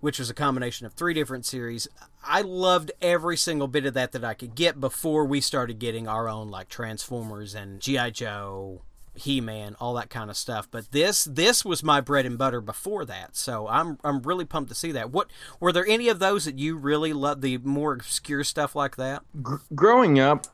which 0.00 0.18
was 0.18 0.30
a 0.30 0.34
combination 0.34 0.86
of 0.86 0.92
three 0.92 1.14
different 1.14 1.46
series. 1.46 1.88
I 2.24 2.42
loved 2.42 2.90
every 3.00 3.36
single 3.36 3.68
bit 3.68 3.86
of 3.86 3.94
that 3.94 4.12
that 4.12 4.24
I 4.24 4.34
could 4.34 4.54
get 4.54 4.80
before 4.80 5.24
we 5.24 5.40
started 5.40 5.78
getting 5.78 6.08
our 6.08 6.28
own 6.28 6.50
like 6.50 6.68
Transformers 6.68 7.54
and 7.54 7.80
GI 7.80 8.10
Joe, 8.12 8.82
He-Man, 9.14 9.76
all 9.80 9.94
that 9.94 10.10
kind 10.10 10.30
of 10.30 10.36
stuff. 10.36 10.68
But 10.70 10.90
this 10.92 11.24
this 11.24 11.64
was 11.64 11.82
my 11.82 12.00
bread 12.00 12.26
and 12.26 12.38
butter 12.38 12.60
before 12.60 13.04
that. 13.04 13.36
So 13.36 13.68
I'm 13.68 13.98
I'm 14.02 14.22
really 14.22 14.44
pumped 14.44 14.70
to 14.70 14.74
see 14.74 14.92
that. 14.92 15.10
What 15.10 15.30
were 15.60 15.72
there 15.72 15.86
any 15.86 16.08
of 16.08 16.18
those 16.18 16.44
that 16.44 16.58
you 16.58 16.76
really 16.76 17.12
loved 17.12 17.42
the 17.42 17.58
more 17.58 17.92
obscure 17.92 18.44
stuff 18.44 18.74
like 18.74 18.96
that? 18.96 19.22
Gr- 19.42 19.56
growing 19.74 20.18
up, 20.18 20.46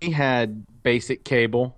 we 0.00 0.12
had 0.12 0.64
basic 0.82 1.24
cable. 1.24 1.76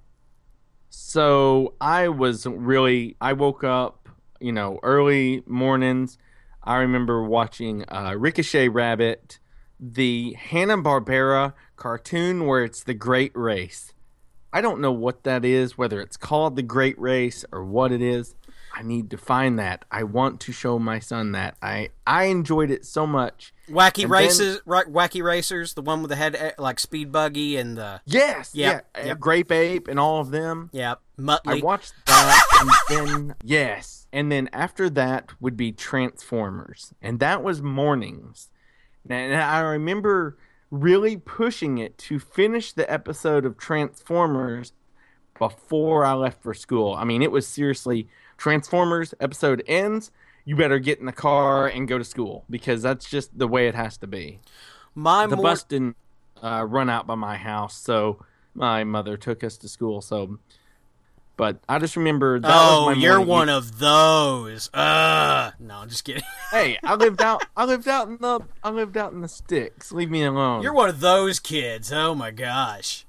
So 0.91 1.75
I 1.81 2.09
was 2.09 2.47
really, 2.47 3.17
I 3.21 3.35
woke 3.35 3.65
up, 3.65 4.09
you 4.41 4.53
know, 4.53 4.81
early 4.83 5.43
mornings. 5.47 6.19
I 6.67 6.79
remember 6.79 7.23
watching 7.23 7.85
uh, 7.89 8.15
Ricochet 8.19 8.69
Rabbit, 8.69 9.39
the 9.79 10.33
Hanna-Barbera 10.33 11.53
cartoon 11.77 12.45
where 12.45 12.65
it's 12.65 12.83
the 12.83 12.95
Great 12.95 13.31
Race. 13.37 13.93
I 14.53 14.61
don't 14.61 14.81
know 14.81 14.91
what 14.91 15.23
that 15.23 15.45
is, 15.45 15.79
whether 15.79 16.01
it's 16.01 16.17
called 16.17 16.57
the 16.57 16.63
Great 16.63 16.99
Race 16.99 17.45
or 17.53 17.65
what 17.65 17.93
it 17.93 18.03
is. 18.03 18.35
I 18.75 18.83
need 18.83 19.11
to 19.11 19.17
find 19.17 19.59
that. 19.61 19.85
I 19.93 20.03
want 20.03 20.41
to 20.41 20.53
show 20.53 20.79
my 20.79 20.99
son 20.99 21.33
that. 21.33 21.57
I 21.63 21.91
I 22.07 22.25
enjoyed 22.25 22.71
it 22.71 22.85
so 22.85 23.07
much. 23.07 23.55
Wacky 23.69 24.03
And 24.03 24.11
races, 24.11 24.61
ra- 24.65 24.85
wacky 24.85 25.23
racers, 25.23 25.75
the 25.75 25.83
one 25.83 26.03
with 26.03 26.11
the 26.11 26.17
head 26.17 26.37
eh, 26.37 26.53
like 26.59 26.79
Speed 26.79 27.11
Buggy 27.13 27.57
and 27.57 27.77
the 27.77 28.01
Yes, 28.05 28.55
Yep, 28.55 28.87
yeah, 28.97 29.07
yep. 29.07 29.19
Grape 29.19 29.51
Ape 29.51 29.89
and 29.89 29.99
all 29.99 30.21
of 30.21 30.31
them. 30.31 30.71
yeah 30.73 30.95
I 31.47 31.61
watched 31.61 31.95
that, 32.07 32.79
and 32.91 32.99
then 33.09 33.35
yes, 33.43 34.07
and 34.13 34.31
then 34.31 34.49
after 34.53 34.91
that 34.91 35.33
would 35.41 35.57
be 35.57 35.73
Transformers, 35.73 36.93
and 37.01 37.21
that 37.21 37.43
was 37.43 37.63
mornings. 37.63 38.49
And 39.09 39.35
I 39.35 39.61
remember 39.61 40.37
really 40.71 41.17
pushing 41.17 41.79
it 41.79 41.97
to 41.97 42.19
finish 42.19 42.73
the 42.73 42.91
episode 42.93 43.45
of 43.47 43.57
Transformers 43.57 44.73
before 45.39 46.05
I 46.05 46.15
left 46.15 46.43
for 46.43 46.55
school. 46.55 46.95
I 46.95 47.05
mean, 47.05 47.23
it 47.23 47.31
was 47.31 47.47
seriously 47.47 48.09
Transformers 48.37 49.15
episode 49.21 49.63
ends. 49.67 50.11
You 50.47 50.57
better 50.57 50.79
get 50.79 50.99
in 51.01 51.05
the 51.07 51.13
car 51.13 51.67
and 51.67 51.87
go 51.87 51.99
to 51.99 52.05
school 52.05 52.45
because 52.49 52.81
that's 52.81 53.07
just 53.11 53.37
the 53.37 53.47
way 53.49 53.69
it 53.69 53.75
has 53.75 53.99
to 53.99 54.07
be. 54.07 54.39
my 54.95 55.27
The 55.27 55.37
more, 55.37 55.43
bus 55.43 55.65
didn't 55.65 55.97
uh, 56.43 56.65
run 56.67 56.89
out 56.89 57.07
by 57.07 57.17
my 57.17 57.37
house, 57.37 57.77
so 57.77 58.25
my 58.55 58.85
mother 58.85 59.17
took 59.19 59.45
us 59.45 59.57
to 59.59 59.69
school. 59.69 60.01
So, 60.01 60.39
but 61.37 61.59
I 61.69 61.79
just 61.79 61.97
remember 61.97 62.39
that 62.41 62.49
Oh, 62.51 62.87
was 62.87 62.97
my 62.97 63.03
you're 63.03 63.21
one 63.21 63.49
of 63.49 63.79
those. 63.81 64.71
Uh 64.73 65.51
no, 65.59 65.75
I'm 65.79 65.89
just 65.89 66.05
kidding. 66.05 66.23
Hey, 66.53 66.79
I 66.85 66.95
lived 66.95 67.21
out. 67.21 67.45
I 67.57 67.65
lived 67.65 67.89
out 67.89 68.07
in 68.09 68.19
the. 68.21 68.41
I 68.63 68.71
lived 68.71 68.97
out 68.97 69.13
in 69.13 69.21
the 69.21 69.29
sticks. 69.29 69.91
Leave 69.91 70.11
me 70.11 70.23
alone. 70.23 70.63
You're 70.63 70.73
one 70.73 70.89
of 70.89 71.01
those 71.01 71.41
kids. 71.41 71.93
Oh 71.93 72.15
my 72.15 72.31
gosh. 72.31 73.05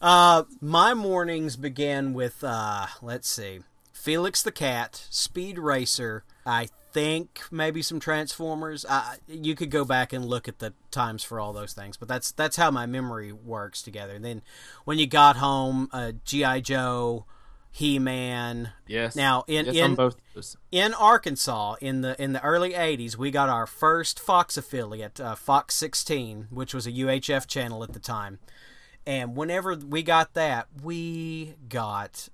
Uh, 0.00 0.44
my 0.62 0.94
mornings 0.94 1.56
began 1.56 2.14
with 2.14 2.42
uh, 2.42 2.86
let's 3.02 3.28
see, 3.28 3.60
Felix 3.92 4.42
the 4.42 4.50
Cat, 4.52 5.06
Speed 5.10 5.58
Racer. 5.58 6.24
I 6.46 6.68
think 6.92 7.40
maybe 7.50 7.82
some 7.82 8.00
Transformers. 8.00 8.84
Uh, 8.88 9.14
you 9.26 9.54
could 9.54 9.70
go 9.70 9.84
back 9.84 10.12
and 10.12 10.24
look 10.24 10.48
at 10.48 10.58
the 10.58 10.72
times 10.90 11.22
for 11.22 11.40
all 11.40 11.52
those 11.52 11.72
things, 11.72 11.96
but 11.96 12.08
that's 12.08 12.32
that's 12.32 12.56
how 12.56 12.70
my 12.70 12.86
memory 12.86 13.32
works 13.32 13.82
together. 13.82 14.14
And 14.14 14.24
then 14.24 14.42
when 14.84 14.98
you 14.98 15.06
got 15.06 15.36
home, 15.36 15.88
uh, 15.92 16.12
GI 16.24 16.62
Joe, 16.62 17.26
He 17.70 17.98
Man. 17.98 18.72
yes. 18.86 19.14
Now 19.16 19.44
in 19.46 19.66
yes, 19.66 19.76
in 19.76 19.94
both 19.94 20.16
in 20.70 20.94
Arkansas 20.94 21.76
in 21.80 22.00
the 22.00 22.20
in 22.22 22.32
the 22.32 22.42
early 22.42 22.72
80s 22.72 23.16
we 23.16 23.30
got 23.30 23.48
our 23.48 23.66
first 23.66 24.20
Fox 24.20 24.56
affiliate 24.56 25.20
uh, 25.20 25.34
Fox 25.34 25.74
16 25.74 26.48
which 26.50 26.72
was 26.72 26.86
a 26.86 26.92
UHF 26.92 27.46
channel 27.46 27.82
at 27.82 27.92
the 27.92 27.98
time 27.98 28.38
and 29.06 29.34
whenever 29.34 29.74
we 29.74 30.02
got 30.04 30.34
that 30.34 30.68
we 30.82 31.54
got 31.68 32.28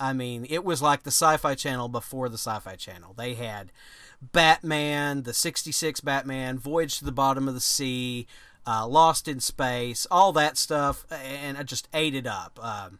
I 0.00 0.12
mean 0.12 0.46
it 0.48 0.64
was 0.64 0.80
like 0.82 1.02
the 1.04 1.10
sci-fi 1.10 1.54
channel 1.54 1.88
before 1.88 2.28
the 2.28 2.38
sci-fi 2.38 2.74
channel 2.76 3.12
they 3.16 3.34
had 3.34 3.70
Batman 4.20 5.22
the 5.22 5.32
66 5.34 6.00
Batman 6.00 6.58
Voyage 6.58 6.98
to 6.98 7.04
the 7.04 7.12
Bottom 7.12 7.48
of 7.48 7.54
the 7.54 7.60
Sea 7.60 8.26
uh, 8.66 8.86
Lost 8.86 9.28
in 9.28 9.40
Space 9.40 10.06
all 10.10 10.32
that 10.32 10.56
stuff 10.56 11.04
and 11.10 11.56
I 11.56 11.62
just 11.62 11.88
ate 11.94 12.14
it 12.14 12.26
up 12.26 12.58
um, 12.62 12.98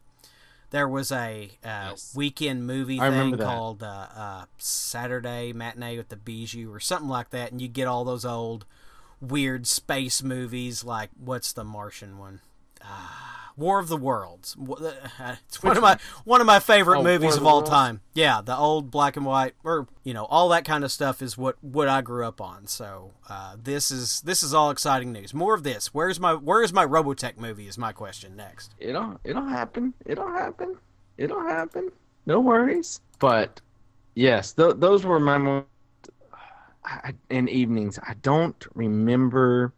there 0.70 0.88
was 0.88 1.10
a 1.12 1.50
uh, 1.64 1.90
Yes. 1.90 2.12
weekend 2.14 2.66
movie 2.66 2.98
I 3.00 3.04
thing 3.08 3.12
remember 3.18 3.36
that. 3.38 3.44
called 3.44 3.82
uh, 3.82 4.06
uh, 4.14 4.44
Saturday 4.58 5.52
Matinee 5.52 5.96
with 5.96 6.08
the 6.10 6.16
Bijou 6.16 6.72
or 6.72 6.78
something 6.78 7.08
like 7.08 7.30
that, 7.30 7.50
and 7.50 7.60
you 7.60 7.66
get 7.66 7.88
all 7.88 8.04
those 8.04 8.24
old 8.24 8.64
weird 9.20 9.66
space 9.66 10.22
movies 10.22 10.84
like 10.84 11.10
what's 11.18 11.52
the 11.52 11.64
Martian 11.64 12.18
one? 12.18 12.40
Ah, 12.84 13.19
War 13.56 13.78
of 13.78 13.88
the 13.88 13.96
Worlds. 13.96 14.56
Uh, 14.58 15.36
It's 15.48 15.62
one 15.62 15.76
of 15.76 15.82
my 15.82 15.98
one 16.24 16.40
of 16.40 16.46
my 16.46 16.58
favorite 16.60 16.98
Oh, 16.98 17.02
War 17.02 17.08
movies 17.12 17.34
of 17.36 17.42
of 17.42 17.46
all 17.46 17.56
Worlds? 17.58 17.70
time. 17.70 18.00
Yeah, 18.14 18.40
the 18.42 18.56
old 18.56 18.90
black 18.90 19.16
and 19.16 19.24
white, 19.26 19.54
or 19.64 19.86
you 20.02 20.14
know, 20.14 20.24
all 20.26 20.48
that 20.50 20.64
kind 20.64 20.84
of 20.84 20.90
stuff 20.92 21.20
is 21.22 21.36
what 21.38 21.56
what 21.62 21.88
I 21.88 22.00
grew 22.00 22.24
up 22.26 22.40
on. 22.40 22.66
So 22.66 23.12
uh, 23.28 23.56
this 23.62 23.90
is 23.90 24.20
this 24.22 24.42
is 24.42 24.54
all 24.54 24.70
exciting 24.70 25.12
news. 25.12 25.32
More 25.34 25.54
of 25.54 25.62
this. 25.62 25.88
Where's 25.94 26.18
my 26.20 26.34
Where's 26.34 26.72
my 26.72 26.86
Robotech 26.86 27.36
movie? 27.36 27.66
Is 27.68 27.76
my 27.78 27.92
question 27.92 28.36
next. 28.36 28.74
It'll. 28.78 29.18
It'll 29.24 29.44
happen. 29.46 29.94
It'll 30.06 30.30
happen. 30.30 30.76
It'll 31.18 31.42
happen. 31.42 31.90
No 32.26 32.40
worries. 32.40 33.00
But 33.18 33.60
yes, 34.14 34.52
th- 34.52 34.76
those 34.78 35.04
were 35.04 35.20
my 35.20 35.38
mo- 35.38 35.64
I, 36.84 37.14
in 37.28 37.48
evenings. 37.48 37.98
I 38.02 38.14
don't 38.22 38.66
remember. 38.74 39.72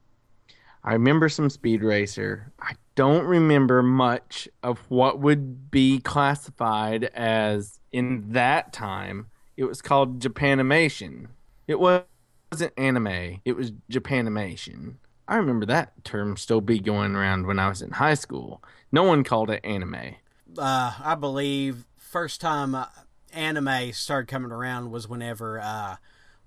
I 0.84 0.94
remember 0.94 1.28
some 1.28 1.48
Speed 1.48 1.82
Racer. 1.82 2.52
I 2.60 2.74
don't 2.94 3.24
remember 3.24 3.82
much 3.82 4.48
of 4.62 4.78
what 4.88 5.20
would 5.20 5.70
be 5.70 6.00
classified 6.00 7.04
as 7.14 7.78
in 7.92 8.32
that 8.32 8.72
time. 8.72 9.28
It 9.56 9.64
was 9.64 9.80
called 9.80 10.20
Japanimation. 10.20 11.28
It 11.68 11.78
wasn't 11.78 12.72
anime. 12.76 13.40
It 13.44 13.56
was 13.56 13.72
Japanimation. 13.90 14.96
I 15.28 15.36
remember 15.36 15.66
that 15.66 16.04
term 16.04 16.36
still 16.36 16.60
be 16.60 16.80
going 16.80 17.14
around 17.14 17.46
when 17.46 17.58
I 17.58 17.68
was 17.68 17.80
in 17.80 17.92
high 17.92 18.14
school. 18.14 18.62
No 18.90 19.04
one 19.04 19.24
called 19.24 19.50
it 19.50 19.64
anime. 19.64 20.16
uh, 20.58 20.94
I 21.02 21.14
believe 21.14 21.84
first 21.96 22.40
time 22.40 22.74
uh, 22.74 22.86
anime 23.32 23.92
started 23.92 24.28
coming 24.28 24.52
around 24.52 24.90
was 24.90 25.08
whenever 25.08 25.60
uh, 25.60 25.96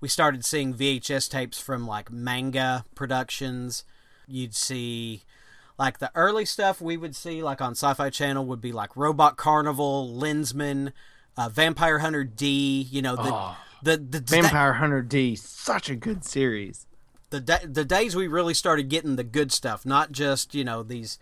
we 0.00 0.08
started 0.08 0.44
seeing 0.44 0.74
VHS 0.74 1.30
tapes 1.30 1.58
from 1.58 1.86
like 1.86 2.12
manga 2.12 2.84
productions. 2.94 3.84
You'd 4.26 4.54
see 4.54 5.22
like 5.78 5.98
the 5.98 6.10
early 6.14 6.44
stuff 6.44 6.80
we 6.80 6.96
would 6.96 7.14
see 7.14 7.42
like 7.42 7.60
on 7.60 7.72
Sci-Fi 7.72 8.10
Channel 8.10 8.44
would 8.46 8.60
be 8.60 8.72
like 8.72 8.96
Robot 8.96 9.36
Carnival, 9.36 10.08
Lensman, 10.18 10.92
uh, 11.36 11.48
Vampire 11.48 11.98
Hunter 12.00 12.24
D. 12.24 12.86
You 12.90 13.02
know 13.02 13.16
the 13.16 13.32
Oh. 13.32 13.56
the 13.82 13.96
the, 13.96 14.20
the, 14.20 14.20
Vampire 14.20 14.74
Hunter 14.74 15.02
D, 15.02 15.36
such 15.36 15.88
a 15.90 15.96
good 15.96 16.24
series. 16.24 16.86
the 17.30 17.40
da- 17.40 17.66
the 17.66 17.84
days 17.84 18.16
we 18.16 18.26
really 18.26 18.54
started 18.54 18.88
getting 18.88 19.16
the 19.16 19.24
good 19.24 19.52
stuff, 19.52 19.84
not 19.84 20.12
just 20.12 20.54
you 20.54 20.64
know 20.64 20.82
these 20.82 21.18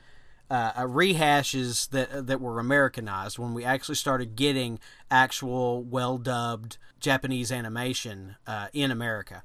uh, 0.51 0.73
uh, 0.77 0.83
rehashes 0.83 1.89
that 1.91 2.27
that 2.27 2.41
were 2.41 2.59
Americanized. 2.61 3.39
When 3.39 3.55
we 3.55 3.65
actually 3.65 3.95
started 3.97 4.37
getting 4.37 4.79
actual 5.11 5.83
well 5.83 6.17
dubbed 6.19 6.77
Japanese 7.01 7.51
animation 7.51 8.37
uh, 8.47 8.69
in 8.73 8.91
America. 8.91 9.43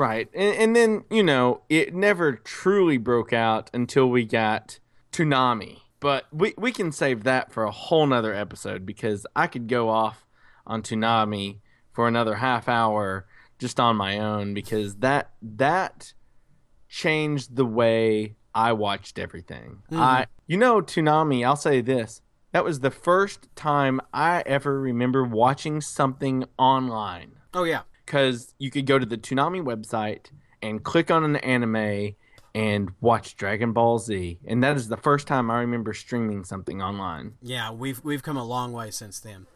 Right. 0.00 0.30
And, 0.32 0.56
and 0.56 0.76
then, 0.76 1.04
you 1.10 1.22
know, 1.22 1.60
it 1.68 1.94
never 1.94 2.32
truly 2.32 2.96
broke 2.96 3.34
out 3.34 3.68
until 3.74 4.08
we 4.08 4.24
got 4.24 4.78
Toonami. 5.12 5.80
But 6.00 6.24
we, 6.32 6.54
we 6.56 6.72
can 6.72 6.90
save 6.90 7.24
that 7.24 7.52
for 7.52 7.64
a 7.64 7.70
whole 7.70 8.06
nother 8.06 8.32
episode 8.32 8.86
because 8.86 9.26
I 9.36 9.46
could 9.46 9.68
go 9.68 9.90
off 9.90 10.24
on 10.66 10.80
Toonami 10.80 11.58
for 11.92 12.08
another 12.08 12.36
half 12.36 12.66
hour 12.66 13.26
just 13.58 13.78
on 13.78 13.94
my 13.96 14.18
own 14.18 14.54
because 14.54 14.96
that 14.96 15.32
that 15.42 16.14
changed 16.88 17.56
the 17.56 17.66
way 17.66 18.36
I 18.54 18.72
watched 18.72 19.18
everything. 19.18 19.82
Mm-hmm. 19.90 20.00
I 20.00 20.26
you 20.46 20.56
know 20.56 20.80
Toonami, 20.80 21.44
I'll 21.44 21.56
say 21.56 21.82
this. 21.82 22.22
That 22.52 22.64
was 22.64 22.80
the 22.80 22.90
first 22.90 23.54
time 23.54 24.00
I 24.14 24.42
ever 24.46 24.80
remember 24.80 25.24
watching 25.24 25.82
something 25.82 26.46
online 26.56 27.32
Oh 27.52 27.64
yeah, 27.64 27.82
because 28.10 28.52
you 28.58 28.72
could 28.72 28.86
go 28.86 28.98
to 28.98 29.06
the 29.06 29.16
Toonami 29.16 29.62
website 29.62 30.32
and 30.60 30.82
click 30.82 31.12
on 31.12 31.22
an 31.22 31.36
anime 31.36 32.16
and 32.56 32.90
watch 33.00 33.36
Dragon 33.36 33.72
Ball 33.72 34.00
Z, 34.00 34.40
and 34.44 34.64
that 34.64 34.76
is 34.76 34.88
the 34.88 34.96
first 34.96 35.28
time 35.28 35.48
I 35.48 35.60
remember 35.60 35.92
streaming 35.94 36.42
something 36.42 36.82
online. 36.82 37.34
Yeah, 37.40 37.70
we've 37.70 38.02
we've 38.02 38.24
come 38.24 38.36
a 38.36 38.44
long 38.44 38.72
way 38.72 38.90
since 38.90 39.20
then. 39.20 39.46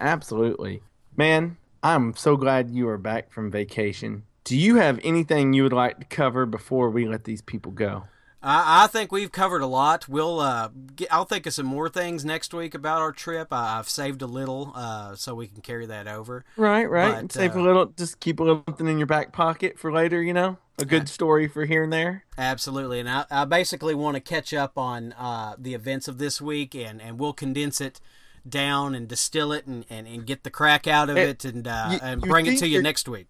Absolutely, 0.00 0.82
man. 1.16 1.56
I'm 1.82 2.14
so 2.14 2.36
glad 2.36 2.70
you 2.70 2.86
are 2.88 2.98
back 2.98 3.32
from 3.32 3.50
vacation. 3.50 4.24
Do 4.44 4.54
you 4.54 4.76
have 4.76 5.00
anything 5.02 5.54
you 5.54 5.62
would 5.62 5.72
like 5.72 5.98
to 6.00 6.04
cover 6.04 6.44
before 6.44 6.90
we 6.90 7.08
let 7.08 7.24
these 7.24 7.40
people 7.40 7.72
go? 7.72 8.04
I, 8.44 8.84
I 8.84 8.86
think 8.88 9.10
we've 9.10 9.32
covered 9.32 9.62
a 9.62 9.66
lot. 9.66 10.08
We'll 10.08 10.38
uh, 10.38 10.68
get, 10.94 11.12
I'll 11.12 11.24
think 11.24 11.46
of 11.46 11.54
some 11.54 11.66
more 11.66 11.88
things 11.88 12.24
next 12.24 12.52
week 12.52 12.74
about 12.74 13.00
our 13.00 13.10
trip. 13.10 13.48
I, 13.50 13.76
have 13.76 13.88
saved 13.88 14.20
a 14.20 14.26
little 14.26 14.72
uh, 14.74 15.16
so 15.16 15.34
we 15.34 15.46
can 15.46 15.62
carry 15.62 15.86
that 15.86 16.06
over. 16.06 16.44
Right, 16.56 16.88
right. 16.88 17.22
But, 17.22 17.32
Save 17.32 17.56
uh, 17.56 17.60
a 17.60 17.62
little. 17.62 17.86
Just 17.86 18.20
keep 18.20 18.40
a 18.40 18.42
little 18.42 18.62
something 18.68 18.86
in 18.86 18.98
your 18.98 19.06
back 19.06 19.32
pocket 19.32 19.78
for 19.78 19.90
later. 19.90 20.22
You 20.22 20.34
know, 20.34 20.58
a 20.78 20.84
good 20.84 21.08
story 21.08 21.48
for 21.48 21.64
here 21.64 21.84
and 21.84 21.92
there. 21.92 22.24
Absolutely, 22.36 23.00
and 23.00 23.08
I, 23.08 23.24
I 23.30 23.44
basically 23.46 23.94
want 23.94 24.16
to 24.16 24.20
catch 24.20 24.52
up 24.52 24.76
on 24.76 25.14
uh, 25.14 25.54
the 25.58 25.72
events 25.72 26.06
of 26.06 26.18
this 26.18 26.40
week, 26.40 26.74
and 26.74 27.00
and 27.00 27.18
we'll 27.18 27.32
condense 27.32 27.80
it 27.80 28.00
down 28.46 28.94
and 28.94 29.08
distill 29.08 29.52
it 29.52 29.66
and, 29.66 29.86
and, 29.88 30.06
and 30.06 30.26
get 30.26 30.42
the 30.42 30.50
crack 30.50 30.86
out 30.86 31.08
of 31.08 31.16
it, 31.16 31.46
it 31.46 31.54
and 31.54 31.66
uh, 31.66 31.88
you, 31.92 31.98
and 32.02 32.20
bring 32.20 32.44
it 32.44 32.58
to 32.58 32.68
you 32.68 32.82
next 32.82 33.08
week 33.08 33.26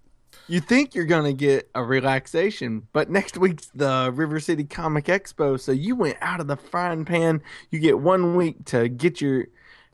you 0.48 0.60
think 0.60 0.94
you're 0.94 1.04
gonna 1.04 1.32
get 1.32 1.70
a 1.74 1.82
relaxation, 1.82 2.86
but 2.92 3.10
next 3.10 3.36
week's 3.38 3.66
the 3.74 4.12
River 4.14 4.40
City 4.40 4.64
Comic 4.64 5.06
Expo, 5.06 5.58
so 5.58 5.72
you 5.72 5.96
went 5.96 6.18
out 6.20 6.40
of 6.40 6.46
the 6.46 6.56
frying 6.56 7.04
pan. 7.04 7.42
You 7.70 7.78
get 7.78 7.98
one 7.98 8.36
week 8.36 8.64
to 8.66 8.88
get 8.88 9.20
your 9.20 9.46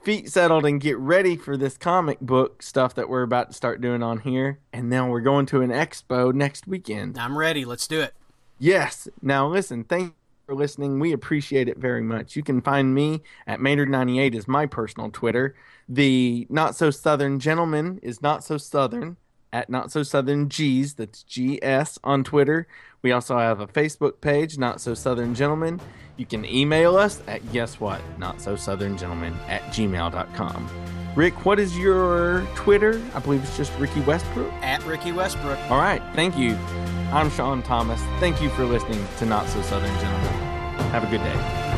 feet 0.03 0.31
settled 0.31 0.65
and 0.65 0.81
get 0.81 0.99
ready 0.99 1.37
for 1.37 1.57
this 1.57 1.77
comic 1.77 2.21
book 2.21 2.63
stuff 2.63 2.95
that 2.95 3.09
we're 3.09 3.23
about 3.23 3.51
to 3.51 3.55
start 3.55 3.81
doing 3.81 4.03
on 4.03 4.21
here. 4.21 4.59
And 4.73 4.93
then 4.93 5.09
we're 5.09 5.21
going 5.21 5.47
to 5.47 5.61
an 5.61 5.71
expo 5.71 6.33
next 6.33 6.67
weekend. 6.67 7.19
I'm 7.19 7.37
ready. 7.37 7.65
Let's 7.65 7.87
do 7.87 8.01
it. 8.01 8.15
Yes. 8.59 9.09
Now 9.23 9.49
listen, 9.49 9.85
thank 9.85 10.09
you 10.09 10.15
for 10.47 10.55
listening. 10.55 11.01
We 11.01 11.13
appreciate 11.13 11.69
it 11.69 11.79
very 11.79 12.03
much. 12.03 12.37
You 12.37 12.43
can 12.43 12.61
find 12.61 12.95
me 12.95 13.23
at 13.47 13.61
Maynard98 13.61 14.35
is 14.35 14.49
my 14.49 14.67
personal 14.67 15.11
Twitter. 15.11 15.55
The 15.89 16.47
Not 16.49 16.77
So 16.77 16.91
Southern 16.91 17.39
Gentleman 17.39 18.01
is 18.03 18.23
Not 18.23 18.45
So 18.45 18.57
Southern 18.57 19.17
at 19.53 19.71
Not 19.71 19.93
So 19.93 20.03
Southern 20.03 20.49
G's. 20.49 20.95
That's 20.95 21.25
GS 21.25 21.99
on 22.05 22.25
Twitter. 22.25 22.67
We 23.03 23.13
also 23.13 23.39
have 23.39 23.61
a 23.61 23.67
Facebook 23.67 24.21
page, 24.21 24.59
Not 24.59 24.81
So 24.81 24.95
Southern 24.95 25.35
Gentlemen. 25.35 25.81
You 26.17 26.27
can 26.27 26.45
email 26.45 26.97
us 26.97 27.23
at 27.27 27.53
guess 27.53 27.81
what? 27.81 28.01
Not 28.19 28.41
So 28.41 28.57
Southern 28.57 28.97
Gentlemen 28.97 29.35
at 29.49 29.63
gmail.com. 29.73 30.69
Rick, 31.17 31.45
what 31.45 31.59
is 31.59 31.77
your 31.77 32.47
Twitter? 32.55 33.01
I 33.15 33.21
believe 33.21 33.43
it's 33.43 33.57
just 33.57 33.73
Ricky 33.79 34.01
Westbrook. 34.01 34.53
At 34.63 34.85
Ricky 34.85 35.13
Westbrook. 35.13 35.59
All 35.71 35.79
right. 35.79 36.03
Thank 36.15 36.37
you. 36.37 36.55
I'm 37.13 37.31
Sean 37.31 37.63
Thomas. 37.63 38.01
Thank 38.21 38.41
you 38.41 38.51
for 38.51 38.65
listening 38.65 39.05
to 39.19 39.27
Not 39.27 39.49
So 39.49 39.61
Southern 39.63 39.95
Gentlemen. 39.99 40.33
Have 40.93 41.05
a 41.05 41.11
good 41.11 41.23
day. 41.23 41.70